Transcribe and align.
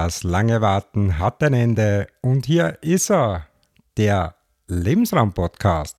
Das 0.00 0.22
lange 0.22 0.60
Warten 0.60 1.18
hat 1.18 1.42
ein 1.42 1.54
Ende 1.54 2.06
und 2.20 2.46
hier 2.46 2.78
ist 2.82 3.10
er, 3.10 3.48
der 3.96 4.36
Lebensraum-Podcast. 4.68 5.96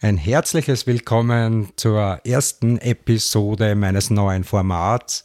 Ein 0.00 0.16
herzliches 0.16 0.88
Willkommen 0.88 1.72
zur 1.76 2.20
ersten 2.24 2.78
Episode 2.78 3.76
meines 3.76 4.10
neuen 4.10 4.42
Formats. 4.42 5.24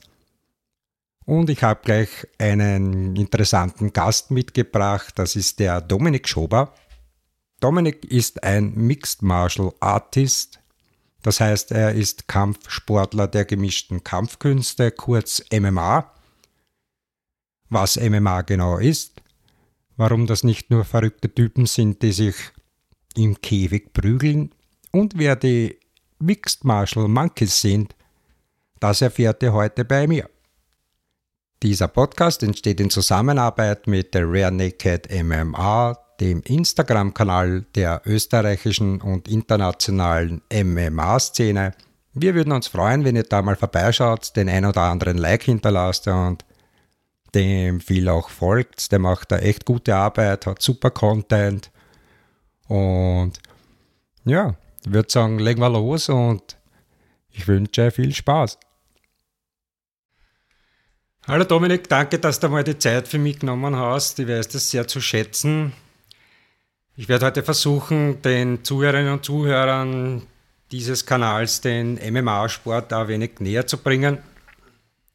Und 1.28 1.50
ich 1.50 1.62
habe 1.62 1.82
gleich 1.84 2.10
einen 2.38 3.18
interessanten 3.18 3.92
Gast 3.92 4.32
mitgebracht, 4.32 5.12
das 5.20 5.36
ist 5.36 5.60
der 5.60 5.82
Dominik 5.82 6.26
Schober. 6.30 6.74
Dominik 7.60 8.06
ist 8.06 8.46
ein 8.46 8.74
Mixed 8.76 9.24
Martial 9.24 9.74
Artist, 9.82 10.62
das 11.24 11.42
heißt, 11.42 11.74
er 11.74 11.92
ist 11.92 12.30
Kampfsportler 12.30 13.28
der 13.28 13.44
gemischten 13.44 14.06
Kampfkünste, 14.06 14.90
kurz 14.92 15.44
MMA. 15.52 16.14
Was 17.70 17.98
MMA 18.00 18.44
genau 18.44 18.78
ist, 18.78 19.22
warum 19.98 20.28
das 20.28 20.46
nicht 20.46 20.70
nur 20.70 20.86
verrückte 20.86 21.36
Typen 21.36 21.66
sind, 21.66 22.02
die 22.04 22.14
sich 22.14 22.36
im 23.18 23.42
Käfig 23.42 23.92
prügeln, 23.92 24.54
und 24.92 25.18
wer 25.18 25.36
die 25.36 25.78
Mixed 26.20 26.64
Martial 26.64 27.10
Monkeys 27.10 27.60
sind, 27.60 27.98
das 28.80 29.02
erfährt 29.02 29.44
ihr 29.44 29.52
heute 29.52 29.84
bei 29.84 30.08
mir. 30.08 30.30
Dieser 31.64 31.88
Podcast 31.88 32.44
entsteht 32.44 32.80
in 32.80 32.92
Zusammenarbeit 32.92 33.88
mit 33.88 34.14
der 34.14 34.32
Rare 34.32 34.52
Naked 34.52 35.10
MMA, 35.12 35.98
dem 36.20 36.44
Instagram-Kanal 36.44 37.66
der 37.74 38.04
österreichischen 38.06 39.02
und 39.02 39.28
internationalen 39.28 40.44
MMA-Szene. 40.54 41.72
Wir 42.14 42.36
würden 42.36 42.54
uns 42.54 42.68
freuen, 42.68 43.04
wenn 43.06 43.16
ihr 43.16 43.24
da 43.24 43.42
mal 43.42 43.56
vorbeischaut, 43.56 44.36
den 44.36 44.50
ein 44.50 44.66
oder 44.66 44.84
anderen 44.84 45.18
Like 45.18 45.44
hinterlasst 45.44 46.08
und 46.08 46.46
dem 47.34 47.82
viel 47.82 48.08
auch 48.08 48.30
folgt. 48.30 48.92
Der 48.92 49.00
macht 49.00 49.32
da 49.32 49.40
echt 49.40 49.66
gute 49.66 49.96
Arbeit, 49.96 50.46
hat 50.46 50.62
super 50.62 50.92
Content 50.92 51.72
und 52.68 53.40
ja, 54.26 54.54
ich 54.86 54.94
würde 54.94 55.10
sagen, 55.12 55.40
legen 55.40 55.62
wir 55.62 55.70
los 55.72 56.08
und 56.10 56.56
ich 57.32 57.48
wünsche 57.48 57.90
viel 57.90 58.14
Spaß. 58.14 58.60
Hallo 61.30 61.44
Dominik, 61.44 61.90
danke, 61.90 62.20
dass 62.20 62.40
du 62.40 62.48
mal 62.48 62.64
die 62.64 62.78
Zeit 62.78 63.06
für 63.06 63.20
mich 63.20 63.40
genommen 63.40 63.76
hast. 63.76 64.18
Ich 64.18 64.30
weiß 64.30 64.48
das 64.48 64.72
sehr 64.72 64.88
zu 64.88 65.02
schätzen. 65.02 65.74
Ich 66.96 67.10
werde 67.10 67.26
heute 67.26 67.44
versuchen, 67.44 68.22
den 68.22 68.64
Zuhörerinnen 68.64 69.12
und 69.12 69.26
Zuhörern 69.26 70.22
dieses 70.72 71.06
Kanals 71.06 71.60
den 71.60 71.96
MMA-Sport 71.96 72.94
ein 72.94 73.10
wenig 73.10 73.42
näher 73.42 73.68
zu 73.68 73.78
bringen 73.78 74.20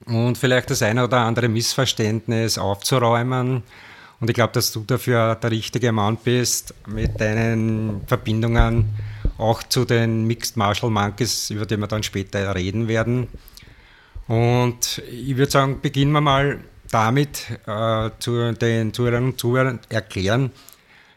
und 0.04 0.36
vielleicht 0.36 0.68
das 0.68 0.82
eine 0.82 1.04
oder 1.04 1.20
andere 1.20 1.48
Missverständnis 1.48 2.58
aufzuräumen. 2.58 3.62
Und 4.20 4.28
ich 4.28 4.34
glaube, 4.34 4.52
dass 4.52 4.70
du 4.70 4.84
dafür 4.84 5.34
der 5.36 5.50
richtige 5.50 5.92
Mann 5.92 6.18
bist 6.22 6.74
mit 6.86 7.22
deinen 7.22 8.02
Verbindungen 8.06 8.90
auch 9.38 9.62
zu 9.62 9.86
den 9.86 10.26
Mixed 10.26 10.58
Martial 10.58 10.90
Monkeys, 10.90 11.48
über 11.48 11.64
die 11.64 11.78
wir 11.78 11.86
dann 11.86 12.02
später 12.02 12.54
reden 12.54 12.86
werden. 12.86 13.28
Und 14.32 15.02
ich 15.10 15.36
würde 15.36 15.52
sagen, 15.52 15.82
beginnen 15.82 16.12
wir 16.12 16.22
mal 16.22 16.58
damit, 16.90 17.48
äh, 17.66 18.08
zu 18.18 18.54
den 18.54 18.94
Zuhörern 18.94 19.24
und 19.24 19.38
Zuhörern 19.38 19.78
erklären, 19.90 20.52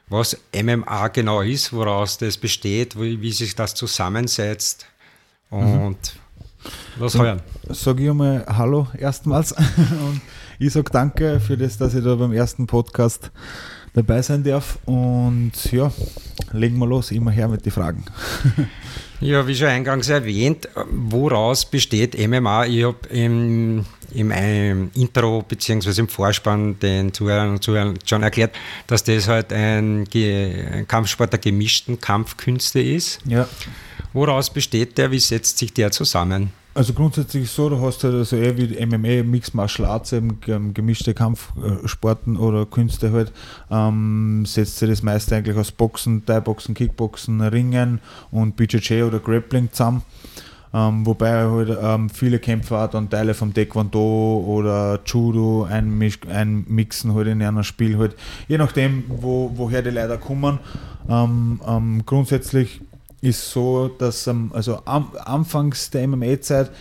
was 0.10 0.38
MMA 0.54 1.08
genau 1.08 1.40
ist, 1.40 1.72
woraus 1.72 2.18
das 2.18 2.38
besteht, 2.38 3.00
wie, 3.00 3.22
wie 3.22 3.32
sich 3.32 3.56
das 3.56 3.74
zusammensetzt 3.74 4.88
und 5.50 5.92
mhm. 5.92 5.98
was 6.98 7.18
hören. 7.18 7.42
Sage 7.70 8.04
ich 8.04 8.10
einmal 8.10 8.46
Hallo 8.50 8.90
erstmals 8.98 9.54
und 9.78 10.20
ich 10.60 10.74
sage 10.74 10.92
danke 10.92 11.40
für 11.40 11.58
das, 11.58 11.78
dass 11.78 11.94
ich 11.94 12.04
da 12.04 12.16
beim 12.16 12.34
ersten 12.34 12.68
Podcast 12.68 13.32
dabei 13.94 14.22
sein 14.24 14.44
darf. 14.44 14.78
Und 14.84 15.54
ja, 15.72 15.90
legen 16.52 16.78
wir 16.80 16.88
los, 16.88 17.12
immer 17.12 17.32
her 17.32 17.48
mit 17.48 17.66
den 17.66 17.72
Fragen. 17.72 18.04
Ja, 19.22 19.48
wie 19.48 19.56
schon 19.56 19.68
eingangs 19.68 20.10
erwähnt, 20.10 20.68
woraus 20.90 21.66
besteht 21.66 22.18
MMA? 22.18 22.66
Ich 22.66 22.84
habe 22.84 23.08
im, 23.10 23.86
im, 24.14 24.32
im, 24.32 24.92
Intro 24.94 25.42
bzw. 25.42 26.02
im 26.02 26.08
Vorspann 26.10 26.78
den 26.80 27.14
Zuhörern 27.14 27.52
und 27.52 27.64
Zuhörern 27.64 27.98
schon 28.06 28.24
erklärt, 28.24 28.56
dass 28.88 29.04
das 29.04 29.28
halt 29.28 29.54
ein, 29.54 30.06
ein 30.14 30.86
Kampfsport 30.88 31.32
der 31.32 31.40
gemischten 31.40 32.00
Kampfkünste 32.00 32.82
ist. 32.82 33.20
Ja. 33.26 33.48
Woraus 34.14 34.50
besteht 34.50 34.98
der? 34.98 35.12
Wie 35.12 35.20
setzt 35.20 35.58
sich 35.58 35.74
der 35.74 35.92
zusammen? 35.92 36.52
Also 36.76 36.92
grundsätzlich 36.92 37.50
so, 37.50 37.70
du 37.70 37.80
hast 37.80 38.04
halt 38.04 38.16
also 38.16 38.36
eher 38.36 38.58
wie 38.58 38.86
MMA, 38.86 39.24
Mixed 39.24 39.56
Martial 39.56 39.88
Arts, 39.88 40.12
eben 40.12 40.42
gemischte 40.74 41.14
Kampfsporten 41.14 42.36
oder 42.36 42.66
Künste 42.66 43.14
halt, 43.14 43.32
ähm, 43.72 44.44
setzt 44.46 44.80
sich 44.80 44.90
das 44.90 45.02
meiste 45.02 45.38
eigentlich 45.38 45.56
aus 45.56 45.72
Boxen, 45.72 46.26
Thai-Boxen, 46.26 46.76
Kickboxen, 46.76 47.40
Ringen 47.40 48.02
und 48.30 48.58
BJJ 48.58 49.04
oder 49.04 49.20
Grappling 49.20 49.72
zusammen. 49.72 50.02
Ähm, 50.74 51.06
wobei 51.06 51.50
halt 51.50 51.78
ähm, 51.82 52.10
viele 52.10 52.40
Kämpfer 52.40 52.84
auch 52.84 52.90
dann 52.90 53.10
Teile 53.10 53.34
vom 53.34 53.54
Taekwondo 53.54 54.44
oder 54.46 55.00
Judo 55.06 55.64
einmixen 55.64 57.16
halt 57.16 57.28
in 57.28 57.42
einem 57.42 57.64
Spiel 57.64 57.98
halt, 57.98 58.18
je 58.50 58.58
nachdem, 58.58 59.06
wo, 59.08 59.50
woher 59.56 59.82
die 59.82 59.92
Leute 59.92 60.18
kommen. 60.18 60.60
Ähm, 61.08 61.62
ähm, 61.66 62.06
grundsätzlich 62.06 62.82
ist 63.26 63.50
so, 63.52 63.88
dass 63.88 64.28
also 64.28 64.82
am, 64.86 65.12
anfangs 65.26 65.90
der 65.90 66.08
MMA-Zeit 66.08 66.72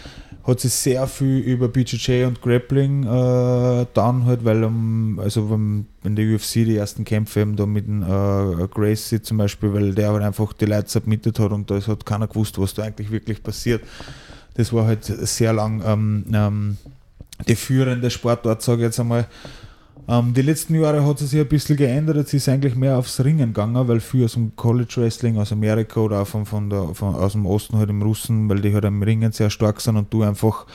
hat 0.46 0.60
sich 0.60 0.74
sehr 0.74 1.06
viel 1.06 1.38
über 1.38 1.68
BJJ 1.68 2.24
und 2.24 2.42
Grappling 2.42 3.04
äh, 3.04 3.86
dann 3.94 4.26
halt, 4.26 4.44
weil 4.44 4.62
um, 4.62 5.18
also 5.18 5.50
wenn, 5.50 5.86
in 6.04 6.16
der 6.16 6.34
UFC 6.34 6.52
die 6.66 6.76
ersten 6.76 7.04
Kämpfe 7.04 7.40
eben 7.40 7.56
da 7.56 7.64
mit 7.64 7.86
dem 7.86 8.02
äh, 8.02 8.68
Gracie 8.68 9.22
zum 9.22 9.38
Beispiel, 9.38 9.72
weil 9.72 9.94
der 9.94 10.12
halt 10.12 10.22
einfach 10.22 10.52
die 10.52 10.66
Leute 10.66 10.90
submitted 10.90 11.38
hat 11.38 11.50
und 11.50 11.70
da 11.70 11.80
hat 11.80 12.04
keiner 12.04 12.28
gewusst, 12.28 12.58
was 12.58 12.74
da 12.74 12.82
eigentlich 12.82 13.10
wirklich 13.10 13.42
passiert. 13.42 13.82
Das 14.54 14.72
war 14.72 14.86
halt 14.86 15.04
sehr 15.04 15.54
lang 15.54 15.82
ähm, 15.84 16.24
ähm, 16.32 16.76
die 17.48 17.56
führende 17.56 18.10
Sportart, 18.10 18.62
sage 18.62 18.82
ich 18.82 18.86
jetzt 18.86 19.00
einmal. 19.00 19.26
Ähm, 20.06 20.34
die 20.34 20.42
letzten 20.42 20.74
Jahre 20.74 21.04
hat 21.04 21.20
es 21.20 21.30
sich 21.30 21.40
ein 21.40 21.48
bisschen 21.48 21.76
geändert. 21.76 22.16
Jetzt 22.16 22.34
ist 22.34 22.48
eigentlich 22.48 22.74
mehr 22.74 22.98
aufs 22.98 23.24
Ringen 23.24 23.54
gegangen, 23.54 23.88
weil 23.88 24.00
viel 24.00 24.24
aus 24.24 24.34
dem 24.34 24.54
College 24.54 24.94
Wrestling 24.98 25.38
aus 25.38 25.52
Amerika 25.52 26.00
oder 26.00 26.20
auch 26.20 26.26
von, 26.26 26.44
von 26.44 26.68
der, 26.68 26.94
von, 26.94 27.14
aus 27.14 27.32
dem 27.32 27.46
Osten 27.46 27.78
halt 27.78 27.90
im 27.90 28.02
Russen, 28.02 28.48
weil 28.48 28.60
die 28.60 28.74
halt 28.74 28.84
im 28.84 29.02
Ringen 29.02 29.32
sehr 29.32 29.50
stark 29.50 29.80
sind 29.80 29.96
und 29.96 30.12
du 30.12 30.22
einfach 30.22 30.66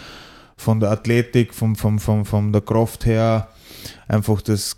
von 0.57 0.79
der 0.79 0.91
Athletik, 0.91 1.53
von, 1.53 1.75
von, 1.75 1.99
von, 1.99 2.25
von 2.25 2.51
der 2.51 2.61
Kraft 2.61 3.05
her 3.05 3.49
einfach 4.07 4.41
das 4.41 4.77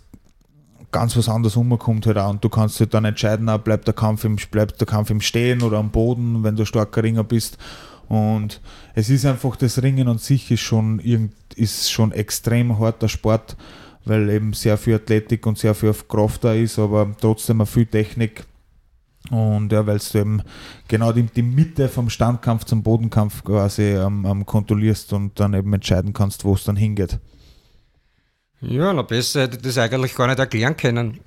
ganz 0.92 1.16
was 1.16 1.30
anderes 1.30 1.56
umkommt 1.56 2.06
halt. 2.06 2.18
Und 2.18 2.44
du 2.44 2.50
kannst 2.50 2.78
halt 2.78 2.92
dann 2.92 3.06
entscheiden, 3.06 3.48
auch, 3.48 3.58
bleibt 3.58 3.86
der 3.86 3.94
Kampf 3.94 4.24
im, 4.24 4.36
bleibt 4.50 4.78
der 4.78 4.86
Kampf 4.86 5.08
im 5.10 5.22
Stehen 5.22 5.62
oder 5.62 5.78
am 5.78 5.90
Boden, 5.90 6.44
wenn 6.44 6.56
du 6.56 6.66
starker 6.66 7.02
Ringer 7.02 7.24
bist. 7.24 7.56
Und 8.08 8.60
es 8.94 9.08
ist 9.08 9.24
einfach, 9.24 9.56
das 9.56 9.82
Ringen 9.82 10.08
an 10.08 10.18
sich 10.18 10.50
ist 10.50 10.60
schon, 10.60 11.00
ist 11.56 11.90
schon 11.90 12.12
extrem 12.12 12.78
harter 12.78 13.08
Sport 13.08 13.56
weil 14.04 14.28
eben 14.30 14.52
sehr 14.52 14.76
viel 14.76 14.94
Athletik 14.94 15.46
und 15.46 15.58
sehr 15.58 15.74
viel 15.74 15.94
Kraft 16.08 16.44
da 16.44 16.54
ist, 16.54 16.78
aber 16.78 17.14
trotzdem 17.20 17.60
auch 17.60 17.68
viel 17.68 17.86
Technik. 17.86 18.44
Und 19.30 19.70
ja, 19.72 19.86
weil 19.86 19.98
du 19.98 20.18
eben 20.18 20.42
genau 20.88 21.12
die, 21.12 21.22
die, 21.22 21.42
Mitte 21.42 21.88
vom 21.88 22.10
Standkampf 22.10 22.64
zum 22.64 22.82
Bodenkampf 22.82 23.44
quasi 23.44 23.82
ähm, 23.82 24.26
ähm, 24.28 24.44
kontrollierst 24.44 25.12
und 25.12 25.38
dann 25.38 25.54
eben 25.54 25.72
entscheiden 25.72 26.12
kannst, 26.12 26.44
wo 26.44 26.54
es 26.54 26.64
dann 26.64 26.76
hingeht. 26.76 27.18
Ja, 28.60 28.92
noch 28.92 29.06
besser 29.06 29.42
hätte 29.42 29.56
ich 29.56 29.62
das 29.62 29.78
eigentlich 29.78 30.14
gar 30.14 30.26
nicht 30.26 30.38
erklären 30.38 30.76
können. 30.76 31.20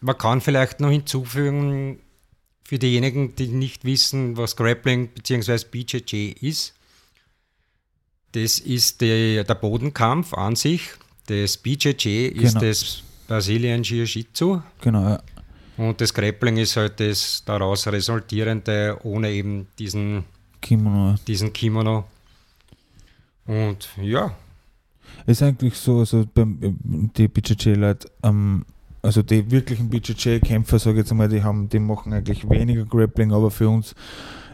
Man 0.00 0.16
kann 0.16 0.40
vielleicht 0.40 0.80
noch 0.80 0.90
hinzufügen, 0.90 1.98
für 2.68 2.78
diejenigen, 2.78 3.34
die 3.34 3.48
nicht 3.48 3.86
wissen, 3.86 4.36
was 4.36 4.54
Grappling 4.54 5.08
bzw. 5.08 5.64
BJJ 5.70 6.34
ist, 6.40 6.74
das 8.32 8.58
ist 8.58 9.00
die, 9.00 9.42
der 9.42 9.54
Bodenkampf 9.54 10.34
an 10.34 10.54
sich. 10.54 10.90
Das 11.28 11.58
BJJ 11.58 12.30
genau. 12.30 12.42
ist 12.42 12.62
das 12.62 13.02
Brazilian 13.26 13.82
Jiu-Jitsu. 13.82 14.62
Genau, 14.80 15.10
ja. 15.10 15.22
Und 15.76 16.00
das 16.00 16.12
Grappling 16.12 16.56
ist 16.56 16.76
halt 16.76 16.98
das 16.98 17.42
daraus 17.44 17.86
resultierende, 17.86 18.98
ohne 19.04 19.30
eben 19.30 19.66
diesen 19.78 20.24
Kimono. 20.62 21.16
Diesen 21.26 21.52
Kimono. 21.52 22.04
Und 23.46 23.90
ja. 24.02 24.34
Es 25.26 25.38
ist 25.38 25.42
eigentlich 25.42 25.74
so, 25.74 25.98
also 25.98 26.24
beim, 26.32 27.10
die 27.16 27.28
BJJ-Leute, 27.28 28.10
ähm, 28.22 28.64
also 29.02 29.22
die 29.22 29.50
wirklichen 29.50 29.90
BJJ-Kämpfer, 29.90 30.78
sage 30.78 31.00
ich 31.00 31.04
jetzt 31.04 31.14
mal, 31.14 31.28
die 31.28 31.42
haben, 31.42 31.68
die 31.68 31.78
machen 31.78 32.14
eigentlich 32.14 32.48
weniger 32.48 32.86
Grappling, 32.86 33.32
aber 33.32 33.50
für 33.50 33.68
uns, 33.68 33.94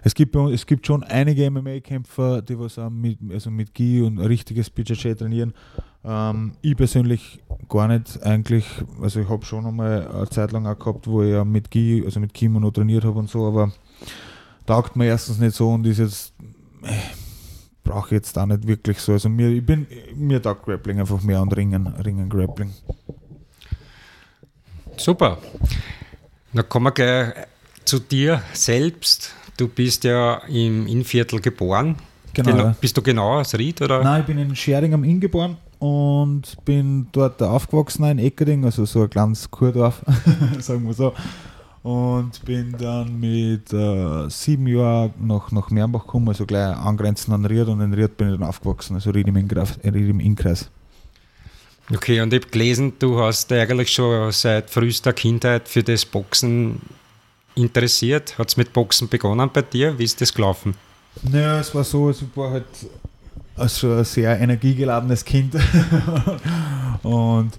es 0.07 0.15
gibt, 0.15 0.37
es 0.37 0.67
gibt 0.67 0.87
schon 0.87 1.03
einige 1.03 1.51
MMA-Kämpfer, 1.51 2.43
die 2.43 2.59
was 2.59 2.79
mit, 2.91 3.19
also 3.33 3.51
mit 3.51 3.73
Gi 3.73 4.03
und 4.03 4.19
richtiges 4.19 4.69
BJJ 4.69 5.15
trainieren. 5.15 5.55
Ähm, 6.05 6.53
ich 6.61 6.77
persönlich 6.77 7.43
gar 7.71 7.89
nicht 7.89 8.23
eigentlich, 8.23 8.67
also 9.01 9.21
ich 9.21 9.29
habe 9.31 9.47
schon 9.47 9.65
einmal 9.65 10.07
eine 10.07 10.29
Zeit 10.29 10.53
lang 10.53 10.67
auch 10.67 10.79
gehabt, 10.79 11.07
wo 11.07 11.23
ich 11.23 11.43
mit 11.45 11.71
Gi, 11.71 12.03
also 12.05 12.21
mit 12.21 12.35
Kimono 12.35 12.71
trainiert 12.71 13.05
habe 13.05 13.19
und 13.19 13.31
so, 13.31 13.47
aber 13.47 13.73
taugt 14.67 14.95
mir 14.95 15.07
erstens 15.07 15.39
nicht 15.39 15.57
so 15.57 15.71
und 15.71 15.87
ist 15.87 15.99
jetzt, 15.99 16.35
äh, 16.83 16.93
brauche 17.83 18.15
jetzt 18.15 18.37
auch 18.39 18.45
nicht 18.45 18.67
wirklich 18.67 18.99
so. 18.99 19.13
Also 19.13 19.31
mir, 19.31 19.49
ich 19.49 19.65
bin, 19.65 19.87
mir 20.15 20.43
taugt 20.43 20.67
Grappling 20.67 21.01
einfach 21.01 21.23
mehr 21.23 21.41
und 21.41 21.57
Ringen, 21.57 21.87
Ringen 21.87 22.29
Grappling. 22.29 22.75
Super. 24.99 25.39
Dann 26.53 26.69
kommen 26.69 26.87
wir 26.87 26.93
gleich 26.93 27.47
zu 27.87 28.01
dir 28.01 28.43
selbst. 28.53 29.35
Du 29.57 29.69
bist 29.69 30.05
ja 30.05 30.37
im 30.49 30.87
Innviertel 30.87 31.41
geboren. 31.41 31.97
Genau. 32.33 32.51
Genau- 32.51 32.75
Bist 32.81 32.97
du 32.97 33.03
genau 33.03 33.39
aus 33.41 33.55
Ried? 33.55 33.81
Oder? 33.83 34.03
Nein, 34.03 34.21
ich 34.23 34.27
bin 34.27 34.39
in 34.39 34.57
Schering 34.57 34.93
am 34.95 35.05
Inn 35.05 35.21
geboren 35.21 35.57
und 35.79 36.43
bin 36.65 37.07
dort 37.13 37.41
aufgewachsen 37.43 38.05
in 38.05 38.19
Eckerding, 38.19 38.65
also 38.65 38.85
so 38.85 39.03
ein 39.03 39.11
kleines 39.11 39.49
Kurdorf, 39.51 40.03
sagen 40.59 40.85
wir 40.87 40.95
so. 40.95 41.13
Und 41.85 42.43
bin 42.47 42.75
dann 42.79 43.21
mit 43.21 43.71
äh, 43.73 44.29
sieben 44.31 44.67
Jahren 44.67 45.13
nach, 45.21 45.53
nach 45.53 45.71
Mernbach 45.71 46.07
gekommen, 46.07 46.29
also 46.29 46.47
gleich 46.47 46.75
angrenzend 46.77 47.35
an 47.35 47.45
Ried 47.45 47.69
und 47.69 47.81
in 47.83 47.93
Ried 47.93 48.17
bin 48.17 48.33
ich 48.33 48.39
dann 48.39 48.49
aufgewachsen, 48.49 48.95
also 48.95 49.11
Ried 49.11 49.29
im, 49.29 49.37
Innkreis, 49.37 49.77
äh, 49.83 49.91
Ried 49.91 50.09
im 50.09 50.19
Innkreis. 50.21 50.71
Okay, 51.95 52.23
und 52.23 52.33
ich 52.33 52.41
habe 52.41 52.51
gelesen, 52.51 52.95
du 52.99 53.21
hast 53.21 53.53
eigentlich 53.53 53.93
schon 53.93 54.33
seit 54.33 54.71
frühester 54.71 55.13
Kindheit 55.13 55.69
für 55.69 55.83
das 55.83 56.07
Boxen 56.07 56.81
interessiert. 57.55 58.39
Hat 58.39 58.49
es 58.49 58.57
mit 58.57 58.73
Boxen 58.73 59.09
begonnen 59.09 59.51
bei 59.53 59.63
dir? 59.63 59.99
Wie 59.99 60.05
ist 60.05 60.21
das 60.21 60.33
gelaufen? 60.33 60.75
Naja, 61.23 61.61
es 61.61 61.75
war 61.75 61.85
so, 61.85 62.09
also 62.09 62.27
ich 62.31 62.37
war 62.37 62.51
halt 62.51 62.67
also 63.57 63.93
ein 63.93 64.05
sehr 64.05 64.39
energiegeladenes 64.41 65.25
Kind 65.25 65.55
und 67.03 67.53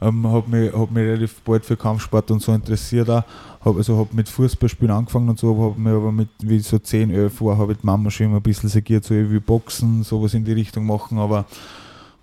ähm, 0.00 0.26
habe 0.26 0.48
mich, 0.48 0.72
hab 0.72 0.90
mich 0.90 1.04
relativ 1.04 1.40
bald 1.42 1.64
für 1.64 1.76
Kampfsport 1.76 2.30
und 2.30 2.40
so 2.40 2.52
interessiert. 2.52 3.08
Auch. 3.08 3.22
Hab, 3.64 3.76
also 3.76 3.96
habe 3.96 4.08
mit 4.12 4.28
Fußballspielen 4.28 4.94
angefangen 4.94 5.28
und 5.28 5.38
so, 5.38 5.56
habe 5.56 5.80
mir 5.80 5.94
aber 5.94 6.10
mit 6.10 6.28
wie 6.40 6.58
so 6.58 6.78
10, 6.78 7.10
11 7.10 7.40
war, 7.42 7.58
habe 7.58 7.72
ich 7.72 7.78
die 7.78 7.86
Mama 7.86 8.10
schon 8.10 8.26
immer 8.26 8.36
ein 8.36 8.42
bisschen 8.42 8.68
segiert, 8.68 9.04
so 9.04 9.14
wie 9.14 9.38
Boxen, 9.38 10.02
sowas 10.02 10.34
in 10.34 10.44
die 10.44 10.52
Richtung 10.52 10.86
machen, 10.86 11.18
aber 11.18 11.44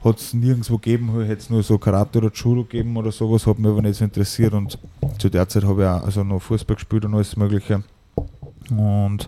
hat 0.03 0.17
es 0.17 0.33
nirgendwo 0.33 0.77
gegeben, 0.77 1.13
hätte 1.21 1.41
es 1.41 1.49
nur 1.49 1.61
so 1.63 1.77
Karate 1.77 2.19
oder 2.19 2.31
Judo 2.33 2.63
gegeben 2.63 2.95
oder 2.95 3.11
sowas, 3.11 3.45
hat 3.45 3.59
mich 3.59 3.69
aber 3.69 3.81
nicht 3.81 3.97
so 3.97 4.05
interessiert 4.05 4.53
und 4.53 4.77
zu 5.17 5.29
der 5.29 5.47
Zeit 5.49 5.63
habe 5.63 5.81
ich 5.81 5.87
auch 5.87 6.03
also 6.03 6.23
noch 6.23 6.41
Fußball 6.41 6.75
gespielt 6.75 7.05
und 7.05 7.15
alles 7.15 7.35
mögliche 7.35 7.83
und 8.71 9.27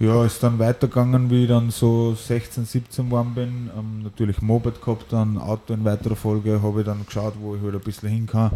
ja, 0.00 0.24
ist 0.24 0.42
dann 0.42 0.58
weitergegangen, 0.58 1.30
wie 1.30 1.42
ich 1.42 1.48
dann 1.48 1.70
so 1.70 2.14
16, 2.14 2.64
17 2.64 3.04
geworden 3.04 3.34
bin. 3.34 3.70
Ähm, 3.78 4.02
natürlich 4.02 4.40
Moped 4.40 4.80
gehabt, 4.80 5.12
dann 5.12 5.36
Auto 5.36 5.74
in 5.74 5.84
weiterer 5.84 6.16
Folge, 6.16 6.62
habe 6.62 6.80
ich 6.80 6.86
dann 6.86 7.04
geschaut, 7.04 7.34
wo 7.38 7.54
ich 7.54 7.62
halt 7.62 7.74
ein 7.74 7.80
bisschen 7.80 8.08
hin 8.08 8.26
kann. 8.26 8.50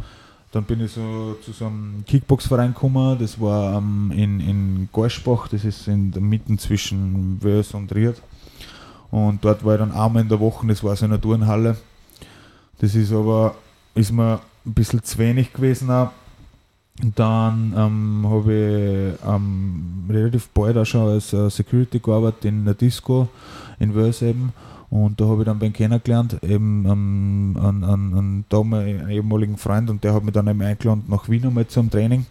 Dann 0.52 0.64
bin 0.64 0.80
ich 0.80 0.92
so 0.92 1.36
zu 1.44 1.52
so 1.52 1.66
einem 1.66 2.02
Kickbox-Verein 2.06 2.72
gekommen, 2.72 3.18
das 3.18 3.38
war 3.38 3.76
ähm, 3.76 4.10
in, 4.16 4.40
in 4.40 4.88
Gorschbach, 4.90 5.48
das 5.48 5.66
ist 5.66 5.86
in 5.86 6.12
der 6.12 6.22
Mitte 6.22 6.56
zwischen 6.56 7.42
Wös 7.42 7.74
und 7.74 7.94
Ried. 7.94 8.22
Und 9.14 9.44
dort 9.44 9.64
war 9.64 9.74
ich 9.74 9.78
dann 9.78 9.92
einmal 9.92 10.24
in 10.24 10.28
der 10.28 10.40
Woche, 10.40 10.66
das 10.66 10.82
war 10.82 10.96
so 10.96 11.04
eine 11.04 11.20
Turnhalle. 11.20 11.76
Das 12.80 12.96
ist 12.96 13.12
aber, 13.12 13.54
ist 13.94 14.10
mir 14.10 14.40
ein 14.66 14.74
bisschen 14.74 15.04
zu 15.04 15.18
wenig 15.18 15.52
gewesen 15.52 15.88
auch. 15.88 16.10
Dann 17.14 17.72
ähm, 17.76 18.26
habe 18.28 19.14
ich 19.22 19.28
ähm, 19.28 20.06
relativ 20.08 20.48
bald 20.48 20.76
auch 20.76 20.84
schon 20.84 21.08
als 21.10 21.32
äh, 21.32 21.48
Security 21.48 22.00
gearbeitet 22.00 22.46
in 22.46 22.64
der 22.64 22.74
Disco 22.74 23.28
in 23.78 23.94
Wels 23.94 24.20
eben. 24.20 24.52
Und 24.90 25.20
da 25.20 25.26
habe 25.26 25.42
ich 25.42 25.46
dann 25.46 25.60
Ben 25.60 25.72
kennengelernt, 25.72 26.42
eben 26.42 26.84
ähm, 26.84 27.56
einen, 27.56 27.84
einen, 27.84 28.44
einen, 28.50 29.10
ehemaligen 29.10 29.58
Freund 29.58 29.90
und 29.90 30.02
der 30.02 30.12
hat 30.12 30.24
mich 30.24 30.34
dann 30.34 30.48
eben 30.48 30.60
eingeladen 30.60 31.04
nach 31.06 31.28
Wien 31.28 31.46
einmal 31.46 31.68
zum 31.68 31.88
Training. 31.88 32.26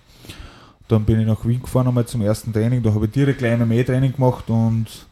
Dann 0.89 1.05
bin 1.05 1.21
ich 1.21 1.27
nach 1.27 1.45
Wien 1.45 1.61
gefahren 1.61 1.87
einmal 1.87 2.05
zum 2.05 2.21
ersten 2.23 2.51
Training, 2.51 2.83
da 2.83 2.93
habe 2.93 3.05
ich 3.05 3.11
direkt 3.13 3.41
ein 3.41 3.65
MMA-Training 3.65 4.11
gemacht 4.11 4.49
und 4.49 5.07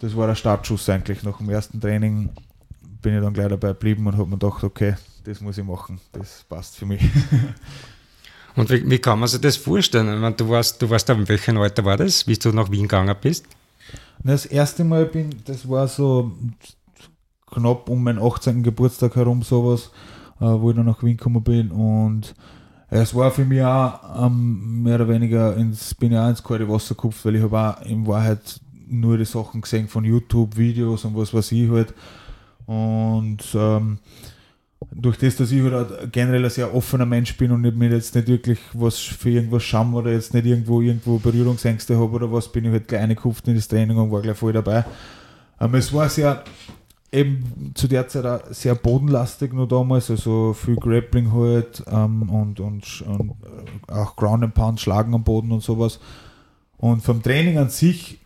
das 0.00 0.16
war 0.16 0.26
der 0.26 0.34
Startschuss 0.34 0.88
eigentlich. 0.88 1.22
Nach 1.22 1.38
dem 1.38 1.48
ersten 1.50 1.80
Training 1.80 2.30
bin 3.02 3.16
ich 3.16 3.22
dann 3.22 3.32
gleich 3.32 3.48
dabei 3.48 3.68
geblieben 3.68 4.06
und 4.06 4.14
habe 4.14 4.26
mir 4.26 4.38
gedacht, 4.38 4.64
okay, 4.64 4.94
das 5.24 5.40
muss 5.40 5.58
ich 5.58 5.64
machen, 5.64 6.00
das 6.12 6.44
passt 6.48 6.76
für 6.76 6.86
mich. 6.86 7.02
Und 8.56 8.70
wie, 8.70 8.88
wie, 8.88 8.98
kann 8.98 9.18
man 9.18 9.28
sich 9.28 9.40
das 9.42 9.58
vorstellen? 9.58 10.14
Ich 10.14 10.18
meine, 10.18 10.34
du 10.34 10.48
warst, 10.48 10.80
du 10.80 10.88
warst 10.88 11.06
da, 11.10 11.12
in 11.12 11.28
welchem 11.28 11.58
Alter 11.58 11.84
war 11.84 11.98
das, 11.98 12.26
wie 12.26 12.36
du 12.36 12.52
nach 12.52 12.70
Wien 12.70 12.84
gegangen 12.84 13.14
bist? 13.20 13.44
Das 14.24 14.46
erste 14.46 14.82
Mal 14.82 15.04
bin, 15.04 15.28
das 15.44 15.68
war 15.68 15.86
so 15.88 16.32
knapp 17.52 17.88
um 17.90 18.02
meinen 18.02 18.18
18. 18.18 18.62
Geburtstag 18.62 19.14
herum 19.14 19.42
sowas, 19.42 19.90
äh, 20.40 20.44
wo 20.44 20.70
ich 20.70 20.76
dann 20.76 20.86
nach 20.86 21.02
Wien 21.02 21.18
gekommen 21.18 21.44
bin 21.44 21.70
und 21.70 22.34
es 22.88 23.14
war 23.14 23.30
für 23.30 23.44
mich 23.44 23.62
auch 23.62 24.26
ähm, 24.26 24.82
mehr 24.82 24.94
oder 24.94 25.08
weniger 25.08 25.56
ins, 25.56 25.94
bin 25.94 26.12
ich 26.12 26.18
auch 26.18 26.28
ins 26.28 26.42
kalte 26.42 26.68
Wasser 26.68 26.94
gekupft, 26.94 27.24
weil 27.24 27.36
ich 27.36 27.42
habe 27.42 27.58
auch 27.58 27.82
in 27.82 28.06
Wahrheit 28.06 28.60
nur 28.86 29.18
die 29.18 29.24
Sachen 29.24 29.60
gesehen 29.60 29.88
von 29.88 30.04
YouTube-Videos 30.04 31.04
und 31.04 31.16
was 31.16 31.32
weiß 31.34 31.52
ich 31.52 31.70
halt. 31.70 31.94
Und 32.66 33.42
ähm, 33.54 33.98
durch 34.92 35.18
das, 35.18 35.36
dass 35.36 35.50
ich 35.52 35.62
halt 35.62 36.12
generell 36.12 36.44
ein 36.44 36.50
sehr 36.50 36.74
offener 36.74 37.06
Mensch 37.06 37.36
bin 37.36 37.50
und 37.50 37.62
mir 37.62 37.90
jetzt 37.90 38.14
nicht 38.14 38.28
wirklich 38.28 38.58
was 38.72 38.98
für 38.98 39.30
irgendwas 39.30 39.62
schauen 39.62 39.94
oder 39.94 40.12
jetzt 40.12 40.34
nicht 40.34 40.46
irgendwo 40.46 40.80
irgendwo 40.80 41.18
Berührungsängste 41.18 41.96
habe 41.96 42.12
oder 42.12 42.32
was, 42.32 42.50
bin 42.50 42.64
ich 42.64 42.72
halt 42.72 42.88
gleich 42.88 43.02
eingekauft 43.02 43.48
in 43.48 43.54
das 43.54 43.68
Training 43.68 43.96
und 43.96 44.10
war 44.10 44.22
gleich 44.22 44.36
voll 44.36 44.52
dabei. 44.52 44.84
Ähm, 45.60 45.74
es 45.74 45.92
war 45.92 46.08
sehr, 46.08 46.44
eben 47.12 47.72
zu 47.74 47.88
der 47.88 48.08
Zeit 48.08 48.26
auch 48.26 48.40
sehr 48.50 48.74
bodenlastig 48.74 49.52
nur 49.52 49.66
damals, 49.66 50.10
also 50.10 50.52
viel 50.52 50.76
Grappling 50.76 51.32
halt 51.32 51.82
ähm, 51.90 52.28
und, 52.28 52.60
und, 52.60 53.02
und 53.02 53.32
auch 53.88 54.16
Ground 54.16 54.44
and 54.44 54.54
Pound, 54.54 54.80
Schlagen 54.80 55.14
am 55.14 55.24
Boden 55.24 55.52
und 55.52 55.62
sowas. 55.62 56.00
Und 56.76 57.02
vom 57.02 57.22
Training 57.22 57.58
an 57.58 57.70
sich 57.70 58.18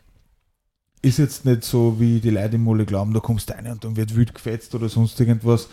ist 1.02 1.18
jetzt 1.18 1.44
nicht 1.44 1.64
so, 1.64 1.98
wie 1.98 2.20
die 2.20 2.30
Leute 2.30 2.56
im 2.56 2.64
Mole 2.64 2.84
glauben, 2.84 3.14
da 3.14 3.20
kommst 3.20 3.48
du 3.48 3.54
rein 3.54 3.66
und 3.66 3.84
dann 3.84 3.96
wird 3.96 4.14
wild 4.14 4.34
gefetzt 4.34 4.74
oder 4.74 4.88
sonst 4.88 5.18
irgendwas. 5.20 5.68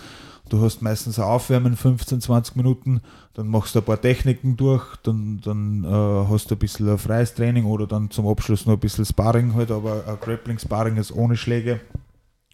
Du 0.50 0.62
hast 0.62 0.82
meistens 0.82 1.20
ein 1.20 1.26
Aufwärmen 1.26 1.76
15, 1.76 2.22
20 2.22 2.56
Minuten, 2.56 3.02
dann 3.34 3.48
machst 3.48 3.76
du 3.76 3.80
ein 3.80 3.86
paar 3.86 4.00
Techniken 4.00 4.56
durch, 4.56 4.96
dann, 5.04 5.42
dann 5.44 5.84
äh, 5.84 6.30
hast 6.30 6.50
du 6.50 6.56
ein 6.56 6.60
bisschen 6.60 6.90
ein 6.90 6.98
freies 6.98 7.34
Training 7.34 7.66
oder 7.66 7.86
dann 7.86 8.10
zum 8.12 8.28
Abschluss 8.28 8.66
noch 8.66 8.76
ein 8.76 8.80
bisschen 8.80 9.06
Sparring 9.06 9.54
halt, 9.56 9.72
aber 9.72 10.06
ein 10.08 10.18
Grappling-Sparring 10.22 10.96
ist 10.96 11.12
ohne 11.12 11.36
Schläge. 11.36 11.82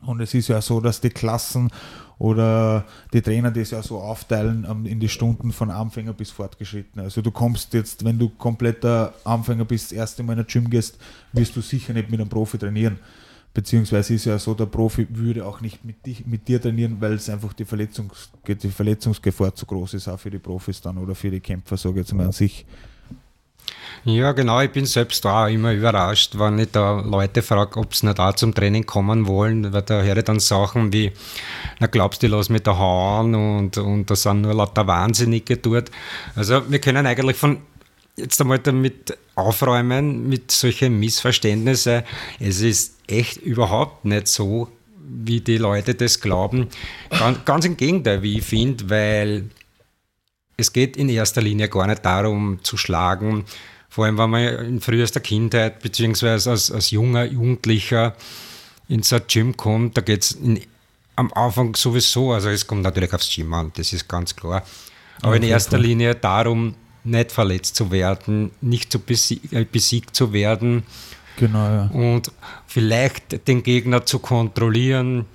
Und 0.06 0.22
es 0.22 0.34
ist 0.34 0.48
ja 0.48 0.62
so, 0.62 0.82
dass 0.82 1.02
die 1.02 1.12
Klassen 1.12 1.70
oder 2.20 2.86
die 3.14 3.22
Trainer 3.22 3.52
das 3.52 3.72
ja 3.72 3.82
so 3.82 4.00
aufteilen 4.00 4.66
um, 4.66 4.86
in 4.86 5.00
die 5.00 5.10
Stunden 5.10 5.52
von 5.52 5.70
Anfänger 5.70 6.14
bis 6.14 6.32
Fortgeschritten. 6.32 7.02
Also 7.02 7.22
du 7.22 7.32
kommst 7.32 7.74
jetzt, 7.74 8.06
wenn 8.06 8.20
du 8.20 8.30
kompletter 8.30 9.14
Anfänger 9.24 9.66
bist, 9.66 9.92
das 9.92 9.98
erste 9.98 10.24
Mal 10.24 10.34
in 10.34 10.40
ein 10.40 10.48
Gym 10.48 10.70
gehst, 10.70 10.98
wirst 11.32 11.56
du 11.56 11.62
sicher 11.62 11.94
nicht 11.94 12.10
mit 12.10 12.20
einem 12.20 12.30
Profi 12.30 12.58
trainieren. 12.58 13.00
Beziehungsweise 13.54 14.16
ist 14.16 14.26
ja 14.26 14.40
so, 14.40 14.56
der 14.56 14.66
Profi 14.66 15.08
würde 15.12 15.46
auch 15.46 15.62
nicht 15.62 15.86
mit, 15.86 16.04
dich, 16.06 16.26
mit 16.26 16.48
dir 16.48 16.60
trainieren, 16.60 16.98
weil 17.00 17.14
es 17.14 17.30
einfach 17.30 17.54
die, 17.54 17.66
Verletzungs, 17.66 18.32
die 18.48 18.70
Verletzungsgefahr 18.70 19.54
zu 19.54 19.68
groß 19.68 19.94
ist, 19.94 20.08
auch 20.08 20.20
für 20.20 20.32
die 20.32 20.40
Profis 20.40 20.82
dann 20.82 20.98
oder 20.98 21.14
für 21.14 21.30
die 21.30 21.40
Kämpfer, 21.40 21.78
sage 21.78 22.00
ich 22.00 22.08
jetzt 22.08 22.14
mal 22.14 22.26
an 22.26 22.32
sich. 22.32 22.66
Ja, 24.06 24.34
genau. 24.34 24.60
Ich 24.60 24.72
bin 24.72 24.86
selbst 24.86 25.26
auch 25.26 25.48
immer 25.48 25.72
überrascht, 25.72 26.38
wenn 26.38 26.60
ich 26.60 26.72
da 26.72 27.00
Leute 27.00 27.42
frage, 27.42 27.80
ob 27.80 27.96
sie 27.96 28.06
nicht 28.06 28.20
auch 28.20 28.34
zum 28.34 28.54
Training 28.54 28.86
kommen 28.86 29.28
wollen, 29.28 29.72
weil 29.72 29.82
da 29.82 30.02
höre 30.02 30.18
ich 30.18 30.26
dann 30.26 30.42
Sachen 30.42 30.92
wie, 30.92 31.14
na 31.80 31.88
glaubst 31.88 32.22
du, 32.22 32.28
lass 32.28 32.50
mich 32.50 32.64
da 32.64 32.78
hauen 32.78 33.34
und, 33.34 33.78
und 33.78 34.10
da 34.10 34.16
sind 34.16 34.42
nur 34.42 34.54
lauter 34.54 34.88
Wahnsinnige 34.88 35.56
dort. 35.56 35.90
Also 36.36 36.70
wir 36.70 36.80
können 36.80 37.06
eigentlich 37.06 37.38
von 37.38 37.60
jetzt 38.18 38.42
einmal 38.42 38.60
damit 38.60 39.18
aufräumen 39.36 40.28
mit 40.28 40.52
solchen 40.52 41.00
Missverständnissen. 41.00 42.04
Es 42.42 42.62
ist 42.62 42.98
echt 43.08 43.38
überhaupt 43.38 44.04
nicht 44.04 44.28
so, 44.28 44.68
wie 44.98 45.40
die 45.40 45.58
Leute 45.58 45.96
das 45.96 46.20
glauben. 46.20 46.68
Ganz, 47.10 47.46
ganz 47.46 47.66
im 47.66 47.78
Gegenteil, 47.78 48.22
wie 48.22 48.40
ich 48.40 48.46
finde, 48.46 48.90
weil 48.90 49.50
es 50.64 50.74
geht 50.74 50.98
in 50.98 51.10
erster 51.10 51.42
Linie 51.42 51.68
gar 51.68 51.88
nicht 51.88 52.06
darum 52.06 52.60
zu 52.64 52.78
schlagen, 52.78 53.44
vor 53.90 54.06
allem 54.06 54.18
wenn 54.18 54.30
man 54.30 54.42
in 54.66 54.82
frühester 54.82 55.20
Kindheit 55.20 55.82
beziehungsweise 55.82 56.52
als, 56.52 56.72
als 56.72 56.92
junger 56.92 57.26
Jugendlicher 57.26 58.16
ins 58.88 59.14
Gym 59.28 59.56
kommt, 59.56 59.98
da 59.98 60.02
geht 60.02 60.24
es 60.24 60.38
am 61.16 61.32
Anfang 61.34 61.76
sowieso, 61.76 62.32
also 62.32 62.50
es 62.50 62.66
kommt 62.66 62.82
natürlich 62.82 63.14
aufs 63.14 63.30
Gym 63.34 63.54
an, 63.54 63.72
das 63.76 63.94
ist 63.94 64.08
ganz 64.08 64.36
klar, 64.36 64.64
aber 65.22 65.36
in 65.36 65.44
erster 65.44 65.78
Linie 65.78 66.16
darum, 66.16 66.76
nicht 67.04 67.34
verletzt 67.34 67.76
zu 67.76 67.92
werden, 67.92 68.52
nicht 68.62 68.92
zu 68.92 69.00
besieg, 69.00 69.52
äh, 69.52 69.66
besiegt 69.70 70.16
zu 70.16 70.32
werden. 70.32 70.84
Genau, 71.36 71.66
ja. 71.66 71.90
und 71.92 72.32
vielleicht 72.68 73.48
den 73.48 73.64
Gegner 73.64 74.06
zu 74.06 74.20
kontrollieren, 74.20 75.26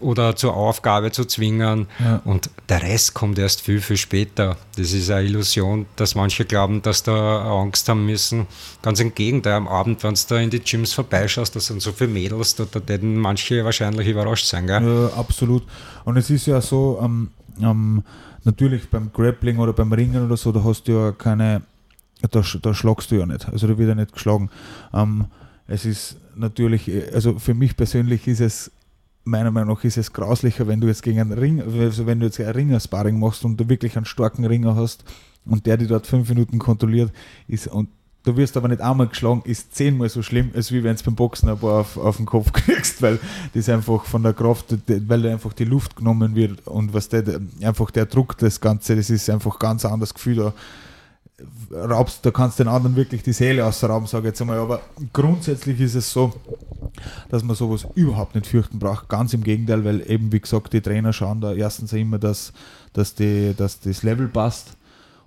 oder 0.00 0.36
zur 0.36 0.54
Aufgabe 0.54 1.12
zu 1.12 1.24
zwingen. 1.24 1.86
Ja. 1.98 2.20
Und 2.24 2.50
der 2.68 2.82
Rest 2.82 3.14
kommt 3.14 3.38
erst 3.38 3.60
viel, 3.60 3.80
viel 3.80 3.96
später. 3.96 4.56
Das 4.76 4.92
ist 4.92 5.10
eine 5.10 5.26
Illusion, 5.26 5.86
dass 5.96 6.14
manche 6.14 6.44
glauben, 6.44 6.82
dass 6.82 7.02
da 7.02 7.60
Angst 7.60 7.88
haben 7.88 8.06
müssen. 8.06 8.46
Ganz 8.82 9.00
im 9.00 9.14
Gegenteil, 9.14 9.54
am 9.54 9.68
Abend, 9.68 10.02
wenn 10.02 10.14
du 10.14 10.20
da 10.28 10.38
in 10.38 10.50
die 10.50 10.60
Gyms 10.60 10.92
vorbeischaust, 10.92 11.56
da 11.56 11.60
sind 11.60 11.80
so 11.80 11.92
viele 11.92 12.10
Mädels, 12.10 12.54
da, 12.54 12.64
da 12.70 12.86
werden 12.86 13.16
manche 13.16 13.64
wahrscheinlich 13.64 14.08
überrascht 14.08 14.46
sein. 14.46 14.66
Gell? 14.66 14.82
Ja, 14.82 15.18
absolut. 15.18 15.62
Und 16.04 16.16
es 16.16 16.30
ist 16.30 16.46
ja 16.46 16.60
so, 16.60 16.98
ähm, 17.02 17.30
ähm, 17.60 18.02
natürlich 18.44 18.88
beim 18.90 19.10
Grappling 19.12 19.58
oder 19.58 19.72
beim 19.72 19.92
Ringen 19.92 20.24
oder 20.24 20.36
so, 20.36 20.52
da 20.52 20.62
hast 20.62 20.88
du 20.88 20.92
ja 20.92 21.12
keine, 21.12 21.62
da, 22.30 22.42
da 22.62 22.74
schlagst 22.74 23.10
du 23.10 23.16
ja 23.16 23.26
nicht. 23.26 23.48
Also 23.48 23.66
da 23.66 23.78
wird 23.78 23.88
ja 23.88 23.94
nicht 23.94 24.12
geschlagen. 24.12 24.50
Ähm, 24.92 25.26
es 25.66 25.84
ist 25.84 26.16
natürlich, 26.34 26.90
also 27.12 27.38
für 27.38 27.54
mich 27.54 27.76
persönlich 27.76 28.26
ist 28.26 28.40
es 28.40 28.70
meiner 29.24 29.50
Meinung 29.50 29.74
nach 29.74 29.84
ist 29.84 29.96
es 29.96 30.12
grauslicher, 30.12 30.66
wenn 30.66 30.80
du 30.80 30.86
jetzt 30.86 31.02
gegen 31.02 31.20
einen 31.20 31.32
Ring, 31.32 31.62
also 31.62 32.06
wenn 32.06 32.20
du 32.20 32.26
jetzt 32.26 32.40
ein 32.40 32.46
Ringer-Sparring 32.46 33.18
machst 33.18 33.44
und 33.44 33.58
du 33.58 33.68
wirklich 33.68 33.96
einen 33.96 34.06
starken 34.06 34.44
Ringer 34.44 34.76
hast 34.76 35.04
und 35.46 35.66
der 35.66 35.76
die 35.76 35.86
dort 35.86 36.06
fünf 36.06 36.28
Minuten 36.28 36.58
kontrolliert 36.58 37.12
ist 37.48 37.66
und 37.68 37.88
du 38.24 38.36
wirst 38.36 38.56
aber 38.56 38.68
nicht 38.68 38.80
einmal 38.80 39.06
geschlagen, 39.06 39.42
ist 39.44 39.74
zehnmal 39.74 40.08
so 40.08 40.22
schlimm, 40.22 40.50
als 40.54 40.72
wie 40.72 40.82
wenn 40.82 40.96
du 40.96 41.04
beim 41.04 41.14
Boxen 41.14 41.48
ein 41.48 41.58
paar 41.58 41.80
auf, 41.80 41.96
auf 41.96 42.16
den 42.16 42.26
Kopf 42.26 42.52
kriegst, 42.52 43.00
weil 43.02 43.18
das 43.54 43.68
einfach 43.68 44.04
von 44.04 44.22
der 44.22 44.32
Kraft, 44.32 44.76
weil 44.86 45.22
da 45.22 45.30
einfach 45.30 45.52
die 45.52 45.64
Luft 45.64 45.96
genommen 45.96 46.34
wird 46.34 46.66
und 46.66 46.92
was 46.92 47.08
der, 47.08 47.40
einfach 47.62 47.90
der 47.90 48.06
Druck, 48.06 48.36
das 48.38 48.60
Ganze, 48.60 48.96
das 48.96 49.10
ist 49.10 49.30
einfach 49.30 49.58
ganz 49.58 49.84
anderes 49.84 50.12
Gefühl 50.14 50.36
da 50.36 50.52
raubst, 51.72 52.24
da 52.24 52.30
kannst 52.30 52.58
den 52.58 52.68
anderen 52.68 52.96
wirklich 52.96 53.22
die 53.22 53.32
Seele 53.32 53.64
ausrauben, 53.64 54.06
sage 54.06 54.28
ich 54.28 54.32
jetzt 54.32 54.40
einmal. 54.40 54.58
Aber 54.58 54.80
grundsätzlich 55.12 55.80
ist 55.80 55.94
es 55.94 56.10
so, 56.10 56.32
dass 57.28 57.42
man 57.42 57.56
sowas 57.56 57.86
überhaupt 57.94 58.34
nicht 58.34 58.46
fürchten 58.46 58.78
braucht. 58.78 59.08
Ganz 59.08 59.32
im 59.34 59.42
Gegenteil, 59.42 59.84
weil 59.84 60.08
eben, 60.08 60.32
wie 60.32 60.40
gesagt, 60.40 60.72
die 60.72 60.80
Trainer 60.80 61.12
schauen 61.12 61.40
da 61.40 61.52
erstens 61.52 61.92
immer, 61.92 62.18
dass, 62.18 62.52
dass, 62.92 63.14
die, 63.14 63.54
dass 63.56 63.80
das 63.80 64.02
Level 64.02 64.28
passt. 64.28 64.76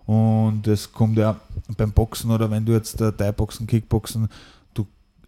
Und 0.06 0.66
es 0.68 0.94
kommt 0.94 1.18
ja 1.18 1.38
beim 1.76 1.92
Boxen 1.92 2.32
oder 2.32 2.50
wenn 2.50 2.66
du 2.66 2.72
jetzt 2.72 3.02
äh, 3.02 3.12
Thai-Boxen, 3.12 3.68
Kickboxen, 3.68 4.30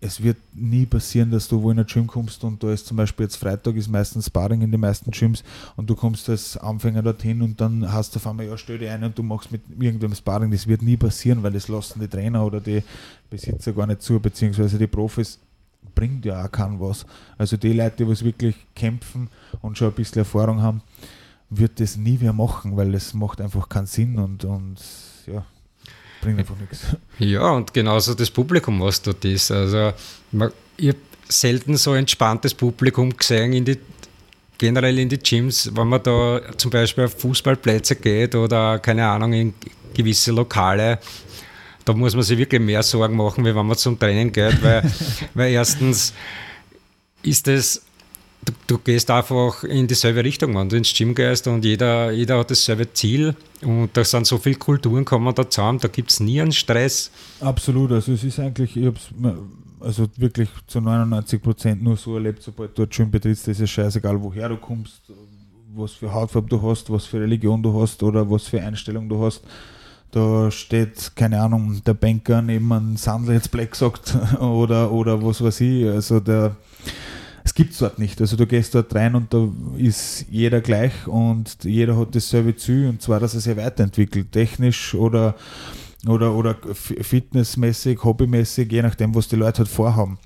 es 0.02 0.24
wird 0.24 0.38
nie 0.54 0.86
passieren, 0.86 1.30
dass 1.30 1.48
du 1.48 1.62
wo 1.62 1.72
in 1.72 1.80
ein 1.80 1.86
Gym 1.86 2.08
kommst 2.08 2.44
und 2.46 2.64
da 2.64 2.72
ist 2.72 2.88
zum 2.88 2.96
Beispiel 2.96 3.26
jetzt 3.26 3.36
Freitag 3.36 3.76
ist 3.76 3.90
meistens 3.90 4.28
Sparring 4.28 4.62
in 4.62 4.72
den 4.72 4.80
meisten 4.80 5.12
Gyms 5.12 5.44
und 5.76 5.90
du 5.90 5.96
kommst 5.96 6.30
als 6.30 6.56
Anfänger 6.56 7.02
dorthin 7.02 7.42
und 7.42 7.60
dann 7.60 7.92
hast 7.92 8.16
du 8.16 8.20
auf 8.20 8.28
einmal, 8.28 8.46
ja, 8.46 8.58
stell 8.58 8.78
dich 8.78 8.90
ein 8.90 9.04
und 9.04 9.18
du 9.18 9.24
machst 9.24 9.52
mit 9.52 9.62
irgendeinem 9.78 10.16
Sparring. 10.16 10.52
Das 10.52 10.68
wird 10.68 10.82
nie 10.84 10.96
passieren, 10.96 11.44
weil 11.44 11.52
das 11.52 11.68
lassen 11.68 12.00
die 12.00 12.08
Trainer 12.08 12.46
oder 12.46 12.62
die 12.62 12.82
Besitzer 13.30 13.74
gar 13.74 13.88
nicht 13.88 14.02
zu, 14.02 14.20
beziehungsweise 14.20 14.78
die 14.78 14.88
Profis 14.88 15.40
bringt 15.96 16.24
ja 16.24 16.46
auch 16.46 16.52
keinen 16.52 16.80
was. 16.80 17.06
Also 17.38 17.58
die 17.58 17.74
Leute, 17.74 17.98
die 17.98 18.08
was 18.08 18.24
wirklich 18.24 18.56
kämpfen 18.76 19.28
und 19.62 19.78
schon 19.78 19.90
ein 19.90 19.96
bisschen 19.96 20.20
Erfahrung 20.20 20.62
haben, 20.62 20.82
wird 21.50 21.80
das 21.82 21.98
nie 21.98 22.18
mehr 22.18 22.34
machen, 22.34 22.78
weil 22.78 22.94
das 22.94 23.14
macht 23.14 23.42
einfach 23.42 23.68
keinen 23.68 23.88
Sinn 23.88 24.18
und, 24.18 24.46
und 24.46 24.78
bringt 26.22 26.40
einfach 26.40 26.56
nichts. 26.58 26.80
Ja, 27.20 27.52
und 27.52 27.74
genauso 27.74 28.14
das 28.14 28.30
Publikum, 28.30 28.80
was 28.82 29.02
dort 29.02 29.24
ist. 29.26 29.52
Also, 29.52 29.94
man, 30.32 30.52
ich 30.78 30.90
habe 30.90 31.00
selten 31.28 31.78
so 31.78 31.94
entspanntes 31.94 32.54
Publikum 32.54 33.16
gesehen 33.16 33.54
in 33.54 33.66
die 33.66 33.78
generell 34.58 35.00
in 35.00 35.10
die 35.10 35.18
Gyms, 35.18 35.72
wenn 35.74 35.88
man 35.88 36.04
da 36.04 36.42
zum 36.58 36.70
Beispiel 36.70 37.06
auf 37.06 37.18
Fußballplätze 37.20 37.96
geht 37.96 38.36
oder 38.36 38.78
keine 38.80 39.08
Ahnung 39.08 39.34
in 39.34 39.54
gewisse 39.94 40.32
Lokale, 40.32 41.00
da 41.86 41.94
muss 41.94 42.14
man 42.14 42.24
sich 42.24 42.38
wirklich 42.38 42.62
mehr 42.62 42.84
Sorgen 42.84 43.16
machen, 43.16 43.46
wie 43.46 43.56
wenn 43.56 43.66
man 43.66 43.78
zum 43.78 43.98
Training 43.98 44.32
geht, 44.32 44.62
weil, 44.62 44.84
weil 45.34 45.54
erstens 45.54 46.14
ist 47.24 47.48
es 47.48 47.82
du, 48.46 48.54
du, 48.68 48.78
gehst 48.80 49.10
einfach 49.12 49.64
in 49.64 49.88
dieselbe 49.88 50.24
Richtung, 50.24 50.56
wenn 50.56 50.70
du 50.70 50.78
ins 50.78 50.94
Gym 50.94 51.16
gehst 51.16 51.48
und 51.48 51.66
jeder, 51.66 52.12
jeder 52.12 52.40
hat 52.40 52.52
dasselbe 52.52 52.92
Ziel 52.94 53.36
und 53.62 53.90
da 53.94 54.04
sind 54.04 54.26
so 54.26 54.38
viele 54.38 54.56
Kulturen 54.56 55.06
kommen 55.06 55.34
da 55.36 55.50
zusammen, 55.50 55.80
da 55.80 55.88
gibt 55.88 56.12
es 56.12 56.20
nie 56.20 56.42
einen 56.42 56.52
Stress. 56.52 57.12
Absolut, 57.40 57.92
also 57.92 58.14
es 58.14 58.24
ist 58.24 58.40
eigentlich, 58.40 58.76
ich 58.76 58.86
habe 58.86 58.98
es 58.98 59.10
also 59.82 60.08
wirklich 60.18 60.50
zu 60.68 60.82
99 60.82 61.42
Prozent 61.42 61.84
nur 61.84 61.98
so 61.98 62.16
erlebt, 62.16 62.44
sobald 62.44 62.72
du 62.72 62.84
dort 62.84 62.96
Gym 62.96 63.10
betrittst, 63.10 63.48
ist 63.48 63.62
es 63.62 63.70
scheißegal, 63.70 64.22
woher 64.22 64.50
du 64.50 64.58
kommst, 64.58 65.02
was 65.76 65.94
für 65.94 66.14
Hautfarbe 66.14 66.50
du 66.50 66.62
hast, 66.62 66.90
was 66.90 67.06
für 67.06 67.20
Religion 67.22 67.62
du 67.62 67.80
hast 67.80 68.02
oder 68.04 68.30
was 68.30 68.48
für 68.48 68.62
Einstellung 68.62 69.08
du 69.08 69.24
hast. 69.24 69.44
Da 70.12 70.50
steht, 70.50 71.12
keine 71.16 71.40
Ahnung, 71.40 71.82
der 71.86 71.94
Banker 71.94 72.42
neben 72.42 72.72
einem 72.74 72.98
Sandler 72.98 73.34
jetzt 73.34 73.52
Black 73.52 73.76
sagt 73.76 74.18
oder, 74.40 74.92
oder 74.92 75.24
was 75.24 75.42
weiß 75.42 75.62
ich. 75.62 75.86
Also 75.86 76.20
der, 76.20 76.56
gibt 77.60 77.74
es 77.74 77.80
dort 77.80 78.00
nicht. 78.00 78.22
Also 78.22 78.38
du 78.38 78.48
gehst 78.48 78.74
dort 78.74 78.96
rein 78.96 79.16
und 79.16 79.34
da 79.34 79.50
ist 79.76 80.26
jeder 80.30 80.62
gleich 80.62 81.08
und 81.08 81.66
jeder 81.66 81.98
hat 81.98 82.16
dasselbe 82.16 82.56
Ziel 82.56 82.88
und 82.88 83.02
zwar, 83.02 83.20
dass 83.20 83.34
er 83.34 83.42
sich 83.42 83.58
weiterentwickelt, 83.58 84.32
technisch 84.32 84.96
oder, 84.96 85.36
oder, 86.08 86.34
oder 86.36 86.56
fitnessmäßig, 86.74 88.02
hobbymäßig, 88.02 88.72
je 88.72 88.82
nachdem, 88.82 89.14
was 89.14 89.28
die 89.28 89.36
Leute 89.36 89.58
halt 89.58 89.68
vorhaben. 89.68 90.20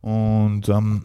Und 0.00 0.68
ähm, 0.68 1.04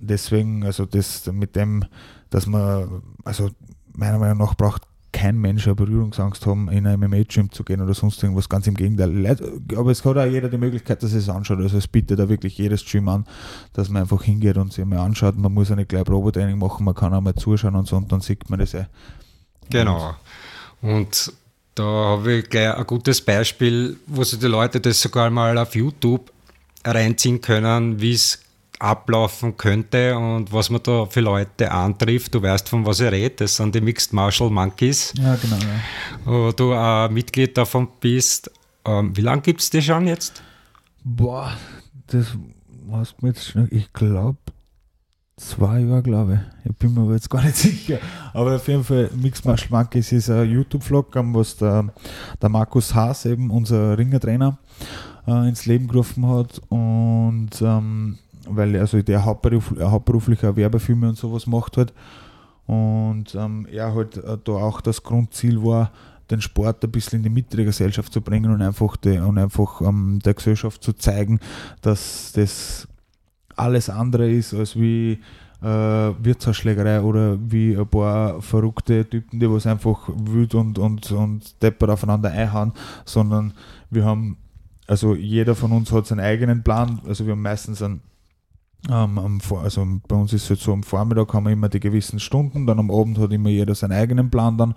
deswegen, 0.00 0.66
also 0.66 0.84
das 0.84 1.24
mit 1.32 1.56
dem, 1.56 1.86
dass 2.28 2.46
man, 2.46 3.02
also 3.24 3.48
meiner 3.94 4.18
Meinung 4.18 4.36
nach 4.36 4.54
braucht 4.54 4.82
kein 5.16 5.38
Mensch 5.38 5.66
eine 5.66 5.74
Berührungsangst 5.74 6.44
haben, 6.44 6.68
in 6.68 6.86
ein 6.86 7.00
MMA-Gym 7.00 7.50
zu 7.50 7.64
gehen 7.64 7.80
oder 7.80 7.94
sonst 7.94 8.22
irgendwas. 8.22 8.50
Ganz 8.50 8.66
im 8.66 8.74
Gegenteil. 8.74 9.38
Aber 9.74 9.90
es 9.90 10.04
hat 10.04 10.18
auch 10.18 10.26
jeder 10.26 10.50
die 10.50 10.58
Möglichkeit, 10.58 11.02
dass 11.02 11.14
es 11.14 11.30
anschaut. 11.30 11.58
Also 11.58 11.78
es 11.78 11.88
bietet 11.88 12.18
da 12.18 12.28
wirklich 12.28 12.58
jedes 12.58 12.84
Gym 12.84 13.08
an, 13.08 13.24
dass 13.72 13.88
man 13.88 14.02
einfach 14.02 14.22
hingeht 14.22 14.58
und 14.58 14.74
sich 14.74 14.84
mal 14.84 14.98
anschaut. 14.98 15.38
Man 15.38 15.54
muss 15.54 15.70
ja 15.70 15.76
nicht 15.76 15.88
gleich 15.88 16.04
Probetraining 16.04 16.58
machen, 16.58 16.84
man 16.84 16.94
kann 16.94 17.14
auch 17.14 17.22
mal 17.22 17.34
zuschauen 17.34 17.76
und 17.76 17.88
so 17.88 17.96
und 17.96 18.12
dann 18.12 18.20
sieht 18.20 18.50
man 18.50 18.58
das 18.58 18.72
ja. 18.72 18.88
Genau. 19.70 20.14
Und 20.82 21.32
da 21.74 21.82
habe 21.82 22.34
ich 22.34 22.50
gleich 22.50 22.74
ein 22.74 22.86
gutes 22.86 23.22
Beispiel, 23.22 23.96
wo 24.06 24.22
sich 24.22 24.38
die 24.38 24.46
Leute 24.46 24.82
das 24.82 25.00
sogar 25.00 25.30
mal 25.30 25.56
auf 25.56 25.74
YouTube 25.74 26.30
reinziehen 26.84 27.40
können, 27.40 28.02
wie 28.02 28.12
es 28.12 28.38
ablaufen 28.78 29.56
könnte 29.56 30.16
und 30.16 30.52
was 30.52 30.70
man 30.70 30.82
da 30.82 31.06
für 31.06 31.20
Leute 31.20 31.70
antrifft. 31.70 32.34
Du 32.34 32.42
weißt, 32.42 32.68
von 32.68 32.84
was 32.86 33.00
ich 33.00 33.10
rede. 33.10 33.36
Das 33.36 33.56
sind 33.56 33.74
die 33.74 33.80
Mixed 33.80 34.12
Martial 34.12 34.50
Monkeys. 34.50 35.12
Ja, 35.18 35.36
genau. 35.36 35.56
Ja. 35.56 35.80
Wo 36.24 36.52
du 36.52 36.72
ein 36.72 37.12
Mitglied 37.12 37.56
davon 37.56 37.88
bist. 38.00 38.50
Ähm, 38.84 39.16
wie 39.16 39.22
lange 39.22 39.42
gibt 39.42 39.60
es 39.60 39.70
die 39.70 39.82
schon 39.82 40.06
jetzt? 40.06 40.42
Boah, 41.02 41.56
das 42.06 42.36
was 42.86 43.14
mir 43.20 43.28
jetzt 43.28 43.44
schon, 43.44 43.68
ich 43.70 43.92
glaube, 43.92 44.38
zwei 45.36 45.80
Jahre, 45.80 46.02
glaube 46.02 46.34
ich. 46.64 46.70
Ich 46.70 46.76
bin 46.76 46.94
mir 46.94 47.02
aber 47.02 47.14
jetzt 47.14 47.28
gar 47.28 47.42
nicht 47.42 47.56
sicher. 47.56 47.98
Aber 48.32 48.56
auf 48.56 48.68
jeden 48.68 48.84
Fall, 48.84 49.10
Mixed 49.14 49.44
Martial 49.44 49.70
Monkeys 49.70 50.12
ist 50.12 50.30
ein 50.30 50.50
YouTube-Vlog, 50.50 51.08
was 51.14 51.56
der, 51.56 51.92
der 52.40 52.48
Markus 52.48 52.94
Haas, 52.94 53.26
eben 53.26 53.50
unser 53.50 53.98
Ringertrainer, 53.98 54.58
äh, 55.26 55.48
ins 55.48 55.66
Leben 55.66 55.88
gerufen 55.88 56.26
hat. 56.28 56.60
Und 56.68 57.50
ähm, 57.60 58.18
weil 58.48 58.76
also 58.76 59.00
der 59.02 59.24
hauptberuf, 59.24 59.74
hauptberuflich 59.78 60.44
auch 60.44 60.56
Werbefilme 60.56 61.08
und 61.08 61.18
sowas 61.18 61.46
macht 61.46 61.76
halt. 61.76 61.92
Und 62.66 63.34
ähm, 63.34 63.66
er 63.70 63.94
halt 63.94 64.16
äh, 64.16 64.38
da 64.42 64.52
auch 64.52 64.80
das 64.80 65.02
Grundziel 65.02 65.62
war, 65.62 65.92
den 66.30 66.40
Sport 66.40 66.82
ein 66.84 66.90
bisschen 66.90 67.18
in 67.18 67.22
die 67.22 67.30
Mitte 67.30 67.56
der 67.56 67.66
Gesellschaft 67.66 68.12
zu 68.12 68.20
bringen 68.20 68.50
und 68.50 68.60
einfach, 68.60 68.96
die, 68.96 69.18
und 69.18 69.38
einfach 69.38 69.80
ähm, 69.80 70.18
der 70.24 70.34
Gesellschaft 70.34 70.82
zu 70.82 70.92
zeigen, 70.92 71.38
dass 71.82 72.32
das 72.34 72.88
alles 73.54 73.88
andere 73.88 74.30
ist 74.30 74.52
als 74.52 74.76
wie 74.76 75.20
äh, 75.62 75.66
Wirtshausschlägerei 75.66 77.00
oder 77.00 77.38
wie 77.40 77.76
ein 77.76 77.86
paar 77.86 78.42
verrückte 78.42 79.08
Typen, 79.08 79.40
die 79.40 79.50
was 79.50 79.66
einfach 79.66 80.08
wüt 80.08 80.54
und, 80.54 80.78
und, 80.78 81.10
und 81.12 81.62
deppert 81.62 81.90
aufeinander 81.90 82.30
einhauen, 82.30 82.72
sondern 83.04 83.54
wir 83.90 84.04
haben, 84.04 84.36
also 84.86 85.14
jeder 85.14 85.54
von 85.54 85.72
uns 85.72 85.90
hat 85.92 86.06
seinen 86.06 86.20
eigenen 86.20 86.62
Plan, 86.62 87.00
also 87.06 87.24
wir 87.24 87.32
haben 87.32 87.42
meistens 87.42 87.82
einen 87.82 88.00
ähm, 88.90 89.40
also 89.62 89.86
bei 90.06 90.16
uns 90.16 90.32
ist 90.32 90.44
es 90.44 90.50
halt 90.50 90.60
so, 90.60 90.72
am 90.72 90.82
Vormittag 90.82 91.32
haben 91.32 91.44
wir 91.44 91.52
immer 91.52 91.68
die 91.68 91.80
gewissen 91.80 92.20
Stunden, 92.20 92.66
dann 92.66 92.78
am 92.78 92.90
Abend 92.90 93.18
hat 93.18 93.32
immer 93.32 93.48
jeder 93.48 93.74
seinen 93.74 93.92
eigenen 93.92 94.30
Plan 94.30 94.58
dann. 94.58 94.74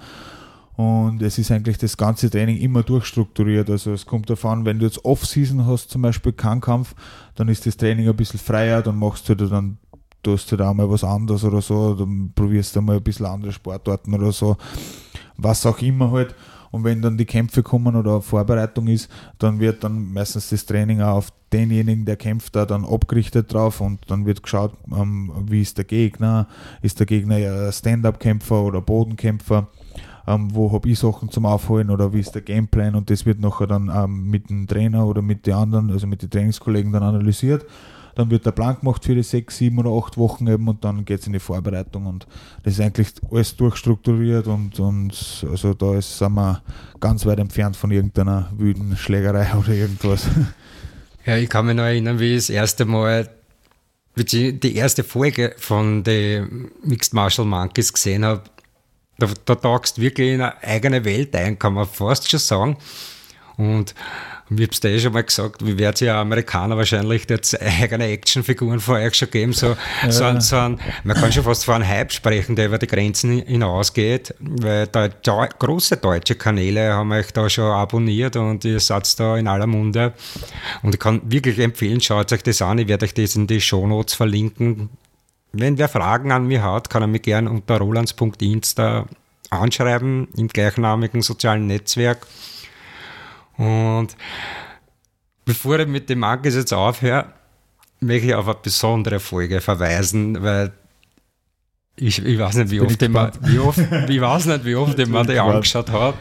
Und 0.76 1.22
es 1.22 1.38
ist 1.38 1.52
eigentlich 1.52 1.78
das 1.78 1.98
ganze 1.98 2.30
Training 2.30 2.56
immer 2.58 2.84
durchstrukturiert. 2.84 3.70
Also 3.70 3.92
es 3.92 4.06
kommt 4.06 4.30
davon, 4.30 4.64
wenn 4.64 4.80
du 4.80 4.86
jetzt 4.86 5.04
Off-Season 5.04 5.66
hast, 5.66 5.90
zum 5.90 6.02
Beispiel 6.02 6.32
keinen 6.32 6.62
Kampf, 6.62 6.96
dann 7.36 7.50
ist 7.50 7.66
das 7.66 7.76
Training 7.76 8.08
ein 8.08 8.16
bisschen 8.16 8.40
freier, 8.40 8.82
dann 8.82 8.98
machst 8.98 9.28
du 9.28 9.36
dann 9.36 9.78
tust 10.24 10.52
du 10.52 10.58
da 10.58 10.74
mal 10.74 10.90
was 10.90 11.04
anderes 11.04 11.44
oder 11.44 11.62
so, 11.62 11.94
dann 11.94 12.32
probierst 12.34 12.76
du 12.76 12.82
mal 12.82 12.98
ein 12.98 13.04
bisschen 13.04 13.26
andere 13.26 13.52
Sportarten 13.52 14.14
oder 14.14 14.32
so, 14.32 14.58
was 15.38 15.66
auch 15.66 15.80
immer 15.80 16.12
halt. 16.12 16.36
Und 16.72 16.84
wenn 16.84 17.02
dann 17.02 17.18
die 17.18 17.26
Kämpfe 17.26 17.64
kommen 17.64 17.96
oder 17.96 18.22
Vorbereitung 18.22 18.88
ist, 18.88 19.10
dann 19.38 19.60
wird 19.60 19.84
dann 19.84 20.14
meistens 20.14 20.50
das 20.50 20.66
Training 20.66 21.02
auch 21.02 21.18
auf 21.18 21.30
denjenigen, 21.52 22.06
der 22.06 22.16
kämpft, 22.16 22.56
da 22.56 22.66
dann 22.66 22.86
abgerichtet 22.86 23.52
drauf 23.54 23.82
und 23.82 24.00
dann 24.08 24.26
wird 24.26 24.44
geschaut, 24.44 24.74
ähm, 24.92 25.32
wie 25.48 25.62
ist 25.62 25.78
der 25.78 25.86
Gegner, 25.86 26.48
ist 26.82 27.00
der 27.00 27.08
Gegner 27.08 27.38
ja 27.38 27.72
Stand-up-Kämpfer 27.72 28.62
oder 28.62 28.82
Bodenkämpfer, 28.82 29.68
ähm, 30.28 30.54
wo 30.54 30.72
habe 30.72 30.88
ich 30.90 31.00
Sachen 31.00 31.30
zum 31.30 31.46
Aufholen 31.46 31.90
oder 31.90 32.14
wie 32.14 32.20
ist 32.20 32.36
der 32.36 32.44
Gameplan? 32.44 32.96
Und 32.96 33.10
das 33.10 33.26
wird 33.26 33.40
nachher 33.40 33.68
dann 33.68 33.92
ähm, 33.94 34.30
mit 34.30 34.50
dem 34.50 34.68
Trainer 34.68 35.08
oder 35.08 35.22
mit 35.22 35.48
den 35.48 35.56
anderen, 35.56 35.90
also 35.90 36.06
mit 36.06 36.22
den 36.22 36.30
Trainingskollegen 36.30 36.92
dann 36.92 37.04
analysiert 37.04 37.66
dann 38.20 38.30
wird 38.30 38.46
der 38.46 38.52
Plan 38.52 38.78
gemacht 38.78 39.06
für 39.06 39.16
die 39.16 39.24
sechs, 39.24 39.58
sieben 39.58 39.80
oder 39.80 39.92
acht 39.92 40.18
Wochen 40.18 40.46
eben 40.48 40.68
und 40.68 40.84
dann 40.84 41.06
geht 41.06 41.22
es 41.22 41.28
in 41.28 41.34
die 41.34 41.40
Vorbereitung 41.40 42.06
und 42.06 42.28
das 42.64 42.74
ist 42.74 42.82
eigentlich 42.82 43.08
alles 43.32 43.56
durchstrukturiert 43.56 44.46
und, 44.48 44.78
und 44.80 45.46
also 45.50 45.74
da 45.74 45.96
ist, 45.96 46.18
sind 46.18 46.34
wir 46.34 46.62
ganz 47.00 47.26
weit 47.26 47.40
entfernt 47.40 47.78
von 47.78 47.92
irgendeiner 47.92 48.52
wüden 48.58 48.98
Schlägerei 48.98 49.54
oder 49.58 49.70
irgendwas. 49.70 50.28
Ja, 51.26 51.38
ich 51.38 51.50
kann 51.50 51.66
mich 51.66 51.76
noch 51.76 51.84
erinnern, 51.84 52.20
wie 52.20 52.36
ich 52.36 52.48
das 52.48 52.50
erste 52.50 52.84
Mal 52.84 53.30
die 54.18 54.76
erste 54.76 55.06
Folge 55.06 55.56
von 55.58 56.04
den 56.04 56.72
Mixed 56.84 57.14
Martial 57.14 57.48
Monkeys 57.48 57.94
gesehen 57.94 58.26
habe. 58.26 58.42
Da, 59.18 59.30
da 59.46 59.56
tauchst 59.56 60.02
wirklich 60.02 60.34
in 60.34 60.42
eine 60.42 60.62
eigene 60.62 61.06
Welt 61.06 61.34
ein, 61.38 61.58
kann 61.58 61.74
man 61.74 61.88
fast 61.88 62.30
schon 62.30 62.40
sagen. 62.40 62.78
Und 63.56 63.96
und 64.50 64.60
ich 64.60 64.66
habe 64.66 64.74
es 64.74 64.80
dir 64.80 64.90
eh 64.90 65.00
schon 65.00 65.14
mal 65.14 65.24
gesagt, 65.24 65.66
wie 65.66 65.78
wird 65.78 66.02
ja 66.02 66.20
Amerikaner 66.20 66.76
wahrscheinlich 66.76 67.30
jetzt 67.30 67.62
eigene 67.62 68.06
Actionfiguren 68.06 68.80
vor 68.80 68.96
euch 68.96 69.14
schon 69.14 69.30
geben. 69.30 69.54
So, 69.54 69.76
ja. 70.04 70.12
so, 70.12 70.24
ein, 70.24 70.42
so 70.42 70.56
ein, 70.56 70.80
man 71.04 71.16
kann 71.16 71.32
schon 71.32 71.44
fast 71.44 71.66
von 71.66 71.76
einem 71.76 71.88
Hype 71.88 72.12
sprechen, 72.12 72.56
der 72.56 72.66
über 72.66 72.80
die 72.80 72.88
Grenzen 72.88 73.44
hinausgeht, 73.44 74.34
weil 74.40 74.88
da, 74.88 75.08
da, 75.08 75.46
große 75.46 75.98
deutsche 75.98 76.36
Kanäle 76.36 76.94
haben 76.94 77.12
euch 77.12 77.32
da 77.32 77.50
schon 77.50 77.72
abonniert 77.72 78.36
und 78.36 78.66
ihr 78.66 78.80
seid 78.80 79.20
da 79.20 79.38
in 79.38 79.48
aller 79.48 79.68
Munde. 79.68 80.14
Und 80.82 80.96
ich 80.96 81.00
kann 81.00 81.22
wirklich 81.26 81.60
empfehlen, 81.60 82.02
schaut 82.02 82.34
euch 82.34 82.44
das 82.44 82.62
an. 82.62 82.80
Ich 82.80 82.88
werde 82.88 83.06
euch 83.06 83.14
das 83.14 83.36
in 83.36 83.46
die 83.46 83.62
Shownotes 83.62 84.16
verlinken. 84.16 84.90
Wenn 85.52 85.78
wer 85.78 85.90
Fragen 85.90 86.32
an 86.32 86.48
mich 86.48 86.60
hat, 86.60 86.90
kann 86.90 87.04
er 87.04 87.08
mich 87.08 87.24
gerne 87.24 87.50
unter 87.50 87.78
rolands.insta 87.78 89.08
anschreiben, 89.50 90.28
im 90.38 90.48
gleichnamigen 90.48 91.22
sozialen 91.22 91.68
Netzwerk. 91.68 92.28
Und 93.60 94.16
bevor 95.44 95.80
ich 95.80 95.88
mit 95.88 96.10
dem 96.10 96.20
Markus 96.20 96.56
jetzt 96.56 96.74
aufhöre, 96.74 97.26
möchte 98.00 98.28
ich 98.28 98.34
auf 98.34 98.48
eine 98.48 98.56
besondere 98.56 99.20
Folge 99.20 99.60
verweisen, 99.60 100.42
weil 100.42 100.72
ich, 101.98 102.24
ich 102.24 102.40
weiß 102.40 102.56
nicht, 102.56 102.72
wie 102.72 102.80
oft, 102.80 103.02
ich, 103.02 103.10
mal, 103.10 103.30
wie 103.42 103.60
oft, 103.60 103.80
ich 104.08 104.22
weiß 104.22 104.46
nicht, 104.46 104.64
wie 104.64 104.76
oft 104.76 104.98
ich 104.98 105.08
mir 105.10 105.26
die 105.26 105.38
angeschaut 105.38 105.92
habe. 105.92 106.18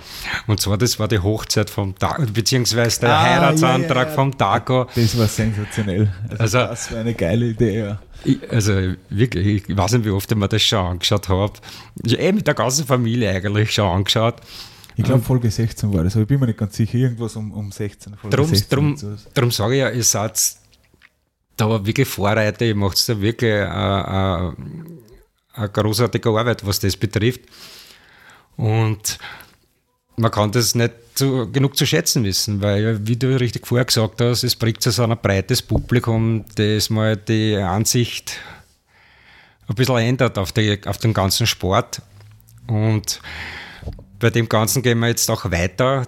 Und 0.48 0.60
zwar, 0.60 0.76
das 0.76 0.98
war 0.98 1.06
die 1.06 1.20
Hochzeit 1.20 1.70
vom 1.70 1.96
Taco, 1.96 2.26
beziehungsweise 2.32 3.02
der 3.02 3.10
ah, 3.10 3.22
Heiratsantrag 3.22 3.88
ja, 3.88 4.02
ja, 4.02 4.08
ja. 4.08 4.14
vom 4.14 4.36
Taco. 4.36 4.86
Das 4.96 5.16
war 5.16 5.28
sensationell. 5.28 6.12
Also, 6.30 6.42
also, 6.42 6.58
das 6.58 6.92
war 6.92 6.98
eine 6.98 7.14
geile 7.14 7.46
Idee, 7.46 7.78
ja. 7.78 8.00
Ich, 8.24 8.38
also 8.50 8.72
wirklich, 9.10 9.68
ich 9.68 9.76
weiß 9.76 9.92
nicht, 9.92 10.04
wie 10.04 10.10
oft 10.10 10.28
ich 10.28 10.36
mir 10.36 10.48
das 10.48 10.62
schon 10.62 10.84
angeschaut 10.84 11.28
habe. 11.28 11.52
Ich 12.02 12.18
eh 12.18 12.32
mit 12.32 12.48
der 12.48 12.54
ganzen 12.54 12.84
Familie 12.84 13.30
eigentlich 13.30 13.72
schon 13.72 13.88
angeschaut. 13.88 14.34
Ich 14.98 15.04
glaube, 15.04 15.22
Folge 15.22 15.48
16 15.48 15.94
war 15.94 16.02
das, 16.02 16.14
aber 16.14 16.22
ich 16.22 16.28
bin 16.28 16.40
mir 16.40 16.46
nicht 16.46 16.58
ganz 16.58 16.76
sicher. 16.76 16.98
Irgendwas 16.98 17.36
um, 17.36 17.52
um 17.52 17.70
16. 17.70 18.16
Folge 18.16 18.36
drum, 18.36 18.48
16 18.48 18.68
drum, 18.76 18.96
drum 19.32 19.50
sage 19.52 19.74
ich 19.74 19.80
ja, 19.80 19.90
ihr 19.90 20.02
seid 20.02 20.56
da 21.56 21.86
wirklich 21.86 22.08
Vorreiter, 22.08 22.64
ihr 22.64 22.74
macht 22.74 23.08
da 23.08 23.20
wirklich 23.20 23.48
äh, 23.48 23.62
äh, 23.62 24.52
eine 25.52 25.68
großartige 25.72 26.28
Arbeit, 26.30 26.66
was 26.66 26.80
das 26.80 26.96
betrifft. 26.96 27.42
Und 28.56 29.18
man 30.16 30.32
kann 30.32 30.50
das 30.50 30.74
nicht 30.74 30.92
zu, 31.14 31.48
genug 31.52 31.76
zu 31.76 31.86
schätzen 31.86 32.24
wissen, 32.24 32.60
weil, 32.60 33.06
wie 33.06 33.16
du 33.16 33.38
richtig 33.38 33.68
vorher 33.68 33.84
gesagt 33.84 34.20
hast, 34.20 34.42
es 34.42 34.56
bringt 34.56 34.82
so 34.82 35.04
ein 35.04 35.16
breites 35.22 35.62
Publikum, 35.62 36.44
das 36.56 36.90
mal 36.90 37.16
die 37.16 37.54
Ansicht 37.56 38.36
ein 39.68 39.76
bisschen 39.76 39.98
ändert 39.98 40.38
auf, 40.38 40.50
die, 40.50 40.80
auf 40.86 40.98
den 40.98 41.14
ganzen 41.14 41.46
Sport. 41.46 42.02
Und 42.66 43.20
bei 44.18 44.30
dem 44.30 44.48
Ganzen 44.48 44.82
gehen 44.82 44.98
wir 44.98 45.08
jetzt 45.08 45.30
auch 45.30 45.50
weiter. 45.50 46.06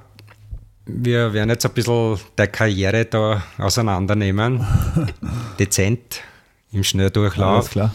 Wir 0.87 1.33
werden 1.33 1.51
jetzt 1.51 1.65
ein 1.65 1.73
bisschen 1.73 2.19
der 2.37 2.49
Karriere 2.49 3.05
da 3.05 3.43
auseinandernehmen. 3.59 4.67
Dezent 5.59 6.23
im 6.73 6.83
Schnelldurchlauf. 6.83 7.57
Alles 7.57 7.71
klar. 7.71 7.95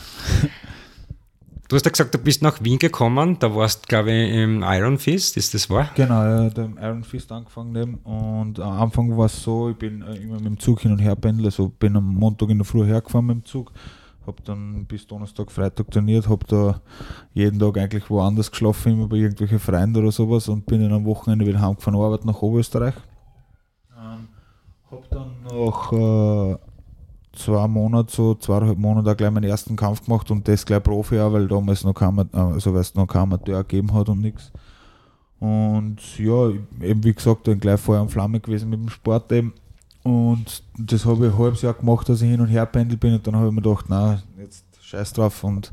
Du 1.68 1.76
hast 1.76 1.84
ja 1.84 1.90
gesagt, 1.90 2.14
du 2.14 2.20
bist 2.20 2.44
nach 2.44 2.64
Wien 2.64 2.78
gekommen, 2.78 3.38
da 3.40 3.56
warst, 3.56 3.88
glaube 3.88 4.12
ich, 4.12 4.32
im 4.34 4.62
Iron 4.62 5.00
Fist, 5.00 5.36
ist 5.36 5.56
das 5.56 5.68
wahr? 5.68 5.90
Genau, 5.96 6.24
ja, 6.24 6.50
dem 6.50 6.78
Iron 6.80 7.04
Fist 7.04 7.32
angefangen 7.32 7.96
und 8.04 8.60
am 8.60 8.84
Anfang 8.84 9.18
war 9.18 9.26
es 9.26 9.42
so, 9.42 9.72
ich 9.72 9.76
bin 9.76 10.04
äh, 10.04 10.16
immer 10.18 10.36
mit 10.36 10.46
dem 10.46 10.60
Zug 10.60 10.82
hin 10.82 10.92
und 10.92 11.00
her 11.00 11.16
pendelt, 11.16 11.48
also 11.48 11.70
bin 11.70 11.96
am 11.96 12.14
Montag 12.14 12.52
in 12.52 12.60
der 12.60 12.66
Früh 12.66 12.86
hergefahren 12.86 13.26
mit 13.26 13.38
dem 13.38 13.46
Zug, 13.46 13.72
habe 14.28 14.42
dann 14.44 14.86
bis 14.86 15.08
Donnerstag, 15.08 15.52
Freitag 15.52 15.92
trainiert, 15.92 16.28
habe 16.28 16.46
da 16.48 16.82
jeden 17.34 17.60
Tag 17.60 17.78
eigentlich 17.78 18.10
woanders 18.10 18.52
geschlafen, 18.52 18.94
immer 18.94 19.08
bei 19.08 19.18
irgendwelchen 19.18 19.60
Freunde 19.60 20.00
oder 20.00 20.12
sowas 20.12 20.48
und 20.48 20.66
bin 20.66 20.82
dann 20.82 20.94
am 20.94 21.06
Wochenende 21.06 21.46
wieder 21.46 21.62
heimgefahren, 21.62 22.00
Arbeit 22.00 22.26
nach 22.26 22.42
Oberösterreich. 22.42 22.96
Ähm, 23.98 24.28
habe 24.92 25.04
dann 25.10 25.44
nach 25.44 25.92
äh, 25.92 26.58
zwei 27.34 27.68
Monaten, 27.68 28.10
so 28.10 28.36
zweieinhalb 28.36 28.78
Monate 28.78 29.12
auch 29.12 29.18
gleich 29.18 29.32
meinen 29.32 29.50
ersten 29.50 29.76
Kampf 29.76 30.06
gemacht 30.06 30.30
und 30.32 30.48
das 30.48 30.66
gleich 30.66 30.84
Profi 30.84 31.20
auch, 31.20 31.34
weil 31.34 31.48
damals 31.48 31.84
noch 31.84 31.94
kein, 31.94 32.18
also 32.34 32.74
weil 32.74 32.82
es 32.82 32.96
noch 32.96 33.08
kein 33.08 33.24
Amateur 33.24 33.64
gegeben 33.64 33.94
hat 33.94 34.10
und 34.10 34.22
nichts. 34.22 34.52
Und 35.40 36.18
ja, 36.18 36.50
eben 36.82 37.04
wie 37.04 37.14
gesagt, 37.14 37.48
dann 37.48 37.60
gleich 37.60 37.80
Feuer 37.80 38.02
und 38.02 38.10
Flamme 38.10 38.40
gewesen 38.40 38.70
mit 38.70 38.80
dem 38.80 38.90
Sport 38.90 39.32
eben 39.32 39.54
und 40.06 40.62
das 40.78 41.04
habe 41.04 41.26
ich 41.26 41.34
ein 41.34 41.40
halbes 41.40 41.64
Jahr 41.64 41.74
gemacht, 41.74 42.08
dass 42.08 42.22
ich 42.22 42.30
hin 42.30 42.40
und 42.40 42.48
her 42.48 42.68
pendelt 42.68 43.00
bin. 43.00 43.16
Und 43.16 43.26
dann 43.26 43.36
habe 43.36 43.48
ich 43.48 43.54
mir 43.54 43.64
gedacht, 43.64 43.86
na, 43.88 44.22
jetzt 44.38 44.64
scheiß 44.80 45.14
drauf. 45.14 45.44
Und 45.44 45.72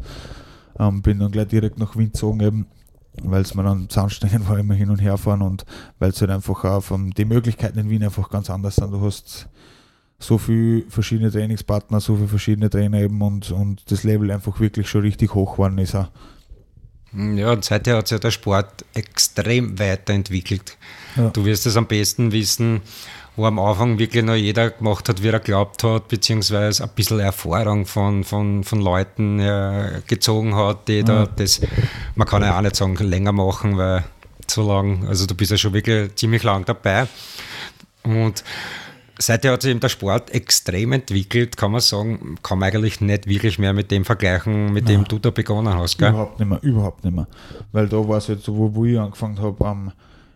ähm, 0.79 1.03
bin 1.03 1.19
dann 1.19 1.31
gleich 1.31 1.49
direkt 1.49 1.79
nach 1.79 1.99
Wien 1.99 2.13
gezogen, 2.13 2.41
eben, 2.41 2.67
weil 3.23 3.43
es 3.43 3.55
mir 3.55 3.63
dann 3.63 3.91
Zahnstein 3.91 4.49
war, 4.49 4.59
immer 4.59 4.73
hin 4.73 4.89
und 4.89 5.03
her 5.03 5.19
fahren. 5.19 5.43
Und 5.43 5.67
weil 5.99 6.13
es 6.13 6.21
halt 6.23 6.31
einfach 6.31 6.65
auch 6.65 6.81
von, 6.81 7.11
die 7.11 7.27
Möglichkeiten 7.27 7.79
in 7.79 7.91
Wien 7.91 8.03
einfach 8.03 8.31
ganz 8.31 8.49
anders 8.49 8.77
sind. 8.77 8.91
Du 8.91 9.03
hast 9.03 9.51
so 10.19 10.39
viele 10.39 10.89
verschiedene 10.89 11.31
Trainingspartner, 11.31 12.01
so 12.01 12.17
viele 12.17 12.29
verschiedene 12.29 12.71
Trainer 12.71 13.01
eben 13.01 13.21
und, 13.21 13.51
und 13.51 13.91
das 13.91 14.03
Level 14.03 14.31
einfach 14.31 14.61
wirklich 14.61 14.89
schon 14.89 15.03
richtig 15.03 15.35
hoch 15.35 15.53
geworden 15.53 15.77
ist. 15.77 15.95
Auch. 15.95 16.09
Ja, 17.13 17.53
und 17.53 17.67
seither 17.67 17.99
hat 17.99 18.09
sich 18.09 18.17
ja 18.17 18.19
der 18.19 18.31
Sport 18.31 18.87
extrem 18.95 19.79
weiterentwickelt. 19.79 20.79
Ja. 21.17 21.29
Du 21.29 21.45
wirst 21.45 21.67
es 21.67 21.77
am 21.77 21.87
besten 21.87 22.33
wissen 22.33 22.81
wo 23.37 23.47
am 23.47 23.59
Anfang 23.59 23.99
wirklich 23.99 24.25
noch 24.25 24.35
jeder 24.35 24.71
gemacht 24.71 25.09
hat, 25.09 25.23
wie 25.23 25.29
er 25.29 25.41
glaubt 25.41 25.83
hat, 25.85 26.09
beziehungsweise 26.09 26.83
ein 26.83 26.91
bisschen 26.95 27.21
Erfahrung 27.21 27.87
von, 27.87 28.25
von, 28.25 28.63
von 28.63 28.81
Leuten 28.81 29.41
äh, 29.41 30.03
gezogen 30.07 30.55
hat, 30.55 30.89
die 30.89 31.03
da 31.03 31.27
das, 31.27 31.61
man 32.15 32.29
kann 32.29 32.43
ja 32.43 32.57
auch 32.57 32.63
nicht 32.63 32.77
sagen, 32.77 32.95
länger 32.97 33.33
machen, 33.33 33.79
weil 33.79 34.05
zu 34.47 34.63
lang, 34.63 35.07
also 35.09 35.27
du 35.27 35.35
bist 35.35 35.51
ja 35.51 35.57
schon 35.57 35.73
wirklich 35.73 36.15
ziemlich 36.17 36.43
lang 36.43 36.65
dabei. 36.67 37.07
Und 38.03 38.45
seither 39.19 39.53
hat 39.53 39.63
sich 39.63 39.71
eben 39.71 39.81
der 39.81 39.89
Sport 39.89 40.31
extrem 40.31 40.93
entwickelt, 40.93 41.57
kann 41.57 41.73
man 41.73 41.81
sagen, 41.81 42.37
kann 42.43 42.59
man 42.59 42.69
eigentlich 42.69 43.01
nicht 43.01 43.27
wirklich 43.27 43.59
mehr 43.59 43.73
mit 43.73 43.91
dem 43.91 44.05
vergleichen, 44.05 44.73
mit 44.73 44.85
Nein. 44.85 45.05
dem 45.05 45.05
du 45.05 45.19
da 45.19 45.31
begonnen 45.31 45.75
hast. 45.75 45.97
Gell? 45.97 46.11
Überhaupt 46.11 46.39
nicht 46.39 46.49
mehr, 46.49 46.63
überhaupt 46.63 47.05
nicht 47.05 47.15
mehr. 47.15 47.27
Weil 47.73 47.89
da 47.89 47.97
war 48.07 48.19
es 48.19 48.27
jetzt 48.27 48.45
so, 48.45 48.57
wo, 48.57 48.75
wo 48.75 48.85
ich 48.85 48.99
angefangen 48.99 49.41
habe, 49.41 49.65
um, 49.65 49.93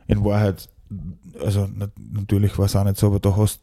in 0.07 0.25
Wahrheit 0.25 0.69
also 1.41 1.69
natürlich 2.13 2.59
war 2.59 2.67
es 2.67 2.77
auch 2.77 2.85
nicht 2.85 2.97
so, 2.97 3.09
aber 3.09 3.21
da 3.21 3.37
hast 3.37 3.61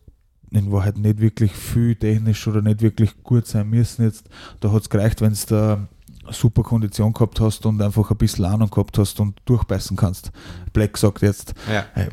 in 0.52 0.72
Wahrheit 0.72 0.98
nicht 0.98 1.20
wirklich 1.20 1.52
viel 1.52 1.96
technisch 1.96 2.48
oder 2.48 2.62
nicht 2.62 2.82
wirklich 2.82 3.24
gut 3.24 3.48
sein 3.48 3.70
müssen 3.70 4.04
jetzt. 4.04 4.30
Da 4.60 4.72
hat 4.72 4.84
es 4.84 4.90
gereicht, 4.90 5.22
wenn 5.22 5.34
du 5.34 5.40
da 5.48 5.88
super 6.32 6.64
Kondition 6.64 7.12
gehabt 7.12 7.40
hast 7.40 7.66
und 7.66 7.82
einfach 7.82 8.10
ein 8.12 8.18
bisschen 8.18 8.46
Ahnung 8.46 8.70
gehabt 8.70 8.98
hast 8.98 9.20
und 9.20 9.42
durchbeißen 9.46 9.98
kannst. 9.98 10.32
Black 10.72 10.98
sagt 10.98 11.22
jetzt, 11.22 11.54
ja. 11.68 11.86
äh, 11.96 12.10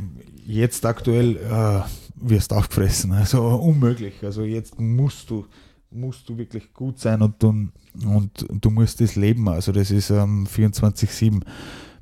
jetzt 0.47 0.85
aktuell 0.85 1.37
äh, 1.37 1.83
wirst 2.17 2.51
du 2.51 2.57
aufgefressen. 2.57 3.13
Also 3.13 3.47
unmöglich. 3.47 4.15
Also 4.23 4.43
jetzt 4.43 4.81
musst 4.81 5.31
du, 5.31 5.47
musst 5.91 6.29
du 6.29 6.37
wirklich 6.39 6.73
gut 6.73 6.99
sein 6.99 7.23
und, 7.23 7.43
und, 7.45 7.73
und 8.05 8.65
du 8.65 8.71
musst 8.71 9.01
das 9.01 9.17
leben. 9.17 9.49
Also 9.49 9.71
das 9.73 9.91
ist 9.91 10.11
ähm, 10.11 10.47
24-7, 10.47 11.43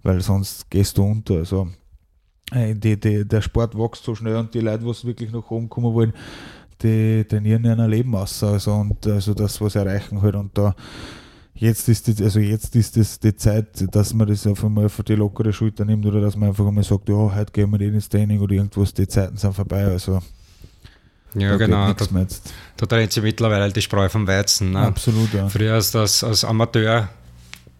weil 0.02 0.20
sonst 0.20 0.70
gehst 0.70 0.98
du 0.98 1.04
unter. 1.04 1.34
Also 1.34 1.68
die, 2.52 2.98
die, 2.98 3.26
der 3.26 3.42
Sport 3.42 3.76
wächst 3.76 4.04
so 4.04 4.14
schnell 4.14 4.36
und 4.36 4.54
die 4.54 4.60
Leute, 4.60 4.84
die 4.84 5.06
wirklich 5.06 5.30
nach 5.32 5.50
oben 5.50 5.68
kommen 5.68 5.92
wollen, 5.92 6.12
die 6.82 7.24
trainieren 7.28 7.64
ja 7.64 7.74
ein 7.74 7.90
Leben 7.90 8.14
aus. 8.14 8.42
Also, 8.42 8.72
und 8.72 9.06
also 9.06 9.34
das, 9.34 9.60
was 9.60 9.74
erreichen 9.74 10.22
halt. 10.22 10.34
Und 10.34 10.56
da 10.56 10.74
jetzt 11.54 11.88
ist 11.88 12.06
die, 12.06 12.22
also 12.22 12.38
jetzt 12.38 12.74
ist 12.76 12.96
das 12.96 13.18
die 13.18 13.34
Zeit, 13.34 13.94
dass 13.94 14.14
man 14.14 14.28
das 14.28 14.46
einfach 14.46 14.68
mal 14.68 14.88
für 14.88 15.02
die 15.02 15.14
lockere 15.14 15.52
Schulter 15.52 15.84
nimmt 15.84 16.06
oder 16.06 16.20
dass 16.20 16.36
man 16.36 16.50
einfach 16.50 16.66
einmal 16.66 16.84
sagt, 16.84 17.08
ja, 17.08 17.34
heute 17.34 17.52
gehen 17.52 17.70
wir 17.70 17.80
ins 17.80 18.08
Training 18.08 18.40
oder 18.40 18.54
irgendwas, 18.54 18.94
die 18.94 19.08
Zeiten 19.08 19.36
sind 19.36 19.54
vorbei. 19.54 19.84
Also 19.84 20.20
ja, 21.34 21.56
genau. 21.56 21.92
Da, 21.92 22.06
da 22.76 22.86
trennt 22.86 23.12
sich 23.12 23.22
mittlerweile 23.22 23.70
die 23.70 23.82
Spreu 23.82 24.08
vom 24.08 24.26
Weizen. 24.26 24.72
Ne? 24.72 24.78
Absolut, 24.78 25.32
ja. 25.34 25.48
Früher 25.48 25.74
als, 25.74 25.94
als 25.94 26.44
Amateur 26.44 27.10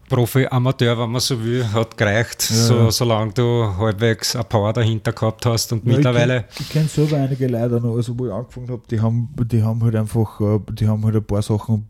Profi, 0.09 0.47
Amateur, 0.47 0.97
wenn 0.97 1.11
man 1.11 1.21
so 1.21 1.41
will, 1.41 1.65
hat 1.71 1.95
gereicht, 1.95 2.49
ja. 2.49 2.55
so, 2.55 2.89
solange 2.89 3.31
du 3.31 3.73
halbwegs 3.77 4.35
ein 4.35 4.43
Power 4.45 4.73
dahinter 4.73 5.13
gehabt 5.13 5.45
hast 5.45 5.71
und 5.71 5.85
ja, 5.85 5.93
mittlerweile. 5.93 6.45
Ich 6.59 6.69
kenne 6.69 6.87
kenn 6.87 7.07
selber 7.07 7.23
einige 7.23 7.47
Leute 7.47 7.79
noch, 7.79 7.95
also 7.95 8.17
wo 8.17 8.25
ich 8.25 8.33
angefangen 8.33 8.69
habe, 8.69 8.81
die 8.89 8.99
haben, 8.99 9.29
die 9.45 9.63
haben 9.63 9.83
halt 9.83 9.95
einfach, 9.95 10.41
äh, 10.41 10.59
die 10.73 10.87
haben 10.87 11.05
halt 11.05 11.15
ein 11.15 11.23
paar 11.23 11.41
Sachen 11.41 11.89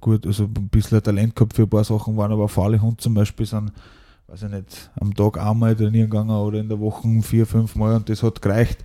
gut, 0.00 0.26
also 0.26 0.44
ein 0.44 0.68
bisschen 0.68 1.02
Talent 1.02 1.34
gehabt 1.34 1.54
für 1.54 1.62
ein 1.62 1.70
paar 1.70 1.84
Sachen, 1.84 2.16
waren 2.16 2.32
aber 2.32 2.48
faule 2.48 2.80
Hund 2.80 3.00
zum 3.00 3.14
Beispiel 3.14 3.46
sind 3.46 3.72
weiß 4.32 4.44
ich 4.44 4.48
nicht, 4.48 4.90
am 4.98 5.14
Tag 5.14 5.38
einmal 5.38 5.76
trainieren 5.76 6.08
gegangen 6.08 6.30
oder 6.30 6.58
in 6.58 6.68
der 6.68 6.80
Woche 6.80 7.06
vier, 7.20 7.46
fünf 7.46 7.74
Mal 7.76 7.96
und 7.96 8.08
das 8.08 8.22
hat 8.22 8.40
gereicht. 8.40 8.82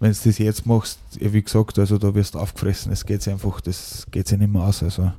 Wenn 0.00 0.10
du 0.10 0.18
das 0.24 0.38
jetzt 0.38 0.66
machst, 0.66 0.98
wie 1.20 1.42
gesagt, 1.42 1.78
also 1.78 1.98
da 1.98 2.12
wirst 2.16 2.34
du 2.34 2.40
aufgefressen, 2.40 2.90
es 2.90 3.06
geht 3.06 3.26
einfach, 3.28 3.60
das 3.60 4.06
geht 4.10 4.26
sich 4.26 4.38
nicht 4.38 4.52
mehr 4.52 4.62
aus. 4.62 4.82
Also 4.82 5.12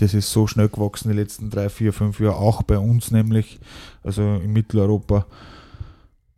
das 0.00 0.14
ist 0.14 0.30
so 0.32 0.46
schnell 0.46 0.68
gewachsen 0.68 1.10
die 1.10 1.16
letzten 1.16 1.50
drei, 1.50 1.68
vier, 1.68 1.92
fünf 1.92 2.20
Jahre, 2.20 2.36
auch 2.36 2.62
bei 2.62 2.78
uns 2.78 3.10
nämlich, 3.10 3.60
also 4.02 4.22
in 4.22 4.52
Mitteleuropa. 4.52 5.26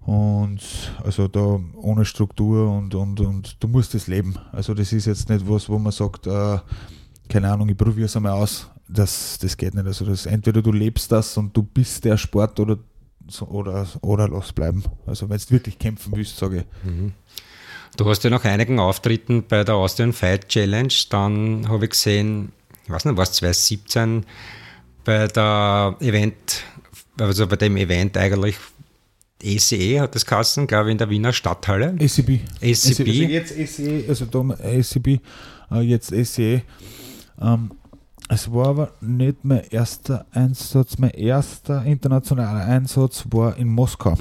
Und 0.01 0.61
also 1.05 1.29
da 1.29 1.61
ohne 1.77 2.05
Struktur 2.05 2.69
und, 2.69 2.93
und, 2.97 3.21
und 3.21 3.63
du 3.63 3.69
musst 3.69 3.95
es 3.95 4.09
leben. 4.09 4.35
Also 4.51 4.75
das 4.75 4.93
ist 4.93 5.07
jetzt 5.07 5.29
nicht 5.29 5.49
was, 5.49 5.69
wo 5.69 5.79
man 5.79 5.93
sagt, 5.93 6.27
äh, 6.27 6.59
keine 7.29 7.53
Ahnung, 7.53 7.69
ich 7.69 7.77
probiere 7.77 8.07
es 8.07 8.17
einmal 8.17 8.33
aus. 8.33 8.69
Das, 8.89 9.39
das 9.41 9.57
geht 9.57 9.75
nicht. 9.75 9.87
Also 9.87 10.05
das, 10.05 10.27
entweder 10.27 10.61
du 10.61 10.73
lebst 10.73 11.13
das 11.13 11.37
und 11.37 11.57
du 11.57 11.63
bist 11.63 12.05
der 12.05 12.17
Sport 12.17 12.59
oder, 12.59 12.79
oder, 13.49 13.87
oder 14.01 14.29
lass 14.29 14.53
bleiben. 14.53 14.83
Also 15.07 15.31
wenn 15.31 15.39
du 15.39 15.51
wirklich 15.51 15.79
kämpfen 15.79 16.13
willst, 16.17 16.37
sage 16.37 16.59
ich. 16.59 16.91
Mhm. 16.91 17.13
Du 17.97 18.09
hast 18.09 18.25
ja 18.25 18.31
nach 18.31 18.45
einigen 18.45 18.81
Auftritten 18.81 19.45
bei 19.47 19.63
der 19.63 19.77
Austrian 19.77 20.13
Fight 20.13 20.49
Challenge, 20.49 20.93
dann 21.11 21.69
habe 21.69 21.85
ich 21.85 21.91
gesehen, 21.91 22.51
ich 22.85 22.91
weiß 22.91 23.05
nicht, 23.05 23.17
was 23.17 23.33
2017 23.33 24.25
bei 25.05 25.27
der 25.29 25.97
Event, 26.01 26.65
also 27.19 27.47
bei 27.47 27.57
dem 27.57 27.77
Event 27.77 28.17
eigentlich 28.17 28.57
ECE 29.43 29.77
e 29.77 30.01
hat 30.01 30.15
das 30.15 30.25
Kassen, 30.25 30.67
glaube 30.67 30.89
ich, 30.89 30.93
in 30.93 30.99
der 30.99 31.11
Wiener 31.11 31.33
Stadthalle. 31.33 31.97
ACB. 31.99 32.41
ACB. 32.61 32.63
Also 32.63 33.03
jetzt 33.05 33.57
ECE, 33.57 34.05
also 34.09 34.27
da 34.27 34.39
ACB, 34.39 35.21
äh, 35.71 35.81
jetzt 35.81 36.13
ECE. 36.13 36.63
Ähm, 37.41 37.73
es 38.29 38.51
war 38.51 38.69
aber 38.69 38.93
nicht 39.01 39.45
mein 39.45 39.65
erster 39.71 40.27
Einsatz. 40.33 40.97
Mein 40.99 41.11
erster 41.11 41.85
internationaler 41.85 42.65
Einsatz 42.65 43.25
war 43.31 43.57
in 43.57 43.69
Moskau. 43.69 44.17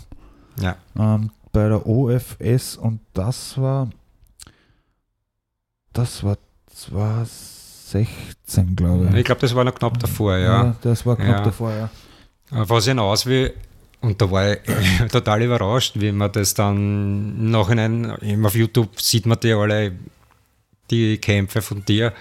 Ja. 0.59 0.75
Ähm, 0.97 1.31
bei 1.51 1.67
der 1.67 1.85
OFS 1.85 2.77
und 2.77 3.01
das 3.13 3.57
war 3.57 3.89
das 5.93 6.23
war 6.23 6.37
2016, 7.91 8.75
glaube 8.75 9.09
ich. 9.11 9.15
Ich 9.17 9.25
glaube, 9.25 9.41
das 9.41 9.55
war 9.55 9.63
noch 9.63 9.75
knapp 9.75 9.99
davor, 9.99 10.37
ja. 10.37 10.63
ja 10.63 10.75
das 10.81 11.05
war 11.05 11.15
knapp 11.15 11.39
ja. 11.39 11.43
davor, 11.43 11.71
ja. 11.71 11.89
Was 12.49 12.85
hinaus 12.85 13.25
will, 13.25 13.53
und 14.01 14.21
da 14.21 14.29
war 14.29 14.51
ich 14.51 14.59
total 15.11 15.43
überrascht, 15.43 15.99
wie 15.99 16.11
man 16.11 16.31
das 16.31 16.53
dann 16.53 16.75
im 16.75 17.51
Nachhinein, 17.51 18.43
auf 18.43 18.55
YouTube 18.55 18.99
sieht 18.99 19.25
man 19.25 19.39
die 19.39 19.53
alle, 19.53 19.93
die 20.89 21.17
Kämpfe 21.17 21.61
von 21.61 21.85
dir, 21.85 22.13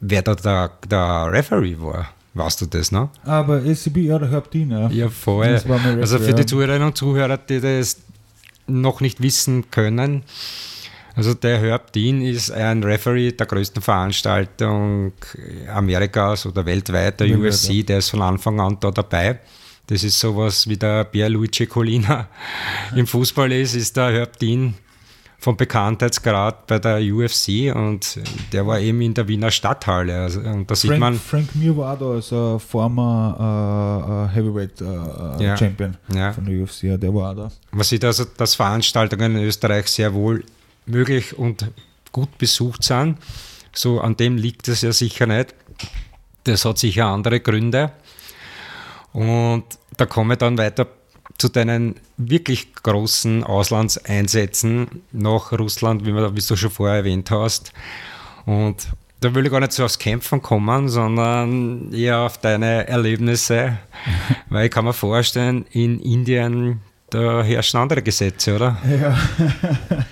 wer 0.00 0.22
da 0.22 0.34
der, 0.34 0.70
der 0.88 1.32
Referee 1.32 1.76
war. 1.78 2.08
Weißt 2.34 2.62
du 2.62 2.66
das 2.66 2.90
noch? 2.90 3.10
Aber 3.24 3.60
SCB, 3.60 3.98
ja, 3.98 4.18
der 4.18 4.30
Hauptdien, 4.30 4.70
ja. 4.70 4.88
Ja, 4.88 5.08
voll. 5.08 5.60
also 6.00 6.18
für 6.18 6.32
die 6.32 6.46
Zuhörerinnen 6.46 6.88
und 6.88 6.96
Zuhörer, 6.96 7.36
die 7.36 7.60
das 7.60 7.98
noch 8.66 9.00
nicht 9.00 9.22
wissen 9.22 9.70
können, 9.70 10.22
also 11.14 11.34
der 11.34 11.58
Herb 11.58 11.92
Dean 11.92 12.22
ist 12.22 12.50
ein 12.50 12.82
Referee 12.82 13.32
der 13.32 13.46
größten 13.46 13.82
Veranstaltung 13.82 15.12
Amerikas 15.72 16.46
oder 16.46 16.64
weltweit, 16.64 17.20
der 17.20 17.38
UFC, 17.38 17.86
der 17.86 17.98
ist 17.98 18.10
von 18.10 18.22
Anfang 18.22 18.60
an 18.60 18.78
da 18.80 18.90
dabei. 18.90 19.38
Das 19.86 20.04
ist 20.04 20.18
sowas 20.18 20.68
wie 20.68 20.76
der 20.76 21.04
Pierluigi 21.04 21.66
Colina 21.66 22.28
im 22.96 23.06
Fußball 23.06 23.52
ist, 23.52 23.74
ist 23.74 23.96
der 23.96 24.12
Herb 24.12 24.38
Dean 24.38 24.74
vom 25.42 25.56
Bekanntheitsgrad 25.56 26.68
bei 26.68 26.78
der 26.78 27.00
UFC 27.00 27.74
und 27.74 28.20
der 28.52 28.64
war 28.64 28.78
eben 28.78 29.00
in 29.00 29.12
der 29.12 29.26
Wiener 29.26 29.50
Stadthalle. 29.50 30.20
Also, 30.20 30.38
und 30.38 30.70
da 30.70 30.74
sieht 30.76 30.90
Frank, 30.90 31.00
man. 31.00 31.14
Frank 31.18 31.54
Mir 31.56 31.76
war 31.76 31.96
da 31.96 32.12
als 32.12 32.30
uh, 32.30 32.60
former 32.60 34.28
uh, 34.30 34.34
Heavyweight 34.34 34.80
uh, 34.80 35.42
ja, 35.42 35.56
Champion 35.56 35.96
ja. 36.14 36.32
von 36.32 36.44
der 36.44 36.62
UFC, 36.62 36.98
der 36.98 37.12
war 37.12 37.34
da. 37.34 37.50
Man 37.72 37.82
sieht 37.82 38.04
also, 38.04 38.24
dass 38.36 38.54
Veranstaltungen 38.54 39.36
in 39.36 39.42
Österreich 39.42 39.88
sehr 39.88 40.14
wohl 40.14 40.44
möglich 40.86 41.38
und 41.38 41.70
gut 42.12 42.38
besucht 42.38 42.84
sind. 42.84 43.18
So 43.74 44.00
an 44.00 44.16
dem 44.16 44.36
liegt 44.36 44.68
es 44.68 44.82
ja 44.82 44.92
sicher 44.92 45.26
nicht. 45.26 45.54
Das 46.44 46.64
hat 46.64 46.78
sicher 46.78 47.06
andere 47.06 47.40
Gründe. 47.40 47.92
Und 49.12 49.64
da 49.96 50.06
komme 50.06 50.34
ich 50.34 50.38
dann 50.38 50.58
weiter 50.58 50.86
zu 51.38 51.48
deinen 51.48 51.96
wirklich 52.16 52.74
großen 52.74 53.44
Auslandseinsätzen 53.44 55.02
nach 55.12 55.52
Russland, 55.52 56.04
wie, 56.06 56.12
man, 56.12 56.36
wie 56.36 56.40
du 56.40 56.56
schon 56.56 56.70
vorher 56.70 56.98
erwähnt 56.98 57.30
hast. 57.30 57.72
Und 58.44 58.88
da 59.20 59.34
will 59.34 59.46
ich 59.46 59.52
gar 59.52 59.60
nicht 59.60 59.72
so 59.72 59.84
aufs 59.84 59.98
Kämpfen 59.98 60.42
kommen, 60.42 60.88
sondern 60.88 61.92
eher 61.92 62.18
auf 62.18 62.38
deine 62.38 62.88
Erlebnisse, 62.88 63.78
weil 64.48 64.66
ich 64.66 64.70
kann 64.70 64.84
mir 64.84 64.92
vorstellen, 64.92 65.64
in 65.70 66.00
Indien, 66.00 66.80
da 67.10 67.42
herrschen 67.42 67.78
andere 67.78 68.02
Gesetze, 68.02 68.56
oder? 68.56 68.78
Ja, 68.88 69.18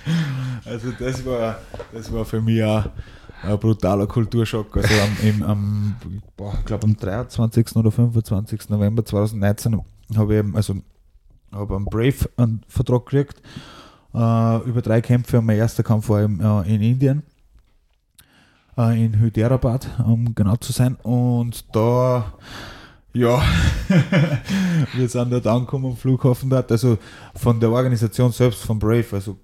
also 0.71 0.91
das 0.91 1.25
war, 1.25 1.59
das 1.91 2.11
war 2.11 2.25
für 2.25 2.41
mich 2.41 2.63
auch 2.63 2.85
ein 3.43 3.59
brutaler 3.59 4.07
Kulturschock. 4.07 4.77
Also 4.77 4.93
am, 4.93 5.27
im, 5.27 5.43
am, 5.43 5.95
boah, 6.37 6.53
ich 6.57 6.65
glaube 6.65 6.85
am 6.85 6.95
23. 6.95 7.75
oder 7.75 7.91
25. 7.91 8.69
November 8.69 9.03
2019 9.03 9.81
habe 10.15 10.35
ich 10.35 10.55
also 10.55 10.75
habe 11.51 11.75
einen 11.75 11.85
Brave 11.85 12.29
einen 12.37 12.61
Vertrag 12.67 13.05
gekriegt 13.05 13.41
äh, 14.13 14.57
über 14.63 14.81
drei 14.81 15.01
Kämpfe. 15.01 15.41
Mein 15.41 15.57
erster 15.57 15.83
Kampf 15.83 16.07
war 16.07 16.21
im, 16.21 16.39
äh, 16.39 16.73
in 16.73 16.81
Indien, 16.81 17.23
äh, 18.77 19.05
in 19.05 19.19
Hyderabad, 19.19 19.87
um 20.05 20.33
genau 20.33 20.55
zu 20.55 20.71
sein. 20.71 20.95
Und 21.03 21.75
da, 21.75 22.33
ja, 23.13 23.41
wir 24.93 25.09
sind 25.09 25.31
dort 25.31 25.47
angekommen 25.47 25.87
am 25.87 25.97
Flughafen 25.97 26.49
dort. 26.49 26.71
Also 26.71 26.97
von 27.35 27.59
der 27.59 27.71
Organisation 27.71 28.31
selbst, 28.31 28.63
von 28.63 28.79
Brave, 28.79 29.07
also 29.11 29.37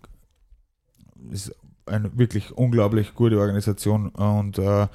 ist 1.31 1.55
eine 1.85 2.15
wirklich 2.17 2.51
unglaublich 2.51 3.13
gute 3.13 3.39
Organisation 3.39 4.09
und 4.09 4.57
äh, 4.59 4.87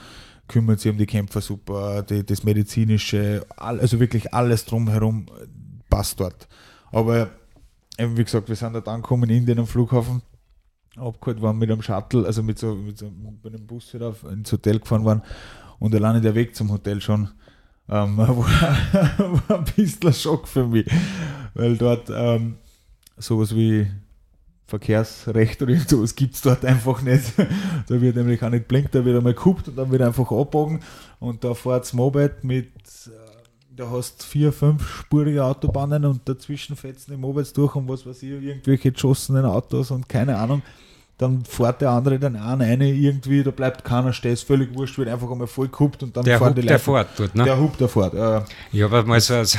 kümmert 0.49 0.81
sich 0.81 0.93
um 0.93 0.99
die 0.99 1.07
Kämpfer 1.07 1.41
super, 1.41 2.03
die, 2.03 2.25
das 2.25 2.45
medizinische, 2.45 3.45
all, 3.57 3.81
also 3.81 4.01
wirklich 4.01 4.35
alles 4.35 4.65
drumherum 4.65 5.27
passt 5.89 6.21
dort. 6.21 6.49
Aber 6.91 7.31
eben 7.99 8.17
wie 8.17 8.25
gesagt, 8.25 8.49
wir 8.49 8.57
sind 8.57 8.75
dort 8.75 8.89
angekommen 8.89 9.31
in 9.31 9.39
Indien 9.39 9.61
am 9.61 9.67
Flughafen, 9.67 10.23
abgeholt 10.97 11.41
waren 11.41 11.59
mit 11.59 11.71
einem 11.71 11.83
Shuttle, 11.83 12.27
also 12.27 12.43
mit 12.43 12.59
so, 12.59 12.75
mit 12.75 12.99
so 12.99 13.11
mit 13.11 13.55
einem 13.55 13.67
Bus 13.67 13.93
wieder 13.95 14.09
auf, 14.09 14.25
ins 14.25 14.53
Hotel 14.53 14.79
gefahren 14.79 15.05
waren 15.05 15.23
und 15.79 15.95
alleine 15.95 16.21
der 16.21 16.35
Weg 16.35 16.55
zum 16.55 16.71
Hotel 16.71 17.01
schon 17.01 17.31
ähm, 17.89 18.17
war, 18.19 18.29
war 18.29 19.59
ein 19.59 19.65
bisschen 19.77 20.09
ein 20.09 20.13
Schock 20.13 20.47
für 20.47 20.67
mich, 20.67 20.87
weil 21.55 21.77
dort 21.77 22.11
ähm, 22.15 22.57
sowas 23.17 23.55
wie 23.55 23.87
Verkehrsrecht 24.67 25.61
oder 25.63 25.77
sowas 25.77 26.15
gibt 26.15 26.35
es 26.35 26.43
dort 26.43 26.65
einfach 26.65 27.03
nicht. 27.03 27.33
da 27.89 28.01
wird 28.01 28.17
nämlich 28.17 28.43
auch 28.43 28.51
nicht 28.51 28.69
blinkt, 28.69 28.95
da 28.95 29.05
wird 29.05 29.17
einmal 29.17 29.35
gehupt 29.35 29.69
und 29.69 29.77
dann 29.77 29.91
wird 29.91 30.03
einfach 30.03 30.31
abbogen 30.31 30.81
und 31.21 31.45
da 31.45 31.55
fährt 31.55 31.83
das 31.83 31.93
Moped 31.93 32.45
mit 32.45 32.71
da 33.75 33.91
hast 33.91 34.23
vier, 34.25 34.53
fünf 34.53 34.87
spurige 35.01 35.45
Autobahnen 35.45 36.05
und 36.05 36.29
dazwischen 36.29 36.77
fetzen 36.77 37.13
die 37.13 37.17
Mopeds 37.17 37.53
durch 37.53 37.75
und 37.75 37.89
was 37.89 38.07
weiß 38.07 38.23
ich, 38.23 38.31
irgendwelche 38.31 38.93
geschossenen 38.93 39.47
Autos 39.47 39.91
und 39.91 40.09
keine 40.09 40.37
Ahnung 40.37 40.63
dann 41.23 41.45
fährt 41.45 41.81
der 41.81 41.91
andere 41.91 42.19
dann 42.19 42.37
auch 42.37 42.59
eine 42.59 42.91
irgendwie, 42.91 43.43
da 43.43 43.51
bleibt 43.51 43.85
keiner 43.85 44.13
stehen, 44.13 44.33
ist 44.33 44.47
völlig 44.47 44.75
wurscht, 44.75 44.99
wird 44.99 45.09
einfach 45.09 45.31
einmal 45.31 45.47
voll 45.47 45.69
gehupt 45.69 46.03
und 46.03 46.17
dann 46.17 46.25
der 46.25 46.39
fahren 46.39 46.55
die 46.55 46.63
Leute. 46.63 46.69
Der 46.69 46.79
fährt 46.79 47.09
dort, 47.17 47.35
ne? 47.35 47.45
Der 47.45 47.59
Hub, 47.59 47.79
der 47.79 47.89
fährt, 47.89 48.15
ja. 48.15 48.45
Ich 48.73 48.83
habe 48.83 49.05
mal 49.05 49.21
so, 49.21 49.35
also, 49.35 49.59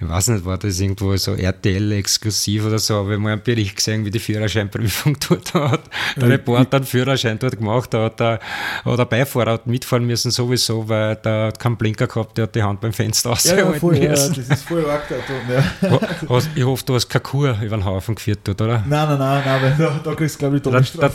ich 0.00 0.08
weiß 0.08 0.28
nicht, 0.28 0.44
war 0.44 0.58
das 0.58 0.80
irgendwo 0.80 1.16
so 1.16 1.34
RTL-exklusiv 1.34 2.66
oder 2.66 2.78
so, 2.78 2.96
aber 2.96 3.12
ich 3.12 3.18
mal 3.18 3.32
einen 3.32 3.42
Bericht 3.42 3.76
gesehen, 3.76 4.04
wie 4.04 4.10
die 4.10 4.18
Führerscheinprüfung 4.18 5.16
dort 5.28 5.54
hat. 5.54 5.82
Der 6.16 6.24
ja, 6.24 6.34
Reporter 6.34 6.78
einen 6.78 6.86
Führerschein 6.86 7.38
dort 7.38 7.56
gemacht, 7.56 7.94
hat 7.94 8.18
der, 8.18 8.40
hat 8.84 8.98
der 8.98 9.04
Beifahrer 9.04 9.52
hat 9.52 9.66
mitfahren 9.66 10.04
müssen 10.04 10.32
sowieso, 10.32 10.88
weil 10.88 11.16
der 11.16 11.46
hat 11.46 11.60
keinen 11.60 11.76
Blinker 11.76 12.08
gehabt, 12.08 12.36
der 12.36 12.44
hat 12.44 12.54
die 12.54 12.62
Hand 12.62 12.80
beim 12.80 12.92
Fenster 12.92 13.30
ausgehalten 13.30 13.74
ja, 13.74 13.78
voll, 13.78 13.96
ja, 13.96 14.10
das 14.10 14.36
ist 14.36 14.64
voll 14.64 14.84
arg 14.90 15.08
da 15.08 15.16
dort, 15.28 16.00
ja. 16.22 16.40
Ich 16.54 16.64
hoffe, 16.64 16.84
du 16.84 16.94
hast 16.94 17.08
keine 17.08 17.22
Kur 17.22 17.56
über 17.62 17.76
den 17.76 17.84
Haufen 17.84 18.16
geführt 18.16 18.40
dort, 18.44 18.60
oder? 18.60 18.84
Nein, 18.88 19.08
nein, 19.08 19.18
nein, 19.18 19.42
nein, 19.44 19.62
weil 19.62 19.74
da, 19.78 20.00
da 20.02 20.14
kriegst 20.16 20.34
du 20.34 20.38
glaube 20.40 20.56
ich 20.56 20.62
da, 20.96 21.10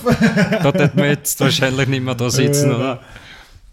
da, 0.63 0.71
da 0.71 0.91
wir 0.95 1.07
jetzt 1.07 1.39
wahrscheinlich 1.39 1.87
nicht 1.87 2.03
mehr 2.03 2.15
da 2.15 2.29
sitzen, 2.29 2.69
ja, 2.69 2.75
oder? 2.75 2.99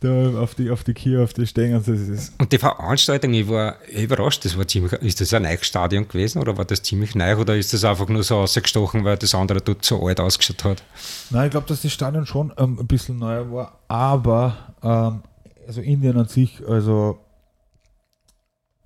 Da 0.00 0.40
auf 0.40 0.56
die, 0.56 0.68
auf 0.70 0.82
die 0.82 0.94
Kier, 0.94 1.22
auf 1.22 1.32
die 1.32 1.46
Stänge. 1.46 1.78
Das 1.78 1.88
ist 1.88 2.32
und 2.38 2.50
die 2.50 2.58
Veranstaltung, 2.58 3.32
ich 3.34 3.48
war 3.48 3.76
überrascht, 3.88 4.44
das 4.44 4.58
war 4.58 4.66
ziemlich, 4.66 4.92
ist 4.94 5.20
das 5.20 5.32
ein 5.32 5.42
neues 5.42 5.64
Stadion 5.64 6.08
gewesen 6.08 6.40
oder 6.40 6.56
war 6.56 6.64
das 6.64 6.82
ziemlich 6.82 7.14
neu 7.14 7.36
oder 7.36 7.56
ist 7.56 7.72
das 7.72 7.84
einfach 7.84 8.08
nur 8.08 8.24
so 8.24 8.38
ausgestochen, 8.38 9.04
weil 9.04 9.16
das 9.16 9.34
andere 9.34 9.60
dort 9.60 9.84
so 9.84 10.04
alt 10.04 10.18
ausgeschaut 10.18 10.64
hat? 10.64 10.82
Nein, 11.30 11.46
ich 11.46 11.50
glaube, 11.52 11.68
dass 11.68 11.82
das 11.82 11.92
Stadion 11.92 12.26
schon 12.26 12.52
ähm, 12.58 12.78
ein 12.80 12.86
bisschen 12.88 13.18
neuer 13.18 13.52
war, 13.52 13.78
aber 13.86 14.74
ähm, 14.82 15.22
also 15.66 15.80
Indien 15.80 16.18
an 16.18 16.26
sich, 16.26 16.60
also 16.66 17.20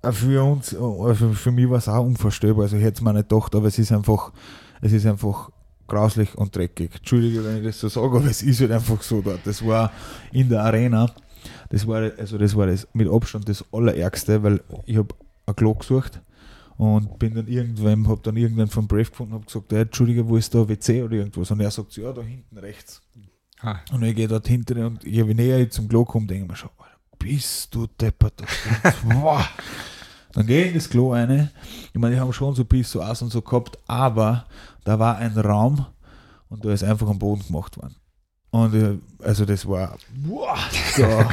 äh, 0.01 0.11
für 0.11 0.43
uns, 0.43 0.75
also 0.75 1.33
für 1.33 1.51
mich 1.51 1.69
war 1.69 1.77
es 1.77 1.87
auch 1.87 2.05
unvorstellbar. 2.05 2.63
Also 2.63 2.77
ich 2.77 2.83
hätte 2.83 2.97
es 2.97 3.01
mir 3.01 3.13
nicht 3.13 3.29
gedacht, 3.29 3.55
aber 3.55 3.67
es 3.67 3.79
ist 3.79 3.91
einfach, 3.91 4.31
es 4.81 4.91
ist 4.91 5.05
einfach 5.05 5.49
grauslich 5.87 6.35
und 6.35 6.55
dreckig. 6.55 6.95
Entschuldige, 6.95 7.43
wenn 7.43 7.57
ich 7.57 7.63
das 7.63 7.79
so 7.79 7.89
sage, 7.89 8.17
aber 8.17 8.25
es 8.25 8.41
ist 8.41 8.61
halt 8.61 8.71
einfach 8.71 9.01
so 9.01 9.21
dort. 9.21 9.45
Das 9.45 9.65
war 9.65 9.91
in 10.31 10.49
der 10.49 10.63
Arena, 10.63 11.09
das 11.69 11.87
war, 11.87 12.11
also 12.17 12.37
das 12.37 12.55
war 12.55 12.67
das 12.67 12.87
mit 12.93 13.09
Abstand 13.09 13.47
das 13.49 13.63
Allerärgste, 13.71 14.41
weil 14.43 14.61
ich 14.85 14.97
habe 14.97 15.15
ein 15.45 15.55
Klo 15.55 15.73
gesucht 15.73 16.21
Und 16.77 17.17
bin 17.19 17.35
dann 17.35 17.47
irgendwann, 17.47 18.07
hab 18.07 18.23
dann 18.23 18.37
irgendwann 18.37 18.67
vom 18.67 18.87
Brave 18.87 19.05
gefunden 19.05 19.33
und 19.33 19.39
hab 19.41 19.47
gesagt, 19.47 19.71
hey, 19.71 19.81
Entschuldige, 19.81 20.27
wo 20.27 20.37
ist 20.37 20.53
da 20.53 20.67
WC 20.67 21.03
oder 21.03 21.15
irgendwas? 21.15 21.51
Und 21.51 21.59
er 21.59 21.71
sagt, 21.71 21.95
ja, 21.97 22.11
da 22.11 22.21
hinten 22.21 22.57
rechts. 22.57 23.01
Ah. 23.59 23.79
Und 23.91 24.03
ich 24.03 24.15
gehe 24.15 24.27
dort 24.27 24.47
hinten 24.47 24.83
und 24.83 25.03
je 25.03 25.23
näher 25.23 25.59
ich 25.59 25.71
zum 25.71 25.87
Klo 25.87 26.05
komme, 26.05 26.27
denke 26.27 26.43
ich 26.43 26.49
mir 26.49 26.55
schon, 26.55 26.69
bist 27.17 27.73
du 27.73 27.87
deppert. 27.87 28.43
Wow. 29.03 29.43
Dann 30.37 30.45
gehe 30.45 30.65
ich 30.65 30.67
in 30.67 30.73
das 30.75 30.87
Klo 30.87 31.13
rein. 31.13 31.49
Ich 31.91 31.99
meine, 31.99 32.13
die 32.13 32.21
haben 32.21 32.31
schon 32.31 32.53
so 32.53 32.63
Piss, 32.63 32.91
so 32.91 33.01
Ass 33.01 33.23
und 33.23 33.31
so 33.31 33.41
gehabt, 33.41 33.79
aber 33.87 34.45
da 34.83 34.99
war 34.99 35.17
ein 35.17 35.35
Raum 35.35 35.87
und 36.49 36.63
da 36.63 36.71
ist 36.71 36.83
einfach 36.83 37.07
am 37.09 37.17
Boden 37.17 37.43
gemacht 37.47 37.75
worden. 37.75 37.95
Und 38.51 38.75
äh, 38.75 38.99
also 39.23 39.45
das 39.45 39.67
war, 39.67 39.97
wow, 40.27 40.59
da, 40.95 41.27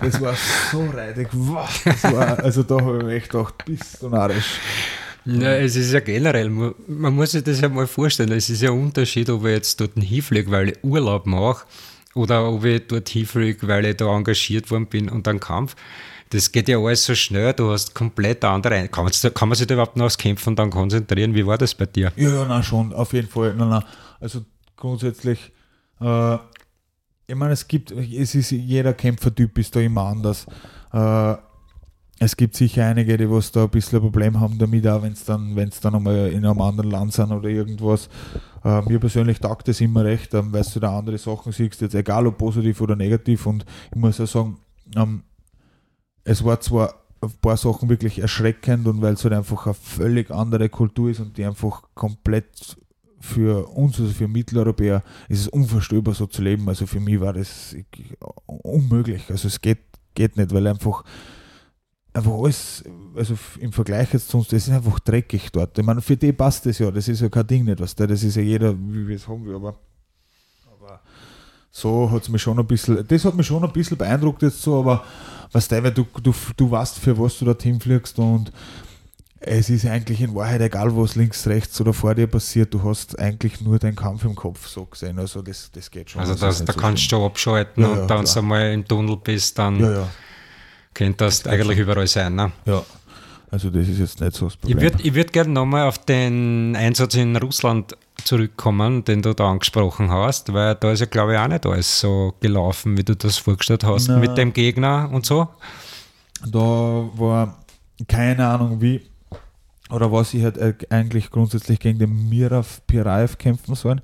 das, 0.00 0.18
war, 0.18 0.34
so 0.72 0.86
reidig, 0.86 1.28
wow, 1.32 1.68
das 1.84 2.04
war, 2.04 2.38
also 2.38 2.62
da 2.62 2.80
habe 2.80 2.96
ich 2.96 3.04
mir 3.04 3.14
echt 3.16 3.28
gedacht, 3.28 3.54
bist 3.66 4.02
du 4.02 4.08
narrisch. 4.08 4.58
Ja, 5.26 5.56
es 5.56 5.76
ist 5.76 5.92
ja 5.92 6.00
generell, 6.00 6.48
man 6.48 7.14
muss 7.14 7.32
sich 7.32 7.44
das 7.44 7.60
ja 7.60 7.68
mal 7.68 7.86
vorstellen, 7.86 8.32
es 8.32 8.48
ist 8.48 8.62
ja 8.62 8.70
ein 8.70 8.80
Unterschied, 8.80 9.28
ob 9.28 9.44
ich 9.44 9.50
jetzt 9.50 9.78
dort 9.78 9.92
hinfliege, 9.98 10.50
weil 10.50 10.70
ich 10.70 10.82
Urlaub 10.82 11.26
mache 11.26 11.66
oder 12.14 12.50
ob 12.50 12.64
ich 12.64 12.86
dort 12.88 13.10
hinfliege, 13.10 13.68
weil 13.68 13.84
ich 13.84 13.98
da 13.98 14.06
engagiert 14.06 14.70
worden 14.70 14.86
bin 14.86 15.10
und 15.10 15.26
dann 15.26 15.38
Kampf. 15.38 15.76
Das 16.30 16.52
geht 16.52 16.68
ja 16.68 16.78
alles 16.78 17.04
so 17.04 17.14
schnell, 17.14 17.52
du 17.52 17.70
hast 17.72 17.94
komplett 17.94 18.44
andere, 18.44 18.88
kann 18.88 19.04
man, 19.04 19.12
sich- 19.12 19.34
kann 19.34 19.48
man 19.48 19.56
sich 19.56 19.66
da 19.66 19.74
überhaupt 19.74 19.96
noch 19.96 20.06
aufs 20.06 20.16
Kämpfen 20.18 20.54
dann 20.54 20.70
konzentrieren? 20.70 21.34
Wie 21.34 21.44
war 21.46 21.58
das 21.58 21.74
bei 21.74 21.86
dir? 21.86 22.12
Ja, 22.16 22.30
ja, 22.30 22.44
nein, 22.44 22.62
schon, 22.62 22.92
auf 22.92 23.12
jeden 23.12 23.28
Fall. 23.28 23.54
Nein, 23.54 23.68
nein. 23.68 23.82
Also 24.20 24.42
grundsätzlich, 24.76 25.52
äh, 26.00 26.34
ich 27.26 27.34
meine, 27.34 27.52
es 27.52 27.66
gibt, 27.66 27.90
es 27.90 28.34
ist, 28.34 28.52
jeder 28.52 28.92
Kämpfertyp 28.94 29.58
ist 29.58 29.74
da 29.74 29.80
immer 29.80 30.02
anders. 30.02 30.46
Äh, 30.92 31.34
es 32.22 32.36
gibt 32.36 32.54
sicher 32.54 32.84
einige, 32.86 33.16
die 33.16 33.28
was 33.30 33.50
da 33.50 33.64
ein 33.64 33.70
bisschen 33.70 33.98
ein 33.98 34.02
Problem 34.02 34.38
haben 34.38 34.56
damit, 34.58 34.86
auch 34.86 35.02
wenn 35.02 35.12
es 35.14 35.24
dann, 35.24 35.56
wenn 35.56 35.68
es 35.70 35.80
dann 35.80 35.94
einmal 35.94 36.28
in 36.30 36.44
einem 36.44 36.60
anderen 36.60 36.90
Land 36.90 37.12
sind 37.14 37.32
oder 37.32 37.48
irgendwas. 37.48 38.08
Äh, 38.62 38.82
mir 38.82 39.00
persönlich 39.00 39.40
taugt 39.40 39.66
das 39.68 39.80
immer 39.80 40.04
recht, 40.04 40.32
ähm, 40.34 40.52
weil 40.52 40.62
du 40.62 40.78
da 40.80 40.96
andere 40.98 41.18
Sachen 41.18 41.50
siehst, 41.50 41.80
jetzt 41.80 41.94
egal 41.94 42.26
ob 42.26 42.36
positiv 42.38 42.80
oder 42.82 42.94
negativ. 42.94 43.46
Und 43.46 43.64
ich 43.90 43.96
muss 43.96 44.20
auch 44.20 44.26
sagen, 44.26 44.58
ähm, 44.96 45.22
es 46.30 46.44
war 46.44 46.60
zwar 46.60 46.94
ein 47.20 47.32
paar 47.42 47.56
Sachen 47.56 47.88
wirklich 47.88 48.20
erschreckend 48.20 48.86
und 48.86 49.02
weil 49.02 49.14
es 49.14 49.24
halt 49.24 49.34
einfach 49.34 49.66
eine 49.66 49.74
völlig 49.74 50.30
andere 50.30 50.68
Kultur 50.68 51.10
ist 51.10 51.18
und 51.18 51.36
die 51.36 51.44
einfach 51.44 51.82
komplett 51.94 52.76
für 53.18 53.66
uns, 53.66 53.98
also 54.00 54.12
für 54.12 54.28
Mitteleuropäer, 54.28 55.02
ist 55.28 55.40
es 55.40 55.48
unvorstellbar 55.48 56.14
so 56.14 56.26
zu 56.26 56.40
leben. 56.40 56.68
Also 56.68 56.86
für 56.86 57.00
mich 57.00 57.20
war 57.20 57.32
das 57.32 57.74
unmöglich. 58.46 59.28
Also 59.28 59.48
es 59.48 59.60
geht, 59.60 59.80
geht 60.14 60.36
nicht, 60.36 60.54
weil 60.54 60.68
einfach 60.68 61.02
einfach 62.12 62.32
alles, 62.32 62.84
also 63.16 63.36
im 63.58 63.72
Vergleich 63.72 64.12
jetzt 64.12 64.28
zu 64.28 64.38
uns, 64.38 64.48
das 64.48 64.68
ist 64.68 64.72
einfach 64.72 65.00
dreckig 65.00 65.50
dort. 65.50 65.76
Ich 65.76 65.84
meine, 65.84 66.00
für 66.00 66.16
die 66.16 66.32
passt 66.32 66.64
das 66.64 66.78
ja, 66.78 66.92
das 66.92 67.08
ist 67.08 67.22
ja 67.22 67.28
kein 67.28 67.46
Ding 67.46 67.64
nicht, 67.64 67.80
was 67.80 67.94
da, 67.94 68.06
das 68.06 68.22
ist 68.22 68.36
ja 68.36 68.42
jeder, 68.42 68.72
wie 68.76 69.06
wir 69.06 69.16
es 69.16 69.28
haben 69.28 69.44
will, 69.44 69.54
aber, 69.54 69.76
aber 70.72 71.00
so 71.70 72.10
hat 72.10 72.22
es 72.22 72.28
mich 72.28 72.42
schon 72.42 72.58
ein 72.58 72.66
bisschen, 72.66 73.06
das 73.06 73.24
hat 73.24 73.34
mich 73.34 73.46
schon 73.46 73.62
ein 73.62 73.72
bisschen 73.72 73.96
beeindruckt 73.96 74.42
jetzt 74.42 74.62
so, 74.62 74.80
aber 74.80 75.04
was 75.52 75.68
du, 75.68 75.82
weil 75.82 75.92
du, 75.92 76.06
du, 76.22 76.34
du 76.56 76.70
weißt, 76.70 76.98
für 76.98 77.18
was 77.18 77.38
du 77.38 77.44
dorthin 77.44 77.80
fliegst 77.80 78.18
und 78.18 78.52
es 79.42 79.70
ist 79.70 79.86
eigentlich 79.86 80.20
in 80.20 80.34
Wahrheit 80.34 80.60
egal, 80.60 80.94
was 80.94 81.16
links, 81.16 81.46
rechts 81.46 81.80
oder 81.80 81.94
vor 81.94 82.14
dir 82.14 82.26
passiert, 82.26 82.74
du 82.74 82.82
hast 82.82 83.18
eigentlich 83.18 83.60
nur 83.62 83.78
deinen 83.78 83.96
Kampf 83.96 84.24
im 84.24 84.34
Kopf 84.34 84.66
so 84.66 84.84
gesehen, 84.84 85.18
also 85.18 85.40
das, 85.40 85.70
das 85.72 85.90
geht 85.90 86.10
schon. 86.10 86.20
Also 86.20 86.34
das 86.34 86.58
das, 86.58 86.64
da 86.66 86.72
so 86.74 86.78
kannst 86.78 87.02
schlimm. 87.04 87.20
du 87.20 87.26
abschalten 87.26 87.82
Ja, 87.82 87.88
ja, 87.88 88.02
und 88.02 88.08
dann 88.10 88.24
klar. 88.24 88.34
du 88.34 88.40
einmal 88.40 88.72
im 88.72 88.86
Tunnel 88.86 89.16
bist, 89.16 89.58
dann 89.58 89.80
Ja, 89.80 89.90
ja, 89.92 90.08
könntest 90.92 91.46
du 91.46 91.50
eigentlich 91.50 91.78
überall 91.78 92.06
sein. 92.06 92.34
Ne? 92.34 92.52
ja. 92.66 92.82
Also 93.52 93.68
das 93.68 93.88
ist 93.88 93.98
jetzt 93.98 94.20
nicht 94.20 94.36
so 94.36 94.44
das 94.44 94.54
Ich 94.54 94.60
Problem. 94.60 94.80
würde 94.82 95.02
ich 95.02 95.12
würd 95.14 95.32
gerne 95.32 95.50
nochmal 95.50 95.88
auf 95.88 95.98
den 95.98 96.76
Einsatz 96.76 97.16
in 97.16 97.34
Russland 97.36 97.96
zurückkommen, 98.24 99.04
den 99.04 99.22
du 99.22 99.34
da 99.34 99.50
angesprochen 99.50 100.10
hast, 100.10 100.52
weil 100.52 100.74
da 100.74 100.92
ist 100.92 101.00
ja, 101.00 101.06
glaube 101.06 101.34
ich, 101.34 101.38
auch 101.38 101.48
nicht 101.48 101.66
alles 101.66 102.00
so 102.00 102.34
gelaufen, 102.40 102.96
wie 102.96 103.04
du 103.04 103.14
das 103.16 103.38
vorgestellt 103.38 103.84
hast 103.84 104.08
Na. 104.08 104.18
mit 104.18 104.36
dem 104.38 104.52
Gegner 104.52 105.10
und 105.12 105.26
so. 105.26 105.48
da 106.46 106.58
war 106.58 107.64
keine 108.08 108.46
Ahnung 108.46 108.80
wie 108.80 109.02
oder 109.90 110.10
was 110.12 110.34
ich 110.34 110.42
halt 110.44 110.58
eigentlich 110.92 111.30
grundsätzlich 111.30 111.80
gegen 111.80 111.98
den 111.98 112.28
Mirav 112.28 112.80
Piraev 112.86 113.36
kämpfen 113.38 113.74
sollen. 113.74 114.00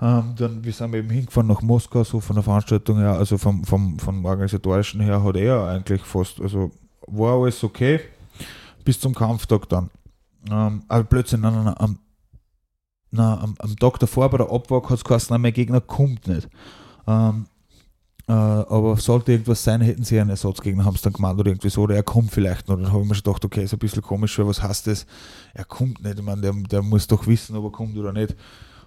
Ähm, 0.00 0.34
dann, 0.36 0.64
wir 0.64 0.72
sind 0.72 0.92
eben 0.94 1.08
hingefahren 1.08 1.46
nach 1.46 1.62
Moskau, 1.62 2.02
so 2.02 2.18
von 2.18 2.34
der 2.34 2.42
Veranstaltung 2.42 2.98
her, 2.98 3.12
also 3.12 3.38
vom, 3.38 3.62
vom, 3.64 4.00
vom 4.00 4.24
organisatorischen 4.24 5.00
her 5.00 5.22
hat 5.22 5.36
er 5.36 5.64
eigentlich 5.68 6.02
fast, 6.02 6.40
also 6.40 6.72
war 7.06 7.40
alles 7.40 7.62
okay, 7.62 8.00
bis 8.84 8.98
zum 8.98 9.14
Kampftag 9.14 9.68
dann. 9.68 9.90
Ähm, 10.50 10.82
aber 10.88 11.04
plötzlich, 11.04 11.40
nein, 11.40 11.54
nein, 11.54 11.64
nein, 11.66 11.74
am, 11.78 11.98
nein, 13.12 13.38
am, 13.38 13.54
am 13.58 13.76
Tag 13.76 13.98
davor 13.98 14.28
bei 14.30 14.38
der 14.38 14.50
Abwag 14.50 14.90
hat 14.90 14.98
es 14.98 15.04
geheißen, 15.04 15.40
mein 15.40 15.52
Gegner 15.52 15.80
kommt 15.80 16.26
nicht. 16.26 16.48
Ähm, 17.06 17.46
äh, 18.28 18.32
aber 18.32 18.96
sollte 18.96 19.32
irgendwas 19.32 19.62
sein, 19.64 19.80
hätten 19.80 20.04
sie 20.04 20.18
einen 20.20 20.30
Ersatzgegner, 20.30 20.84
haben 20.84 20.96
sie 20.96 21.02
dann 21.02 21.12
gemeint 21.12 21.38
oder 21.38 21.50
irgendwie 21.50 21.70
so, 21.70 21.82
oder 21.82 21.96
er 21.96 22.02
kommt 22.02 22.30
vielleicht 22.30 22.68
noch. 22.68 22.76
Dann 22.76 22.92
habe 22.92 23.02
ich 23.02 23.08
mir 23.08 23.14
schon 23.14 23.24
gedacht, 23.24 23.44
okay, 23.44 23.64
ist 23.64 23.72
ein 23.72 23.78
bisschen 23.78 24.02
komisch, 24.02 24.38
weil 24.38 24.46
was 24.46 24.62
heißt 24.62 24.86
das? 24.86 25.06
Er 25.54 25.64
kommt 25.64 26.02
nicht, 26.02 26.18
ich 26.18 26.24
meine, 26.24 26.40
der, 26.40 26.52
der 26.52 26.82
muss 26.82 27.06
doch 27.06 27.26
wissen, 27.26 27.56
ob 27.56 27.64
er 27.64 27.72
kommt 27.72 27.96
oder 27.96 28.12
nicht. 28.12 28.34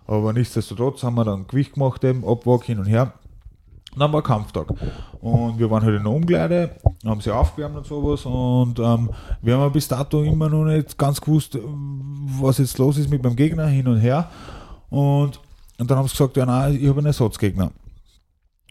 Aber 0.07 0.33
nichtsdestotrotz 0.33 1.03
haben 1.03 1.15
wir 1.15 1.25
dann 1.25 1.47
Gewicht 1.47 1.73
gemacht, 1.73 2.03
eben, 2.03 2.23
Abwag 2.25 2.63
hin 2.63 2.79
und 2.79 2.85
her. 2.85 3.13
Dann 3.97 4.11
war 4.13 4.21
Kampftag. 4.21 4.67
Und 5.21 5.57
wir 5.57 5.69
waren 5.71 5.83
halt 5.83 5.95
in 5.95 6.03
der 6.03 6.11
Umkleide, 6.11 6.71
haben 7.05 7.21
sie 7.21 7.31
aufgewärmt 7.31 7.77
und 7.77 7.85
sowas. 7.85 8.25
Und 8.25 8.79
ähm, 8.79 9.09
wir 9.41 9.57
haben 9.57 9.71
bis 9.71 9.87
dato 9.87 10.21
immer 10.23 10.49
noch 10.49 10.65
nicht 10.65 10.97
ganz 10.97 11.19
gewusst, 11.21 11.57
was 12.39 12.57
jetzt 12.57 12.77
los 12.77 12.97
ist 12.97 13.09
mit 13.09 13.23
meinem 13.23 13.35
Gegner 13.35 13.67
hin 13.67 13.87
und 13.87 13.97
her. 13.97 14.29
Und, 14.89 15.39
und 15.79 15.91
dann 15.91 15.97
haben 15.97 16.07
sie 16.07 16.11
gesagt, 16.13 16.37
ja, 16.37 16.45
nein, 16.45 16.77
ich 16.79 16.87
habe 16.87 16.99
einen 16.99 17.07
Ersatzgegner. 17.07 17.71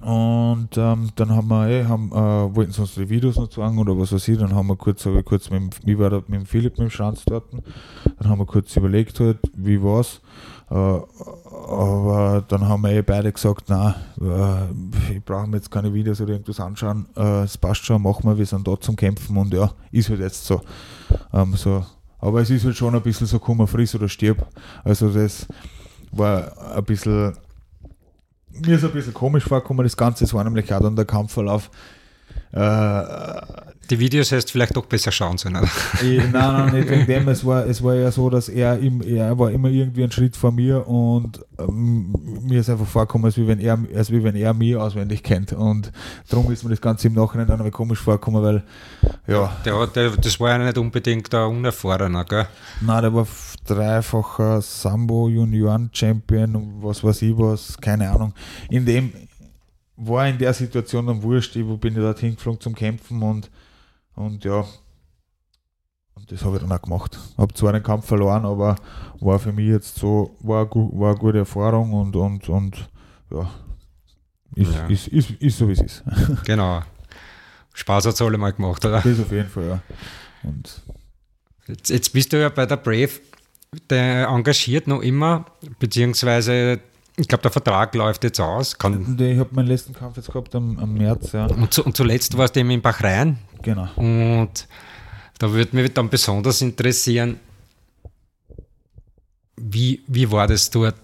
Und 0.02 0.70
ähm, 0.76 1.08
dann 1.14 1.30
haben 1.30 1.48
wir, 1.48 1.68
eh, 1.68 1.84
haben, 1.84 2.10
äh, 2.10 2.54
wollten 2.54 2.72
sie 2.72 2.80
uns 2.82 2.94
die 2.94 3.08
Videos 3.08 3.37
noch 3.37 3.48
zeigen 3.48 3.78
oder 3.78 3.96
was 3.98 4.12
weiß 4.12 4.26
ich, 4.28 4.37
dann 4.38 4.54
haben 4.54 4.66
wir 4.66 4.76
kurz, 4.76 5.06
habe 5.06 5.20
ich 5.20 5.24
kurz 5.24 5.48
mit, 5.50 5.60
dem- 5.62 5.70
wie 5.87 5.98
war 5.98 6.10
das 6.10 6.24
mit 6.26 6.40
dem 6.40 6.46
Philipp 6.46 6.72
mit 6.78 6.88
dem 6.88 6.90
Schranz 6.90 7.24
dort, 7.24 7.44
dann 8.18 8.28
haben 8.28 8.38
wir 8.40 8.44
kurz 8.44 8.76
überlegt 8.76 9.18
halt, 9.20 9.38
wie 9.56 9.80
war's. 9.82 10.20
Äh, 10.70 10.98
aber 11.66 12.44
dann 12.46 12.68
haben 12.68 12.83
wir 12.83 12.90
eh 12.90 13.03
beide 13.03 13.33
gesagt, 13.33 13.68
nein, 13.68 13.94
äh, 14.20 15.12
ich 15.14 15.24
brauche 15.24 15.46
mir 15.46 15.57
jetzt 15.57 15.70
keine 15.70 15.92
Videos 15.92 16.20
oder 16.20 16.33
irgendwas 16.33 16.61
anschauen, 16.61 17.07
äh, 17.16 17.42
es 17.42 17.59
passt 17.59 17.85
schon, 17.85 18.03
machen 18.03 18.24
wir, 18.24 18.37
wir 18.37 18.46
sind 18.46 18.66
da 18.66 18.79
zum 18.79 18.96
Kämpfen 18.96 19.37
und 19.37 19.53
ja, 19.53 19.72
ist 19.90 20.11
halt 20.11 20.20
jetzt 20.20 20.44
so. 20.44 20.61
Ähm, 21.33 21.55
so. 21.55 21.85
Aber 22.18 22.40
es 22.40 22.50
ist 22.50 22.64
halt 22.64 22.77
schon 22.77 22.94
ein 22.94 23.03
bisschen 23.03 23.27
so, 23.27 23.38
komm, 23.38 23.66
friss 23.66 23.94
oder 23.94 24.09
stirb. 24.09 24.46
Also 24.83 25.11
das 25.11 25.46
war 26.12 26.77
ein 26.77 26.85
bisschen 26.85 27.35
mir 28.55 28.77
ist 28.77 28.85
ein 28.85 28.92
bisschen 28.92 29.14
komisch 29.14 29.44
vorgekommen, 29.44 29.85
das 29.85 29.96
Ganze. 29.96 30.24
Es 30.24 30.35
war 30.35 30.44
nämlich 30.44 30.72
auch 30.72 30.81
dann 30.81 30.96
der 30.96 31.05
Kampfverlauf. 31.05 31.70
Äh, 32.53 32.59
Die 33.90 33.99
Videos 33.99 34.33
heißt 34.33 34.51
vielleicht 34.51 34.77
doch 34.77 34.87
besser 34.87 35.12
schauen 35.12 35.38
sollen. 35.38 35.57
Oder? 35.57 35.68
ich, 36.03 36.18
nein, 36.18 36.33
nein, 36.33 36.75
nicht 36.75 36.88
wegen 36.88 37.07
dem. 37.07 37.29
Es 37.29 37.44
war, 37.44 37.66
es 37.66 37.83
war 37.83 37.94
ja 37.94 38.11
so, 38.11 38.31
dass 38.31 38.49
er, 38.49 38.79
im, 38.79 39.03
er 39.03 39.38
war 39.38 39.51
immer 39.51 39.68
irgendwie 39.68 40.03
einen 40.03 40.12
Schritt 40.12 40.37
vor 40.37 40.53
mir 40.53 40.87
und 40.87 41.44
ähm, 41.59 42.14
mir 42.42 42.61
ist 42.61 42.70
einfach 42.70 42.87
vorgekommen, 42.87 43.27
als 43.27 43.37
wie 43.37 43.47
wenn 43.47 43.61
er, 43.61 43.79
als 43.94 44.11
wie 44.11 44.23
wenn 44.23 44.37
er 44.37 44.55
mich 44.55 44.77
auswendig 44.77 45.23
kennt. 45.23 45.53
Und 45.53 45.92
darum 46.29 46.51
ist 46.53 46.64
mir 46.64 46.70
das 46.70 46.81
Ganze 46.81 47.09
im 47.09 47.14
Nachhinein 47.14 47.47
dann 47.47 47.70
komisch 47.70 48.01
vorgekommen, 48.01 48.42
weil, 48.42 48.62
ja, 49.27 49.55
Der, 49.64 49.87
der, 49.87 50.11
das 50.11 50.38
war 50.40 50.51
ja 50.51 50.59
nicht 50.59 50.79
unbedingt 50.79 51.33
der 51.33 51.47
Unerfahrener, 51.49 52.25
gell? 52.25 52.47
nein, 52.81 53.03
der 53.03 53.14
war 53.14 53.27
dreifacher 53.66 54.61
Sambo 54.61 55.29
Junioren 55.29 55.90
Champion 55.92 56.57
und 56.57 56.83
was 56.83 57.03
weiß 57.03 57.23
ich 57.23 57.37
was, 57.37 57.77
keine 57.81 58.11
Ahnung. 58.11 58.33
In 58.70 58.85
dem 58.85 59.12
war 59.97 60.27
in 60.29 60.38
der 60.38 60.53
Situation 60.53 61.07
dann 61.07 61.23
wurscht, 61.23 61.57
ich 61.57 61.64
bin 61.79 61.94
ich 61.94 62.01
dorthin 62.01 62.35
geflogen 62.35 62.61
zum 62.61 62.75
Kämpfen 62.75 63.23
und, 63.23 63.51
und 64.16 64.44
ja, 64.44 64.64
und 66.14 66.31
das 66.31 66.44
habe 66.44 66.57
ich 66.57 66.62
dann 66.62 66.72
auch 66.72 66.83
gemacht. 66.83 67.18
Habe 67.37 67.53
zwar 67.55 67.72
den 67.72 67.83
Kampf 67.83 68.07
verloren, 68.07 68.44
aber 68.44 68.77
war 69.20 69.38
für 69.38 69.53
mich 69.53 69.68
jetzt 69.68 69.96
so, 69.96 70.37
war, 70.40 70.70
war 70.70 71.11
eine 71.11 71.18
gute 71.18 71.38
Erfahrung 71.38 71.92
und, 71.92 72.14
und, 72.14 72.48
und 72.48 72.88
ja, 73.31 73.50
ist, 74.55 74.72
Ja. 74.72 74.87
Ist, 74.87 75.09
ist, 75.09 75.31
ist 75.33 75.59
so 75.59 75.68
wie 75.68 75.72
es 75.72 75.81
ist. 75.81 76.05
Genau. 76.44 76.83
Spaß 77.72 78.07
hat 78.07 78.14
es 78.14 78.22
alle 78.22 78.38
mal 78.38 78.53
gemacht, 78.53 78.85
oder? 78.85 79.00
Das 79.00 79.18
auf 79.18 79.33
jeden 79.33 79.48
Fall, 79.48 79.66
ja. 79.66 79.83
Und 80.44 80.83
Jetzt, 81.66 81.88
jetzt 81.90 82.12
bist 82.12 82.33
du 82.33 82.40
ja 82.40 82.50
bei 82.50 82.66
der 82.66 82.77
Brave 82.77 83.11
der 83.90 84.29
engagiert 84.29 84.87
noch 84.87 85.00
immer, 85.03 85.46
beziehungsweise 85.81 86.79
ich 87.16 87.29
glaube, 87.29 87.42
der 87.42 87.50
Vertrag 87.50 87.94
läuft 87.94 88.24
jetzt 88.24 88.40
aus. 88.40 88.77
Kann, 88.77 89.16
ich 89.18 89.38
habe 89.38 89.55
meinen 89.55 89.68
letzten 89.68 89.92
Kampf 89.92 90.16
jetzt 90.16 90.33
gehabt 90.33 90.55
am, 90.55 90.79
am 90.79 90.94
März, 90.94 91.33
ja. 91.33 91.46
und, 91.46 91.72
zu, 91.72 91.85
und 91.85 91.96
zuletzt 91.96 92.37
warst 92.37 92.57
du 92.57 92.61
eben 92.61 92.70
in 92.70 92.83
Bahrain 92.83 93.38
Genau. 93.62 93.88
und 93.96 94.66
da 95.38 95.50
würde 95.53 95.74
mich 95.77 95.92
dann 95.94 96.09
besonders 96.09 96.61
interessieren, 96.61 97.38
wie, 99.57 100.03
wie 100.07 100.31
war 100.31 100.46
das 100.46 100.70
dort? 100.70 100.96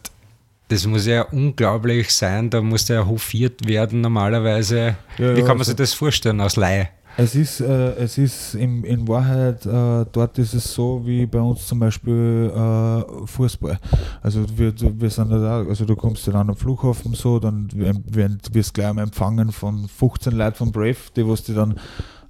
Das 0.69 0.87
muss 0.87 1.07
ja 1.07 1.23
unglaublich 1.23 2.15
sein, 2.15 2.49
da 2.49 2.61
muss 2.61 2.87
ja 2.89 3.05
hofiert 3.05 3.67
werden 3.67 4.01
normalerweise. 4.03 4.97
Ja, 5.19 5.35
wie 5.35 5.41
ja, 5.41 5.47
kann 5.47 5.57
man 5.57 5.59
also- 5.61 5.71
sich 5.71 5.77
das 5.77 5.95
vorstellen 5.95 6.41
aus 6.41 6.57
Laie? 6.57 6.91
Es 7.17 7.35
ist, 7.35 7.61
äh, 7.61 7.95
es 7.97 8.19
ist 8.19 8.55
in, 8.55 8.85
in 8.85 9.07
Wahrheit, 9.07 9.67
äh, 9.67 10.07
dort 10.11 10.39
ist 10.39 10.55
es 10.55 10.73
so 10.73 11.03
wie 11.05 11.27
bei 11.27 11.41
uns 11.41 11.67
zum 11.67 11.81
Beispiel 11.81 12.51
äh, 12.55 13.27
Fußball. 13.27 13.79
Also 14.23 14.45
wir, 14.57 14.73
wir 14.79 15.11
sind 15.11 15.31
da, 15.31 15.59
also 15.59 15.85
du 15.85 15.97
kommst 15.97 16.27
dann 16.29 16.49
am 16.49 16.57
Flughafen 16.57 17.15
so, 17.15 17.39
dann 17.39 17.69
wirst 17.73 18.71
du 18.71 18.73
gleich 18.73 18.93
mal 18.95 19.03
empfangen 19.03 19.53
von 19.53 19.87
15 19.89 20.33
Leuten 20.33 20.57
von 20.57 20.73
Brave, 20.73 20.97
die 21.15 21.27
was 21.27 21.43
die 21.43 21.55
dann 21.55 21.75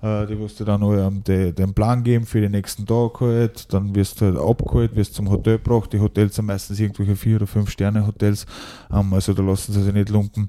äh, 0.03 0.27
die 0.27 0.39
wirst 0.39 0.59
du 0.61 0.65
dann 0.65 0.83
ähm, 0.83 1.23
die, 1.27 1.53
den 1.53 1.75
Plan 1.75 2.03
geben 2.03 2.25
für 2.25 2.41
den 2.41 2.53
nächsten 2.53 2.87
Tag 2.87 3.21
halt, 3.21 3.73
dann 3.73 3.95
wirst 3.95 4.21
du 4.21 4.27
halt 4.27 4.39
abgeholt, 4.39 4.97
wirst 4.97 5.15
zum 5.15 5.29
Hotel 5.29 5.59
gebracht, 5.59 5.93
die 5.93 6.01
Hotels 6.01 6.37
sind 6.37 6.47
meistens 6.47 6.81
irgendwelche 6.81 7.17
vier 7.17 7.37
oder 7.37 7.47
fünf 7.47 7.71
Sterne 7.71 8.07
Hotels, 8.07 8.47
ähm, 8.93 9.13
also 9.13 9.35
da 9.35 9.43
lassen 9.43 9.73
sie 9.73 9.83
sich 9.83 9.93
nicht 9.93 10.09
lumpen. 10.09 10.49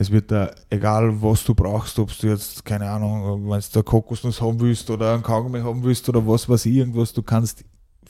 Es 0.00 0.12
wird 0.12 0.30
da, 0.30 0.52
egal 0.70 1.20
was 1.20 1.42
du 1.42 1.56
brauchst, 1.56 1.98
ob 1.98 2.16
du 2.18 2.28
jetzt, 2.28 2.64
keine 2.64 2.88
Ahnung, 2.88 3.50
wenn 3.50 3.60
du 3.72 3.82
Kokosnuss 3.82 4.40
haben 4.40 4.60
willst 4.60 4.88
oder 4.90 5.12
einen 5.12 5.24
Kaugummi 5.24 5.58
haben 5.58 5.82
willst 5.82 6.08
oder 6.08 6.24
was 6.24 6.48
weiß 6.48 6.66
ich, 6.66 6.76
irgendwas, 6.76 7.12
du 7.12 7.20
kannst 7.20 7.64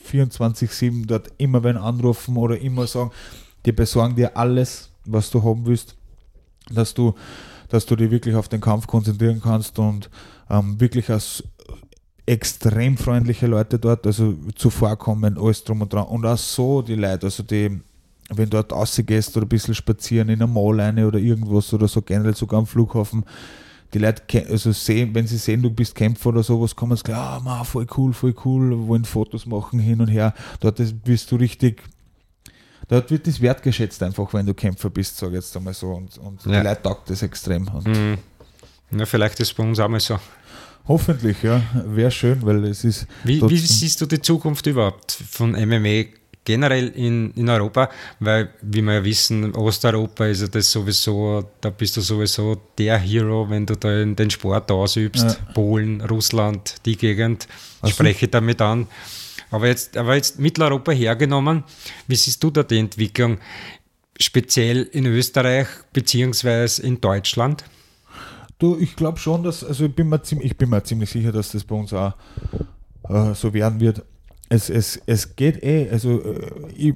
24-7 0.07 1.07
dort 1.07 1.31
immer 1.39 1.63
wenn 1.63 1.77
anrufen 1.77 2.37
oder 2.37 2.59
immer 2.59 2.85
sagen, 2.85 3.09
die 3.65 3.71
besorgen 3.71 4.15
dir 4.15 4.37
alles, 4.37 4.91
was 5.05 5.31
du 5.31 5.41
haben 5.41 5.65
willst, 5.65 5.95
dass 6.69 6.93
du, 6.93 7.15
dass 7.69 7.87
du 7.87 7.95
dich 7.95 8.11
wirklich 8.11 8.35
auf 8.35 8.49
den 8.49 8.61
Kampf 8.61 8.85
konzentrieren 8.85 9.41
kannst 9.41 9.79
und 9.79 10.11
ähm, 10.51 10.79
wirklich 10.79 11.09
als 11.09 11.43
extrem 12.27 12.97
freundliche 12.97 13.47
Leute 13.47 13.79
dort, 13.79 14.05
also 14.05 14.35
zuvorkommen, 14.53 15.39
alles 15.39 15.63
drum 15.63 15.81
und 15.81 15.91
dran. 15.91 16.05
Und 16.05 16.23
auch 16.23 16.37
so 16.37 16.83
die 16.83 16.93
Leute, 16.93 17.25
also 17.25 17.41
die, 17.41 17.81
wenn 18.29 18.49
du 18.49 18.57
dort 18.57 18.71
rausgehst 18.71 19.35
oder 19.35 19.45
ein 19.45 19.49
bisschen 19.49 19.75
spazieren 19.75 20.29
in 20.29 20.41
einer 20.41 20.51
Mall 20.51 20.79
eine 20.79 21.07
oder 21.07 21.19
irgendwas 21.19 21.73
oder 21.73 21.87
so, 21.87 22.01
generell 22.01 22.35
sogar 22.35 22.59
am 22.59 22.67
Flughafen, 22.67 23.25
die 23.93 23.99
Leute, 23.99 24.45
also 24.49 24.71
sehen, 24.71 25.13
wenn 25.15 25.25
sie 25.25 25.37
sehen, 25.37 25.61
du 25.61 25.71
bist 25.71 25.95
Kämpfer 25.95 26.29
oder 26.29 26.43
sowas, 26.43 26.75
kommen 26.75 26.95
sie 26.95 27.03
gleich, 27.03 27.17
ah, 27.17 27.41
man, 27.43 27.65
voll 27.65 27.87
cool, 27.97 28.13
voll 28.13 28.35
cool, 28.45 28.87
wollen 28.87 29.05
Fotos 29.05 29.45
machen 29.45 29.79
hin 29.79 29.99
und 29.99 30.09
her. 30.09 30.33
Dort 30.59 30.79
bist 31.03 31.31
du 31.31 31.37
richtig, 31.37 31.81
dort 32.87 33.09
wird 33.09 33.25
das 33.25 33.41
wertgeschätzt 33.41 34.03
einfach, 34.03 34.31
wenn 34.33 34.45
du 34.45 34.53
Kämpfer 34.53 34.91
bist, 34.91 35.17
sage 35.17 35.31
ich 35.31 35.43
jetzt 35.43 35.57
einmal 35.57 35.73
so. 35.73 35.87
Und, 35.87 36.17
und 36.19 36.45
ja. 36.45 36.59
die 36.59 36.67
Leute 36.67 36.83
taugt 36.83 37.09
das 37.09 37.23
extrem. 37.23 37.67
Und 37.67 37.87
mhm. 37.87 38.17
Ja, 38.91 39.05
vielleicht 39.05 39.39
ist 39.39 39.49
es 39.49 39.53
bei 39.53 39.63
uns 39.63 39.79
auch 39.79 39.87
mal 39.87 39.99
so. 39.99 40.19
Hoffentlich, 40.87 41.43
ja. 41.43 41.61
Wäre 41.85 42.09
schön, 42.09 42.43
weil 42.43 42.63
es 42.65 42.83
ist. 42.83 43.05
Wie, 43.23 43.41
wie, 43.47 43.57
siehst 43.57 44.01
du 44.01 44.07
die 44.07 44.21
Zukunft 44.21 44.65
überhaupt 44.65 45.11
von 45.11 45.51
MMA 45.51 46.05
generell 46.49 46.87
in, 46.87 47.31
in 47.35 47.47
Europa? 47.47 47.89
Weil, 48.19 48.49
wie 48.63 48.81
wir 48.81 48.95
ja 48.95 49.03
wissen, 49.03 49.53
Osteuropa 49.53 50.25
ist 50.25 50.41
ja 50.41 50.47
das 50.47 50.71
sowieso, 50.71 51.43
da 51.61 51.69
bist 51.69 51.95
du 51.95 52.01
sowieso 52.01 52.59
der 52.75 52.97
Hero, 52.97 53.47
wenn 53.47 53.67
du 53.67 53.75
da 53.75 54.03
den 54.03 54.29
Sport 54.31 54.71
ausübst. 54.71 55.23
Ja. 55.23 55.53
Polen, 55.53 56.01
Russland, 56.01 56.77
die 56.85 56.97
Gegend, 56.97 57.47
also, 57.81 57.93
spreche 57.93 58.27
damit 58.27 58.61
an. 58.61 58.87
Aber 59.51 59.67
jetzt, 59.67 59.95
aber 59.95 60.15
jetzt 60.15 60.39
Mitteleuropa 60.39 60.91
hergenommen, 60.91 61.63
wie 62.07 62.15
siehst 62.15 62.43
du 62.43 62.49
da 62.49 62.63
die 62.63 62.79
Entwicklung, 62.79 63.37
speziell 64.19 64.89
in 64.91 65.05
Österreich 65.05 65.67
beziehungsweise 65.93 66.81
in 66.81 66.99
Deutschland? 66.99 67.63
Du, 68.57 68.75
ich 68.79 68.95
glaube 68.95 69.19
schon, 69.19 69.43
dass, 69.43 69.63
also 69.63 69.85
ich 69.85 69.93
bin, 69.93 70.09
mir 70.09 70.21
ziemlich, 70.23 70.51
ich 70.51 70.57
bin 70.57 70.69
mir 70.69 70.83
ziemlich 70.83 71.11
sicher, 71.11 71.31
dass 71.31 71.51
das 71.51 71.63
bei 71.63 71.75
uns 71.75 71.93
auch 71.93 72.13
äh, 73.07 73.35
so 73.35 73.53
werden 73.53 73.79
wird. 73.79 74.03
Es, 74.51 74.69
es, 74.69 74.99
es 75.05 75.35
geht 75.35 75.63
eh, 75.63 75.89
also 75.91 76.21
äh, 76.21 76.71
ich, 76.75 76.95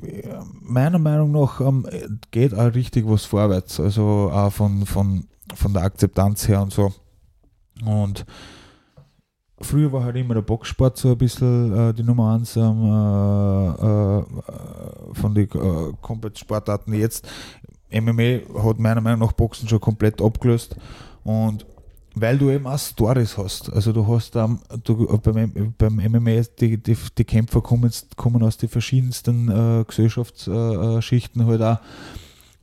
meiner 0.61 0.97
Meinung 0.97 1.31
nach 1.31 1.61
ähm, 1.61 1.85
geht 2.31 2.53
auch 2.53 2.73
richtig 2.73 3.07
was 3.07 3.25
vorwärts, 3.25 3.79
also 3.79 4.31
auch 4.33 4.51
von, 4.51 4.85
von, 4.87 5.27
von 5.53 5.73
der 5.73 5.83
Akzeptanz 5.83 6.47
her 6.47 6.63
und 6.63 6.73
so. 6.73 6.91
Und 7.85 8.25
früher 9.61 9.91
war 9.91 10.03
halt 10.03 10.15
immer 10.15 10.33
der 10.33 10.41
Boxsport 10.41 10.97
so 10.97 11.11
ein 11.11 11.17
bisschen 11.17 11.89
äh, 11.89 11.93
die 11.93 12.03
Nummer 12.03 12.33
eins 12.33 12.55
ähm, 12.55 12.83
äh, 12.83 14.19
äh, 14.19 15.13
von 15.13 15.33
den 15.35 15.45
äh, 15.45 15.93
komplett 16.01 16.39
Sportarten. 16.39 16.93
Jetzt 16.93 17.27
MMA 17.91 18.63
hat 18.63 18.79
meiner 18.79 19.01
Meinung 19.01 19.19
nach 19.19 19.33
Boxen 19.33 19.67
schon 19.67 19.79
komplett 19.79 20.21
abgelöst 20.21 20.75
und 21.23 21.65
weil 22.15 22.37
du 22.37 22.49
eben 22.51 22.67
auch 22.67 22.77
Stories 22.77 23.37
hast. 23.37 23.71
Also 23.73 23.91
du 23.91 24.05
hast 24.07 24.35
ähm, 24.35 24.59
du, 24.83 25.07
beim, 25.17 25.73
beim 25.77 25.95
MMA, 25.95 26.43
die, 26.59 26.77
die, 26.77 26.97
die 27.17 27.23
Kämpfer 27.23 27.61
kommen, 27.61 27.91
kommen 28.15 28.43
aus 28.43 28.57
den 28.57 28.69
verschiedensten 28.69 29.49
äh, 29.49 29.83
Gesellschaftsschichten 29.85 31.45
halt 31.45 31.61
auch 31.61 31.79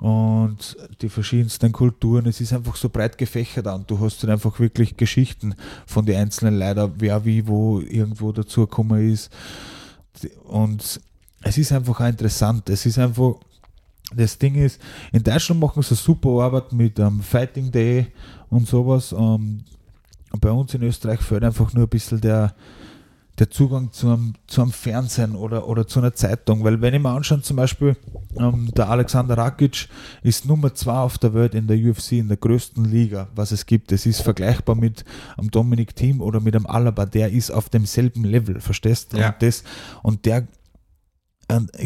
und 0.01 0.77
die 1.03 1.11
verschiedensten 1.11 1.73
Kulturen. 1.73 2.27
Es 2.27 2.41
ist 2.41 2.53
einfach 2.53 2.77
so 2.77 2.89
breit 2.89 3.19
gefächert 3.19 3.67
und 3.67 3.91
du 3.91 4.01
hast 4.01 4.23
dann 4.23 4.31
einfach 4.31 4.59
wirklich 4.59 4.97
Geschichten 4.97 5.55
von 5.87 6.07
den 6.07 6.17
einzelnen 6.17 6.59
Leuten, 6.59 6.93
wer 6.97 7.25
wie 7.25 7.47
wo 7.47 7.81
irgendwo 7.81 8.33
dazugekommen 8.33 9.13
ist. 9.13 9.31
Und 10.45 11.01
es 11.43 11.59
ist 11.59 11.73
einfach 11.73 12.01
auch 12.01 12.07
interessant. 12.07 12.69
Es 12.71 12.87
ist 12.87 12.99
einfach, 12.99 13.35
das 14.15 14.39
Ding 14.39 14.55
ist, 14.55 14.81
in 15.13 15.23
Deutschland 15.23 15.61
machen 15.61 15.83
sie 15.83 15.95
super 15.95 16.31
Arbeit 16.43 16.73
mit 16.73 16.99
ähm, 16.99 17.21
Fighting 17.21 17.71
Day 17.71 18.09
und 18.49 18.67
sowas. 18.67 19.13
Ähm, 19.13 19.65
bei 20.41 20.51
uns 20.51 20.75
in 20.75 20.83
Österreich 20.83 21.21
fehlt 21.21 21.45
einfach 21.45 21.73
nur 21.73 21.85
ein 21.85 21.89
bisschen 21.89 22.21
der, 22.21 22.55
der 23.39 23.51
Zugang 23.51 23.91
zum, 23.91 24.35
zum 24.47 24.71
Fernsehen 24.71 25.35
oder, 25.35 25.67
oder 25.67 25.87
zu 25.87 25.99
einer 25.99 26.15
Zeitung. 26.15 26.63
Weil 26.63 26.81
wenn 26.81 26.95
ich 26.95 27.01
mir 27.01 27.11
anschaue, 27.11 27.41
zum 27.41 27.57
Beispiel, 27.57 27.97
ähm, 28.39 28.71
der 28.77 28.91
Alexander 28.91 29.37
Rakic 29.37 29.89
ist 30.23 30.47
Nummer 30.47 30.75
zwei 30.75 30.99
auf 30.99 31.19
der 31.19 31.35
Welt 31.35 31.55
in 31.55 31.67
der 31.67 31.77
UFC, 31.77 32.13
in 32.13 32.29
der 32.29 32.37
größten 32.37 32.85
Liga, 32.85 33.29
was 33.35 33.51
es 33.51 33.67
gibt. 33.67 33.93
Es 33.93 34.07
ist 34.07 34.21
vergleichbar 34.21 34.77
mit 34.77 35.05
einem 35.37 35.51
Dominik 35.51 35.97
Thiem 35.97 36.21
oder 36.21 36.41
mit 36.41 36.55
einem 36.55 36.67
Alaba, 36.67 37.07
der 37.07 37.31
ist 37.33 37.51
auf 37.51 37.69
demselben 37.69 38.25
Level, 38.25 38.61
verstehst? 38.61 39.15
Ja. 39.15 39.29
Und, 39.29 39.43
das, 39.43 39.65
und 40.03 40.27
der 40.27 40.47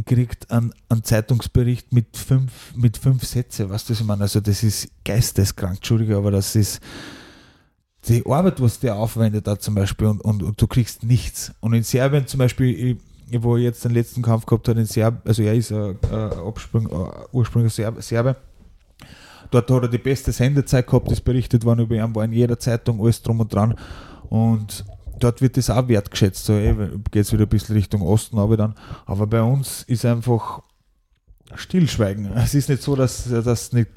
kriegt 0.04 0.50
einen, 0.50 0.72
einen, 0.88 1.04
Zeitungsbericht 1.04 1.92
mit 1.92 2.16
fünf, 2.16 2.74
mit 2.76 2.96
fünf 2.96 3.24
Sätzen, 3.24 3.70
was 3.70 3.86
das 3.86 4.00
ich 4.00 4.06
meine? 4.06 4.22
Also 4.22 4.40
das 4.40 4.62
ist 4.62 4.88
geisteskrank, 5.04 5.76
Entschuldige, 5.76 6.16
aber 6.16 6.30
das 6.30 6.54
ist 6.54 6.80
die 8.08 8.24
Arbeit, 8.26 8.60
was 8.60 8.80
der 8.80 8.96
aufwendet 8.96 9.46
da 9.46 9.58
zum 9.58 9.74
Beispiel 9.74 10.08
und, 10.08 10.20
und, 10.20 10.42
und, 10.42 10.60
du 10.60 10.66
kriegst 10.66 11.02
nichts. 11.02 11.52
Und 11.60 11.72
in 11.72 11.82
Serbien 11.82 12.26
zum 12.26 12.38
Beispiel, 12.38 12.98
wo 13.32 13.56
ich 13.56 13.64
jetzt 13.64 13.84
den 13.84 13.92
letzten 13.92 14.22
Kampf 14.22 14.46
gehabt 14.46 14.68
habe 14.68 14.80
in 14.80 14.86
Serbien, 14.86 15.22
also 15.24 15.42
er 15.42 15.54
ist 15.54 15.72
ein, 15.72 15.96
ein 16.10 16.30
ursprünglicher 17.32 17.92
Serbe, 18.00 18.36
dort 19.50 19.70
hat 19.70 19.82
er 19.82 19.88
die 19.88 19.98
beste 19.98 20.32
Sendezeit 20.32 20.86
gehabt, 20.86 21.10
ist 21.10 21.24
berichtet 21.24 21.64
worden 21.64 21.80
über 21.80 21.94
ihn, 21.94 22.14
war 22.14 22.24
in 22.24 22.32
jeder 22.32 22.58
Zeitung, 22.58 23.00
alles 23.00 23.22
drum 23.22 23.40
und 23.40 23.52
dran 23.52 23.74
und 24.28 24.84
dort 25.20 25.40
wird 25.40 25.56
das 25.56 25.70
auch 25.70 25.88
wertgeschätzt. 25.88 26.44
So, 26.44 26.54
eh, 26.54 26.74
geht 27.10 27.24
es 27.24 27.32
wieder 27.32 27.44
ein 27.44 27.48
bisschen 27.48 27.76
Richtung 27.76 28.02
Osten, 28.02 28.38
aber 28.38 28.56
dann. 28.56 28.74
Aber 29.06 29.26
bei 29.26 29.42
uns 29.42 29.82
ist 29.84 30.04
einfach 30.04 30.62
Stillschweigen. 31.56 32.32
Es 32.34 32.54
ist 32.54 32.68
nicht 32.68 32.82
so, 32.82 32.96
dass 32.96 33.28
das 33.28 33.72
nicht 33.72 33.90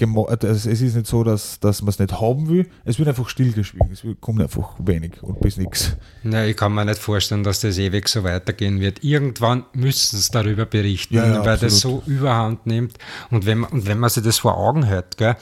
es 0.44 0.66
ist 0.66 0.96
nicht 0.96 1.08
so, 1.08 1.24
dass, 1.24 1.60
dass 1.60 1.82
man 1.82 1.90
es 1.90 2.00
nicht 2.00 2.20
haben 2.20 2.50
will. 2.50 2.68
Es 2.84 3.00
wird 3.00 3.08
einfach 3.08 3.30
stillgeschwiegen. 3.30 3.90
Es 3.92 4.04
kommt 4.20 4.42
einfach 4.42 4.76
wenig 4.80 5.24
und 5.24 5.40
bis 5.40 5.58
nichts. 5.58 5.96
Ja, 6.24 6.44
ich 6.46 6.58
kann 6.58 6.74
mir 6.74 6.86
nicht 6.86 7.00
vorstellen, 7.00 7.44
dass 7.44 7.62
das 7.62 7.78
ewig 7.78 8.10
so 8.10 8.24
weitergehen 8.24 8.80
wird. 8.80 9.04
Irgendwann 9.04 9.66
müssen 9.74 10.18
sie 10.18 10.32
darüber 10.32 10.66
berichten, 10.66 11.16
ja, 11.16 11.26
ja, 11.26 11.46
weil 11.46 11.54
absolut. 11.54 11.62
das 11.64 11.80
so 11.80 12.04
überhand 12.06 12.66
nimmt. 12.68 12.98
Und 13.32 13.46
wenn 13.46 13.60
man, 13.60 13.72
und 13.72 13.88
wenn 13.88 14.00
man 14.00 14.10
sich 14.10 14.24
das 14.24 14.40
vor 14.40 14.58
Augen 14.58 14.88
hört, 14.88 15.18
gell, 15.18 15.36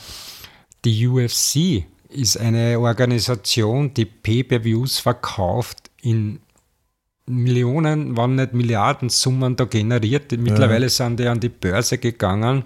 die 0.85 1.07
UFC 1.07 1.85
ist 2.15 2.37
eine 2.37 2.79
Organisation, 2.79 3.93
die 3.93 4.05
Pay-per-Views 4.05 4.99
verkauft 4.99 5.91
in 6.01 6.39
Millionen, 7.27 8.15
wenn 8.17 8.35
nicht 8.35 8.53
Milliarden 8.53 9.09
Summen 9.09 9.55
da 9.55 9.65
generiert. 9.65 10.31
Mittlerweile 10.31 10.85
ja. 10.85 10.89
sind 10.89 11.19
die 11.19 11.27
an 11.27 11.39
die 11.39 11.49
Börse 11.49 11.97
gegangen. 11.97 12.63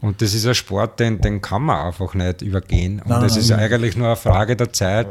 Und 0.00 0.20
das 0.20 0.34
ist 0.34 0.46
ein 0.46 0.54
Sport, 0.54 0.98
den, 0.98 1.20
den 1.20 1.40
kann 1.40 1.62
man 1.62 1.86
einfach 1.86 2.14
nicht 2.14 2.42
übergehen. 2.42 3.00
Und 3.00 3.08
nein, 3.08 3.20
nein, 3.20 3.38
ist 3.38 3.50
nein. 3.50 3.60
eigentlich 3.60 3.96
nur 3.96 4.08
eine 4.08 4.16
Frage 4.16 4.56
der 4.56 4.72
Zeit, 4.72 5.06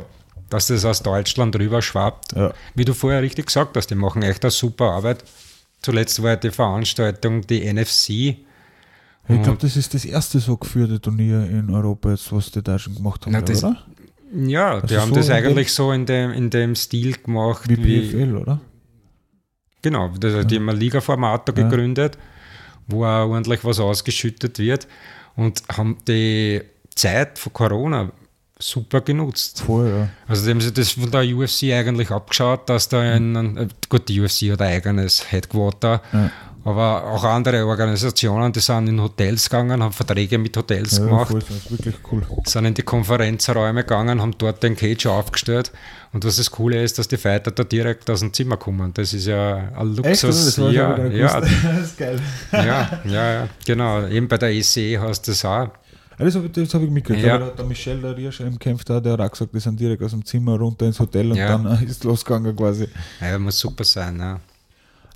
dass 0.49 0.67
das 0.67 0.83
aus 0.83 1.01
Deutschland 1.01 1.55
rüber 1.55 1.81
schwappt. 1.81 2.33
Ja. 2.33 2.53
Wie 2.75 2.83
du 2.83 2.93
vorher 2.93 3.21
richtig 3.21 3.45
gesagt 3.45 3.77
hast, 3.77 3.87
die 3.87 3.95
machen 3.95 4.21
echt 4.21 4.43
eine 4.43 4.51
super 4.51 4.91
Arbeit. 4.91 5.23
Zuletzt 5.81 6.21
war 6.21 6.35
die 6.35 6.51
Veranstaltung 6.51 7.41
die 7.47 7.71
NFC, 7.71 8.35
ich 9.35 9.43
glaube, 9.43 9.57
das 9.59 9.75
ist 9.75 9.93
das 9.93 10.05
erste 10.05 10.39
so 10.39 10.57
geführte 10.57 10.99
Turnier 10.99 11.47
in 11.49 11.69
Europa, 11.69 12.11
jetzt, 12.11 12.31
was 12.31 12.51
die 12.51 12.61
Deutschen 12.61 12.95
gemacht 12.95 13.25
haben, 13.25 13.33
Na, 13.33 13.41
das, 13.41 13.63
oder? 13.63 13.77
Ja, 14.33 14.71
also 14.75 14.87
die 14.87 14.97
haben 14.97 15.09
so 15.09 15.15
das 15.15 15.29
eigentlich 15.29 15.73
so 15.73 15.91
in 15.91 16.05
dem, 16.05 16.31
in 16.31 16.49
dem 16.49 16.75
Stil 16.75 17.17
gemacht. 17.17 17.67
Wie, 17.67 17.83
wie 17.83 18.09
PFL, 18.09 18.37
oder? 18.37 18.61
Genau, 19.81 20.09
das, 20.19 20.33
ja. 20.33 20.43
die 20.43 20.55
haben 20.57 20.69
ein 20.69 20.77
Liga-Format 20.77 21.49
da 21.49 21.53
gegründet, 21.53 22.17
wo 22.87 23.03
auch 23.03 23.29
ordentlich 23.29 23.63
was 23.65 23.79
ausgeschüttet 23.79 24.59
wird 24.59 24.87
und 25.35 25.63
haben 25.75 25.97
die 26.07 26.61
Zeit 26.95 27.39
von 27.39 27.53
Corona 27.53 28.11
super 28.59 29.01
genutzt. 29.01 29.61
Voll, 29.61 29.89
ja. 29.89 30.09
Also 30.27 30.45
die 30.45 30.51
haben 30.51 30.61
sich 30.61 30.73
das 30.73 30.91
von 30.91 31.09
der 31.09 31.23
UFC 31.23 31.63
eigentlich 31.63 32.11
abgeschaut, 32.11 32.69
dass 32.69 32.89
da 32.89 33.01
ein, 33.01 33.35
ein 33.35 33.69
gut, 33.89 34.07
die 34.07 34.21
UFC 34.21 34.51
hat 34.51 34.61
ein 34.61 34.75
eigenes 34.75 35.31
Headquarter, 35.31 36.01
Ja. 36.13 36.31
Aber 36.63 37.05
auch 37.07 37.23
andere 37.23 37.65
Organisationen, 37.65 38.51
die 38.53 38.59
sind 38.59 38.87
in 38.87 39.01
Hotels 39.01 39.49
gegangen, 39.49 39.81
haben 39.81 39.91
Verträge 39.93 40.37
mit 40.37 40.55
Hotels 40.55 40.97
ja 40.97 41.05
gemacht, 41.05 41.31
voll, 41.31 41.39
das 41.39 41.49
ist 41.49 41.71
wirklich 41.71 41.95
cool. 42.11 42.23
sind 42.45 42.65
in 42.65 42.73
die 42.73 42.83
Konferenzräume 42.83 43.81
gegangen, 43.83 44.21
haben 44.21 44.33
dort 44.37 44.61
den 44.61 44.75
Cage 44.75 45.07
aufgestellt 45.07 45.71
und 46.13 46.23
was 46.25 46.35
das 46.35 46.51
Coole 46.51 46.83
ist, 46.83 46.99
dass 46.99 47.07
die 47.07 47.17
Fighter 47.17 47.51
da 47.51 47.63
direkt 47.63 48.09
aus 48.09 48.19
dem 48.19 48.31
Zimmer 48.33 48.57
kommen. 48.57 48.93
Das 48.93 49.13
ist 49.13 49.25
ja 49.27 49.69
ein 49.75 49.97
Echt? 50.03 50.23
Luxus. 50.23 50.45
Das 50.45 50.59
war 50.59 50.69
ich 50.69 50.75
ja, 50.75 50.97
ja, 50.97 51.39
gewusst. 51.39 51.53
das 51.63 51.81
ist 51.87 51.97
geil. 51.97 52.19
ja, 52.51 53.01
ja, 53.05 53.33
ja, 53.33 53.47
genau. 53.65 54.05
Eben 54.07 54.27
bei 54.27 54.37
der 54.37 54.49
ECE 54.51 54.99
hast 54.99 55.27
du 55.27 55.31
das 55.31 55.43
auch. 55.45 55.69
Ja, 56.19 56.25
das 56.25 56.35
habe 56.35 56.45
ich, 56.45 56.51
das 56.51 56.73
hab 56.73 56.81
ich 56.83 56.89
mitgekriegt. 56.91 57.25
Ja. 57.25 57.37
Der, 57.39 57.47
der 57.47 57.65
Michel, 57.65 57.99
der 58.01 58.15
Riersch 58.15 58.41
im 58.41 58.59
Kampf 58.59 58.83
da, 58.83 58.99
der 58.99 59.13
hat 59.13 59.21
auch 59.21 59.31
gesagt, 59.31 59.55
die 59.55 59.59
sind 59.59 59.79
direkt 59.79 60.03
aus 60.03 60.11
dem 60.11 60.23
Zimmer 60.23 60.57
runter 60.59 60.85
ins 60.85 60.99
Hotel 60.99 61.31
und 61.31 61.37
Ja. 61.37 61.57
dann 61.57 61.83
ist 61.87 62.03
losgegangen 62.03 62.55
quasi. 62.55 62.87
Ja, 63.19 63.39
muss 63.39 63.57
super 63.57 63.83
sein. 63.83 64.19
Ja. 64.19 64.39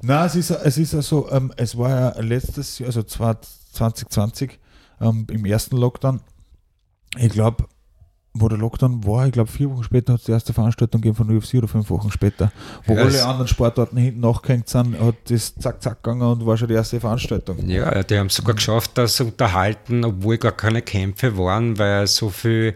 Nein, 0.06 0.28
es 0.28 0.36
ist, 0.36 0.51
es 0.51 0.78
ist 0.78 0.93
also, 0.93 1.30
ähm, 1.32 1.51
es 1.58 1.76
war 1.78 1.89
ja 1.89 2.22
letztes 2.22 2.80
Jahr, 2.80 2.88
also 2.88 3.03
zwar 3.03 3.41
2020, 3.41 4.60
ähm, 5.01 5.26
im 5.32 5.45
ersten 5.45 5.78
Lockdown, 5.78 6.22
ich 7.18 7.32
glaube, 7.32 7.66
wo 8.34 8.47
der 8.49 8.58
Lockdown 8.58 9.03
war, 9.06 9.26
ich 9.26 9.32
glaube 9.32 9.49
vier 9.49 9.72
Wochen 9.72 9.84
später 9.84 10.14
hat 10.14 10.20
es 10.20 10.26
die 10.26 10.32
erste 10.32 10.53
Veranstaltung 10.53 11.01
gegeben 11.01 11.16
von 11.16 11.36
UFC 11.36 11.56
oder 11.56 11.68
fünf 11.68 11.89
Wochen 11.89 12.12
später, 12.12 12.51
wo 12.86 12.93
Ja, 12.93 13.03
alle 13.03 13.26
anderen 13.26 13.47
Sportarten 13.47 13.97
hinten 13.97 14.20
nachgehängt 14.20 14.68
sind, 14.68 14.99
hat 14.99 15.16
das 15.30 15.56
zack 15.56 15.82
zack 15.82 16.03
gegangen 16.03 16.22
und 16.22 16.45
war 16.45 16.58
schon 16.58 16.68
die 16.68 16.74
erste 16.74 16.99
Veranstaltung. 16.99 17.68
Ja, 17.68 18.03
die 18.03 18.20
haben 18.20 18.30
sogar 18.30 18.56
geschafft, 18.56 18.91
das 18.95 19.20
unterhalten, 19.22 20.03
obwohl 20.03 20.38
gar 20.38 20.51
keine 20.51 20.82
Kämpfe 20.82 21.38
waren, 21.38 21.80
weil 21.80 22.06
so 22.08 22.30
viele 22.30 22.76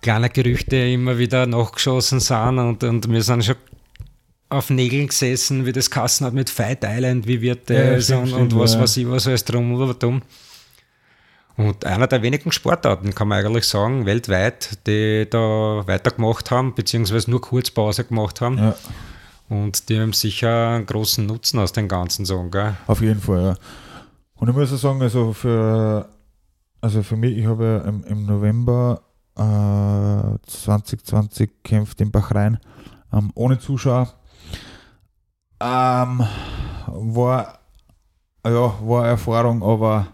kleine 0.00 0.30
Gerüchte 0.30 0.76
immer 0.76 1.18
wieder 1.18 1.46
nachgeschossen 1.46 2.18
sind 2.18 2.58
und, 2.58 2.82
und 2.82 3.08
wir 3.08 3.22
sind 3.22 3.44
schon 3.44 3.56
auf 4.52 4.70
Nägeln 4.70 5.08
gesessen, 5.08 5.66
wie 5.66 5.72
das 5.72 5.90
Kassen 5.90 6.26
hat 6.26 6.34
mit 6.34 6.50
Fight 6.50 6.84
Island, 6.84 7.26
wie 7.26 7.40
wird 7.40 7.70
Ja, 7.70 7.76
ja, 7.76 7.94
das 7.94 8.04
stimmt, 8.04 8.22
und, 8.22 8.28
stimmt, 8.28 8.52
und 8.52 8.58
was 8.58 8.74
ja. 8.74 8.80
weiß 8.80 8.96
ich, 8.98 9.08
was 9.08 9.26
alles 9.26 9.44
drum 9.44 9.74
oder 9.74 9.94
dumm. 9.94 10.22
Und 11.56 11.84
einer 11.84 12.06
der 12.06 12.22
wenigen 12.22 12.50
Sportarten, 12.50 13.14
kann 13.14 13.28
man 13.28 13.44
eigentlich 13.44 13.66
sagen, 13.66 14.06
weltweit, 14.06 14.86
die 14.86 15.26
da 15.28 15.82
weitergemacht 15.86 16.50
haben, 16.50 16.74
beziehungsweise 16.74 17.30
nur 17.30 17.40
Kurzpause 17.40 18.04
gemacht 18.04 18.40
haben. 18.40 18.58
Ja, 18.58 18.74
Und 19.48 19.88
die 19.88 20.00
haben 20.00 20.14
sicher 20.14 20.70
einen 20.70 20.86
großen 20.86 21.26
Nutzen 21.26 21.58
aus 21.58 21.72
dem 21.72 21.88
Ganzen 21.88 22.24
sagen, 22.24 22.50
gell? 22.50 22.74
auf 22.86 23.02
jeden 23.02 23.20
Fall, 23.20 23.42
ja. 23.42 23.54
Und 24.34 24.48
ich 24.48 24.54
muss 24.54 24.72
auch 24.72 24.78
sagen, 24.78 25.02
also 25.02 25.32
für, 25.32 26.08
also 26.80 27.02
für 27.02 27.16
mich, 27.16 27.36
ich 27.36 27.46
habe 27.46 27.64
ja 27.64 27.88
im, 27.88 28.02
im 28.04 28.26
November 28.26 29.02
äh, 29.36 30.38
2020 30.46 31.50
kämpft 31.62 32.00
in 32.00 32.10
Bahrain 32.10 32.58
ähm, 33.12 33.30
ohne 33.34 33.58
Zuschauer. 33.58 34.14
Ähm, 35.64 36.26
war, 36.86 37.58
ja, 38.44 38.74
war 38.82 39.06
Erfahrung, 39.06 39.62
aber 39.62 40.08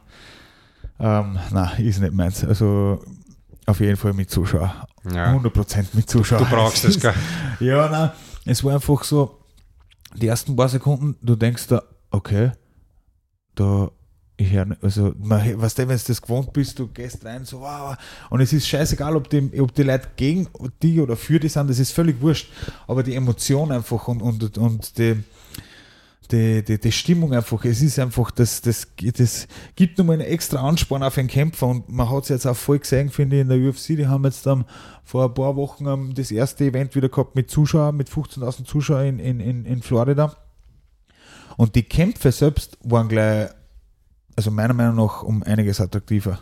ähm, 1.00 1.38
nein, 1.50 1.84
ist 1.84 2.00
nicht 2.00 2.12
meins. 2.12 2.44
Also 2.44 3.00
auf 3.66 3.80
jeden 3.80 3.96
Fall 3.96 4.12
mit 4.12 4.30
Zuschauer. 4.30 4.74
Ja. 5.12 5.32
100% 5.34 5.86
mit 5.94 6.08
Zuschauer. 6.10 6.40
Du 6.40 6.44
brauchst 6.46 6.84
es, 6.84 7.00
gell? 7.00 7.14
Ja, 7.60 7.88
nein, 7.88 8.10
es 8.44 8.62
war 8.62 8.74
einfach 8.74 9.02
so, 9.04 9.38
die 10.14 10.26
ersten 10.28 10.54
paar 10.54 10.68
Sekunden, 10.68 11.16
du 11.22 11.34
denkst 11.34 11.66
da, 11.68 11.82
okay, 12.10 12.52
da, 13.54 13.90
ich 14.36 14.52
hör, 14.52 14.64
nicht- 14.66 14.82
also, 14.84 15.12
man, 15.18 15.60
weißt 15.60 15.78
du, 15.78 15.88
wenn 15.88 15.96
du 15.96 16.02
das 16.06 16.22
gewohnt 16.22 16.52
bist, 16.52 16.78
du 16.78 16.86
gehst 16.88 17.24
rein, 17.24 17.44
so, 17.44 17.60
wow, 17.60 17.96
und 18.30 18.40
es 18.40 18.52
ist 18.52 18.68
scheißegal, 18.68 19.16
ob 19.16 19.28
die, 19.30 19.60
ob 19.60 19.74
die 19.74 19.82
Leute 19.82 20.08
gegen 20.16 20.46
die 20.82 21.00
oder 21.00 21.16
für 21.16 21.40
die 21.40 21.48
sind, 21.48 21.68
das 21.68 21.78
ist 21.78 21.92
völlig 21.92 22.20
wurscht, 22.20 22.48
aber 22.86 23.02
die 23.02 23.14
Emotion 23.14 23.72
einfach 23.72 24.06
und, 24.08 24.22
und, 24.22 24.56
und 24.58 24.98
die, 24.98 25.22
die, 26.30 26.62
die, 26.62 26.78
die 26.78 26.92
Stimmung 26.92 27.32
einfach, 27.32 27.64
es 27.64 27.80
ist 27.82 27.98
einfach, 27.98 28.30
das, 28.30 28.60
das, 28.60 28.88
das 28.96 29.48
gibt 29.76 29.98
nochmal 29.98 30.20
einen 30.20 30.30
extra 30.30 30.60
Ansporn 30.60 31.02
auf 31.02 31.16
einen 31.18 31.28
Kämpfer 31.28 31.66
und 31.66 31.88
man 31.88 32.10
hat 32.10 32.24
es 32.24 32.28
jetzt 32.28 32.46
auch 32.46 32.56
voll 32.56 32.78
gesehen, 32.78 33.10
finde 33.10 33.36
ich, 33.36 33.42
in 33.42 33.48
der 33.48 33.58
UFC, 33.58 33.88
die 33.96 34.06
haben 34.06 34.24
jetzt 34.24 34.46
ähm, 34.46 34.64
vor 35.04 35.24
ein 35.24 35.34
paar 35.34 35.56
Wochen 35.56 36.14
das 36.14 36.30
erste 36.30 36.64
Event 36.64 36.94
wieder 36.94 37.08
gehabt 37.08 37.34
mit 37.34 37.50
Zuschauern, 37.50 37.96
mit 37.96 38.08
15.000 38.08 38.64
Zuschauern 38.64 39.06
in, 39.06 39.18
in, 39.18 39.40
in, 39.40 39.64
in 39.64 39.82
Florida 39.82 40.36
und 41.56 41.74
die 41.74 41.82
Kämpfe 41.82 42.30
selbst 42.30 42.78
waren 42.82 43.08
gleich, 43.08 43.50
also 44.36 44.50
meiner 44.50 44.74
Meinung 44.74 44.96
nach 44.96 45.22
um 45.22 45.42
einiges 45.42 45.80
attraktiver, 45.80 46.38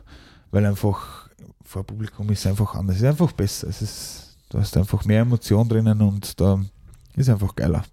weil 0.51 0.67
einfach 0.67 1.31
vor 1.65 1.85
Publikum 1.85 2.29
ist 2.31 2.41
es 2.41 2.47
einfach 2.47 2.75
anders, 2.75 2.97
es 2.97 3.03
ist 3.03 3.09
einfach 3.09 3.33
besser, 3.33 3.69
es 3.69 3.83
ist, 3.83 4.37
da 4.51 4.61
ist 4.61 4.77
einfach 4.77 5.05
mehr 5.05 5.23
Emotion 5.23 5.69
drinnen 5.69 6.01
und 6.03 6.39
da 6.41 6.61
ist 7.15 7.31
einfach 7.31 7.57
geiler. 7.57 7.85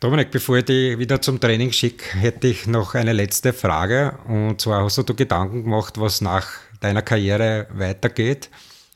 Dominik, 0.00 0.30
bevor 0.30 0.56
ich 0.56 0.64
dich 0.64 0.98
wieder 0.98 1.20
zum 1.20 1.38
Training 1.38 1.72
schicke, 1.72 2.16
hätte 2.16 2.46
ich 2.46 2.66
noch 2.66 2.94
eine 2.94 3.12
letzte 3.12 3.52
Frage. 3.52 4.14
Und 4.26 4.58
zwar 4.58 4.82
hast 4.82 4.96
du 4.96 5.02
dir 5.02 5.12
Gedanken 5.12 5.64
gemacht, 5.64 6.00
was 6.00 6.22
nach 6.22 6.48
deiner 6.80 7.02
Karriere 7.02 7.66
weitergeht? 7.74 8.48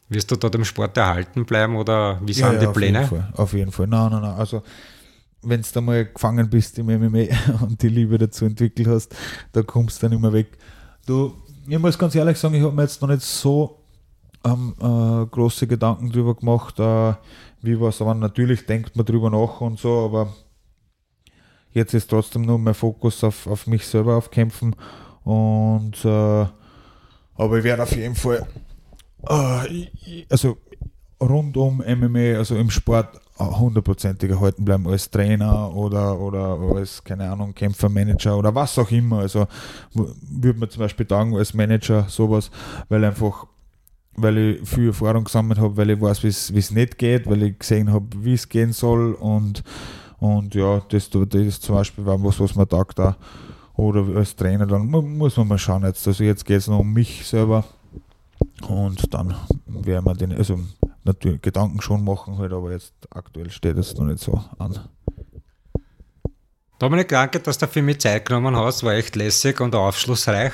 Wirst 0.08 0.30
du 0.30 0.36
da 0.36 0.48
dem 0.48 0.64
Sport 0.64 0.96
erhalten 0.96 1.44
bleiben 1.44 1.76
oder 1.76 2.18
wie 2.24 2.32
sind 2.32 2.58
die 2.58 2.66
auf 2.66 2.72
Pläne? 2.72 3.00
Jeden 3.00 3.10
Fall, 3.10 3.32
auf 3.34 3.52
jeden 3.52 3.70
Fall. 3.70 3.86
Nein, 3.86 4.12
nein, 4.12 4.22
nein. 4.22 4.34
Also, 4.34 4.62
wenn 5.42 5.60
du 5.60 5.68
da 5.74 5.82
mal 5.82 6.06
gefangen 6.06 6.48
bist 6.48 6.78
im 6.78 6.86
MMA 6.86 7.26
und 7.60 7.82
die 7.82 7.90
Liebe 7.90 8.16
dazu 8.16 8.46
entwickelt 8.46 8.88
hast, 8.88 9.14
da 9.52 9.62
kommst 9.62 10.02
du 10.02 10.06
dann 10.06 10.16
immer 10.16 10.32
weg. 10.32 10.56
Du, 11.04 11.34
ich 11.68 11.78
muss 11.78 11.98
ganz 11.98 12.14
ehrlich 12.14 12.38
sagen, 12.38 12.54
ich 12.54 12.62
habe 12.62 12.74
mir 12.74 12.80
jetzt 12.80 13.02
noch 13.02 13.08
nicht 13.10 13.20
so 13.20 13.78
ähm, 14.42 14.74
äh, 14.80 15.26
große 15.26 15.66
Gedanken 15.66 16.08
drüber 16.08 16.34
gemacht, 16.34 16.80
äh, 16.80 17.12
wie 17.60 17.78
was 17.78 18.00
aber 18.00 18.14
natürlich 18.14 18.64
denkt 18.64 18.96
man 18.96 19.04
drüber 19.04 19.28
nach 19.28 19.60
und 19.60 19.78
so, 19.78 20.06
aber 20.06 20.34
jetzt 21.74 21.92
ist 21.94 22.08
trotzdem 22.08 22.42
nur 22.42 22.58
mein 22.58 22.74
Fokus 22.74 23.22
auf, 23.22 23.46
auf 23.46 23.66
mich 23.66 23.86
selber 23.86 24.16
auf 24.16 24.30
Kämpfen 24.30 24.74
und 25.24 26.04
äh, 26.04 26.46
aber 27.36 27.58
ich 27.58 27.64
werde 27.64 27.82
auf 27.82 27.94
jeden 27.94 28.14
Fall 28.14 28.46
äh, 29.28 30.24
also 30.30 30.56
rund 31.20 31.56
um 31.56 31.78
MMA, 31.78 32.38
also 32.38 32.56
im 32.56 32.70
Sport 32.70 33.20
hundertprozentig 33.38 34.30
erhalten 34.30 34.64
bleiben 34.64 34.86
als 34.86 35.10
Trainer 35.10 35.74
oder, 35.74 36.18
oder 36.20 36.56
als, 36.76 37.02
keine 37.02 37.28
Ahnung, 37.30 37.52
Kämpfermanager 37.52 38.38
oder 38.38 38.54
was 38.54 38.78
auch 38.78 38.90
immer. 38.90 39.20
Also 39.20 39.46
würde 39.92 40.58
man 40.58 40.70
zum 40.70 40.80
Beispiel 40.80 41.06
sagen, 41.08 41.36
als 41.36 41.52
Manager 41.52 42.06
sowas, 42.08 42.50
weil 42.88 43.04
einfach, 43.04 43.46
weil 44.14 44.38
ich 44.38 44.68
viel 44.68 44.88
Erfahrung 44.88 45.24
gesammelt 45.24 45.58
habe, 45.58 45.76
weil 45.76 45.90
ich 45.90 46.00
weiß, 46.00 46.22
wie 46.22 46.58
es 46.58 46.70
nicht 46.70 46.96
geht, 46.98 47.28
weil 47.28 47.42
ich 47.42 47.58
gesehen 47.58 47.92
habe, 47.92 48.06
wie 48.16 48.34
es 48.34 48.48
gehen 48.48 48.72
soll 48.72 49.14
und, 49.14 49.64
und 50.24 50.54
ja, 50.54 50.80
das, 50.88 51.10
das 51.10 51.34
ist 51.34 51.62
zum 51.62 51.74
Beispiel 51.74 52.04
was, 52.06 52.40
was 52.40 52.54
man 52.54 52.66
tagt 52.66 52.98
da. 52.98 53.16
Oder 53.76 54.06
als 54.16 54.34
Trainer, 54.34 54.66
dann 54.66 54.86
mu- 54.86 55.02
muss 55.02 55.36
man 55.36 55.48
mal 55.48 55.58
schauen 55.58 55.84
jetzt. 55.84 56.06
Also 56.08 56.24
jetzt 56.24 56.44
geht 56.46 56.58
es 56.58 56.66
noch 56.68 56.78
um 56.78 56.92
mich 56.92 57.26
selber. 57.26 57.64
Und 58.68 59.12
dann 59.12 59.34
werden 59.66 60.04
wir 60.06 60.14
den, 60.14 60.32
also 60.32 60.58
natürlich 61.04 61.42
Gedanken 61.42 61.82
schon 61.82 62.04
machen 62.04 62.38
halt, 62.38 62.52
aber 62.52 62.72
jetzt 62.72 62.94
aktuell 63.10 63.50
steht 63.50 63.76
es 63.76 63.94
noch 63.96 64.06
nicht 64.06 64.20
so 64.20 64.42
an. 64.58 64.78
Dominik, 66.78 67.08
danke, 67.08 67.40
dass 67.40 67.58
du 67.58 67.66
für 67.66 67.82
mich 67.82 68.00
Zeit 68.00 68.26
genommen 68.26 68.56
hast. 68.56 68.82
War 68.82 68.94
echt 68.94 69.16
lässig 69.16 69.60
und 69.60 69.74
aufschlussreich. 69.74 70.52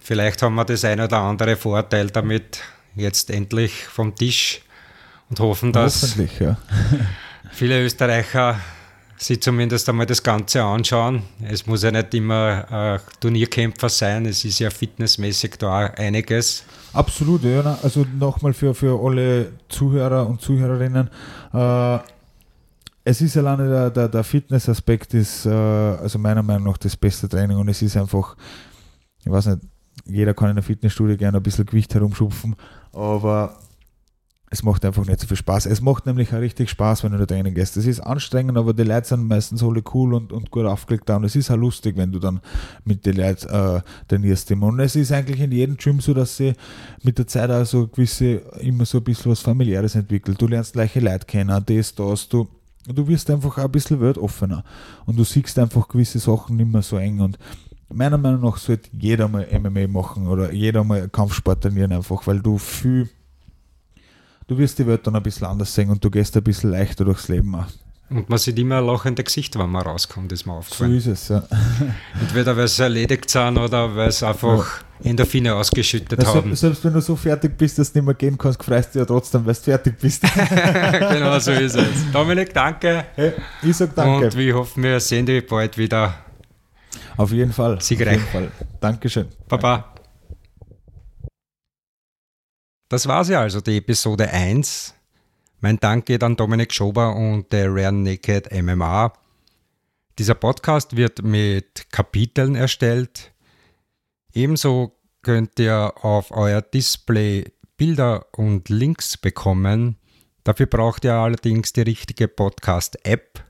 Vielleicht 0.00 0.42
haben 0.42 0.56
wir 0.56 0.64
das 0.64 0.84
ein 0.84 1.00
oder 1.00 1.18
andere 1.18 1.56
Vorteil 1.56 2.08
damit 2.10 2.60
jetzt 2.96 3.30
endlich 3.30 3.84
vom 3.84 4.14
Tisch 4.16 4.62
und 5.30 5.38
hoffen, 5.38 5.72
dass 5.72 6.16
ja. 6.40 6.56
viele 7.52 7.84
Österreicher 7.84 8.58
sich 9.16 9.40
zumindest 9.42 9.88
einmal 9.88 10.06
das 10.06 10.22
Ganze 10.22 10.62
anschauen. 10.62 11.22
Es 11.48 11.66
muss 11.66 11.82
ja 11.82 11.90
nicht 11.90 12.14
immer 12.14 12.96
äh, 12.96 12.98
Turnierkämpfer 13.20 13.88
sein, 13.88 14.26
es 14.26 14.44
ist 14.44 14.58
ja 14.58 14.70
fitnessmäßig 14.70 15.56
da 15.58 15.86
einiges. 15.86 16.64
Absolut, 16.92 17.44
ja. 17.44 17.78
Also 17.82 18.04
nochmal 18.18 18.52
für, 18.52 18.74
für 18.74 19.00
alle 19.02 19.52
Zuhörer 19.68 20.26
und 20.26 20.40
Zuhörerinnen. 20.40 21.08
Äh, 21.52 21.98
es 23.04 23.20
ist 23.20 23.36
alleine 23.36 23.68
der, 23.68 23.90
der, 23.90 24.08
der 24.08 24.24
Fitnessaspekt 24.24 25.14
ist 25.14 25.46
äh, 25.46 25.50
also 25.50 26.18
meiner 26.18 26.42
Meinung 26.42 26.68
nach 26.68 26.78
das 26.78 26.96
beste 26.96 27.28
Training 27.28 27.56
und 27.56 27.68
es 27.68 27.82
ist 27.82 27.96
einfach, 27.96 28.36
ich 29.24 29.30
weiß 29.30 29.46
nicht, 29.46 29.62
jeder 30.04 30.34
kann 30.34 30.50
in 30.50 30.56
der 30.56 30.62
Fitnessstudie 30.62 31.16
gerne 31.16 31.38
ein 31.38 31.42
bisschen 31.42 31.66
Gewicht 31.66 31.94
herumschupfen, 31.94 32.54
aber 32.92 33.58
es 34.52 34.62
macht 34.62 34.84
einfach 34.84 35.06
nicht 35.06 35.18
so 35.18 35.26
viel 35.26 35.38
Spaß. 35.38 35.64
Es 35.64 35.80
macht 35.80 36.04
nämlich 36.04 36.34
auch 36.34 36.38
richtig 36.40 36.68
Spaß, 36.68 37.02
wenn 37.02 37.12
du 37.12 37.18
da 37.18 37.24
Training 37.24 37.54
gehst. 37.54 37.74
Es 37.78 37.86
ist 37.86 38.00
anstrengend, 38.00 38.58
aber 38.58 38.74
die 38.74 38.82
Leute 38.82 39.08
sind 39.08 39.26
meistens 39.26 39.62
alle 39.62 39.82
cool 39.94 40.12
und, 40.12 40.30
und 40.30 40.50
gut 40.50 40.66
aufgelegt 40.66 41.08
da. 41.08 41.16
Und 41.16 41.24
es 41.24 41.34
ist 41.34 41.50
auch 41.50 41.56
lustig, 41.56 41.96
wenn 41.96 42.12
du 42.12 42.18
dann 42.18 42.40
mit 42.84 43.06
den 43.06 43.16
Leuten 43.16 43.48
äh, 43.48 43.80
trainierst. 44.08 44.52
Und 44.52 44.78
es 44.78 44.94
ist 44.94 45.10
eigentlich 45.10 45.40
in 45.40 45.52
jedem 45.52 45.78
Gym 45.78 46.00
so, 46.00 46.12
dass 46.12 46.36
sie 46.36 46.52
mit 47.02 47.16
der 47.16 47.26
Zeit 47.26 47.50
auch 47.50 47.64
so 47.64 47.88
gewisse, 47.88 48.42
immer 48.60 48.84
so 48.84 48.98
ein 48.98 49.04
bisschen 49.04 49.32
was 49.32 49.40
Familiäres 49.40 49.94
entwickelt. 49.94 50.38
Du 50.38 50.46
lernst 50.46 50.74
gleiche 50.74 51.00
Leute 51.00 51.24
kennen, 51.24 51.64
das, 51.64 51.94
das, 51.94 52.28
du, 52.28 52.46
du 52.86 53.08
wirst 53.08 53.30
einfach 53.30 53.56
auch 53.56 53.64
ein 53.64 53.72
bisschen 53.72 54.02
weltoffener. 54.02 54.64
Und 55.06 55.18
du 55.18 55.24
siehst 55.24 55.58
einfach 55.58 55.88
gewisse 55.88 56.18
Sachen 56.18 56.58
nicht 56.58 56.70
mehr 56.70 56.82
so 56.82 56.98
eng. 56.98 57.20
Und 57.20 57.38
meiner 57.88 58.18
Meinung 58.18 58.42
nach 58.42 58.58
sollte 58.58 58.90
jeder 58.92 59.28
mal 59.28 59.48
MMA 59.50 59.86
machen 59.86 60.26
oder 60.26 60.52
jeder 60.52 60.84
mal 60.84 61.08
Kampfsport 61.08 61.62
trainieren, 61.62 61.92
einfach, 61.92 62.26
weil 62.26 62.40
du 62.40 62.58
viel 62.58 63.08
du 64.46 64.58
wirst 64.58 64.78
die 64.78 64.86
Welt 64.86 65.06
dann 65.06 65.16
ein 65.16 65.22
bisschen 65.22 65.46
anders 65.46 65.74
sehen 65.74 65.90
und 65.90 66.02
du 66.04 66.10
gehst 66.10 66.36
ein 66.36 66.42
bisschen 66.42 66.70
leichter 66.70 67.04
durchs 67.04 67.28
Leben 67.28 67.54
auch. 67.54 67.66
Und 68.12 68.28
man 68.28 68.38
sieht 68.38 68.58
immer 68.58 68.78
ein 68.78 68.86
lachende 68.86 69.24
Gesicht, 69.24 69.58
wenn 69.58 69.70
man 69.70 69.82
rauskommt, 69.82 70.32
ist 70.32 70.44
mir 70.44 70.52
aufgefallen. 70.52 71.00
So 71.00 71.12
ist 71.12 71.22
es, 71.22 71.28
ja. 71.28 71.42
Entweder 72.20 72.56
weil 72.56 72.68
sie 72.68 72.82
erledigt 72.82 73.30
sind 73.30 73.56
oder 73.56 73.94
weil 73.96 74.12
sie 74.12 74.26
einfach 74.26 74.82
ja. 75.02 75.10
Endorphine 75.10 75.54
ausgeschüttet 75.54 76.22
ja, 76.22 76.34
haben. 76.34 76.54
Selbst 76.54 76.84
wenn 76.84 76.92
du 76.92 77.00
so 77.00 77.16
fertig 77.16 77.56
bist, 77.56 77.78
dass 77.78 77.92
du 77.92 77.98
nicht 77.98 78.06
mehr 78.06 78.14
gehen 78.14 78.36
kannst, 78.36 78.62
freust 78.62 78.94
du 78.94 78.98
ja 78.98 79.04
trotzdem, 79.06 79.46
weil 79.46 79.54
du 79.54 79.60
fertig 79.60 79.98
bist. 79.98 80.22
genau 81.10 81.38
so 81.38 81.52
ist 81.52 81.76
es. 81.76 81.88
Dominik, 82.12 82.52
danke. 82.52 83.06
Hey, 83.14 83.32
ich 83.62 83.76
sag 83.76 83.94
danke. 83.94 84.26
Und 84.26 84.36
wir 84.36 84.54
hoffen, 84.54 84.82
wir 84.82 85.00
sehen 85.00 85.24
dich 85.24 85.46
bald 85.46 85.78
wieder. 85.78 86.14
Auf 87.16 87.32
jeden 87.32 87.52
Fall. 87.52 87.80
Siegreich. 87.80 88.16
Auf 88.16 88.34
jeden 88.34 88.50
Fall. 88.50 88.68
Dankeschön. 88.80 89.28
Baba. 89.48 89.91
Das 92.92 93.08
war 93.08 93.24
sie 93.24 93.36
also, 93.36 93.62
die 93.62 93.78
Episode 93.78 94.28
1 94.28 94.92
mein 95.60 95.78
Dank 95.78 96.04
geht 96.04 96.22
an 96.22 96.36
Dominik 96.36 96.74
Schober 96.74 97.16
und 97.16 97.50
der 97.54 97.74
Rare 97.74 97.90
Naked 97.90 98.52
MMA. 98.52 99.14
Dieser 100.18 100.34
Podcast 100.34 100.94
wird 100.94 101.22
mit 101.22 101.90
Kapiteln 101.90 102.54
erstellt. 102.54 103.32
Ebenso 104.34 104.94
könnt 105.22 105.58
ihr 105.58 105.94
auf 106.02 106.32
euer 106.32 106.60
Display 106.60 107.50
Bilder 107.78 108.26
und 108.32 108.68
Links 108.68 109.16
bekommen. 109.16 109.96
Dafür 110.44 110.66
braucht 110.66 111.06
ihr 111.06 111.14
allerdings 111.14 111.72
die 111.72 111.80
richtige 111.80 112.28
Podcast-App. 112.28 113.42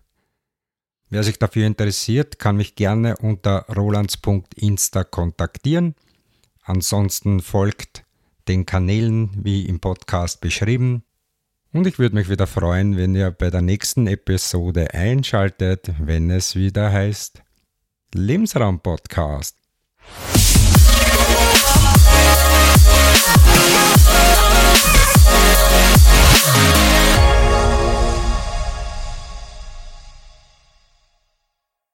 Wer 1.11 1.25
sich 1.25 1.41
dafür 1.41 1.67
interessiert, 1.67 2.39
kann 2.39 2.59
mich 2.59 2.77
gerne 2.77 3.17
unter 3.17 3.67
rolands.insta 3.75 5.03
kontaktieren. 5.03 5.97
Ansonsten 6.63 7.41
folgt 7.41 8.02
den 8.49 8.67
Kanälen 8.67 9.31
wie 9.43 9.67
im 9.67 9.81
Podcast 9.81 10.41
beschrieben. 10.41 11.05
Und 11.73 11.87
ich 11.87 11.99
würde 11.99 12.15
mich 12.15 12.29
wieder 12.29 12.47
freuen, 12.47 12.97
wenn 12.97 13.15
ihr 13.15 13.31
bei 13.31 13.51
der 13.51 13.63
nächsten 13.63 14.07
Episode 14.07 14.93
einschaltet, 14.93 15.91
wenn 15.99 16.31
es 16.31 16.55
wieder 16.55 16.93
heißt 16.93 17.43
Lebensraum 18.15 18.81
Podcast. 18.81 19.57
Thank. 26.55 26.92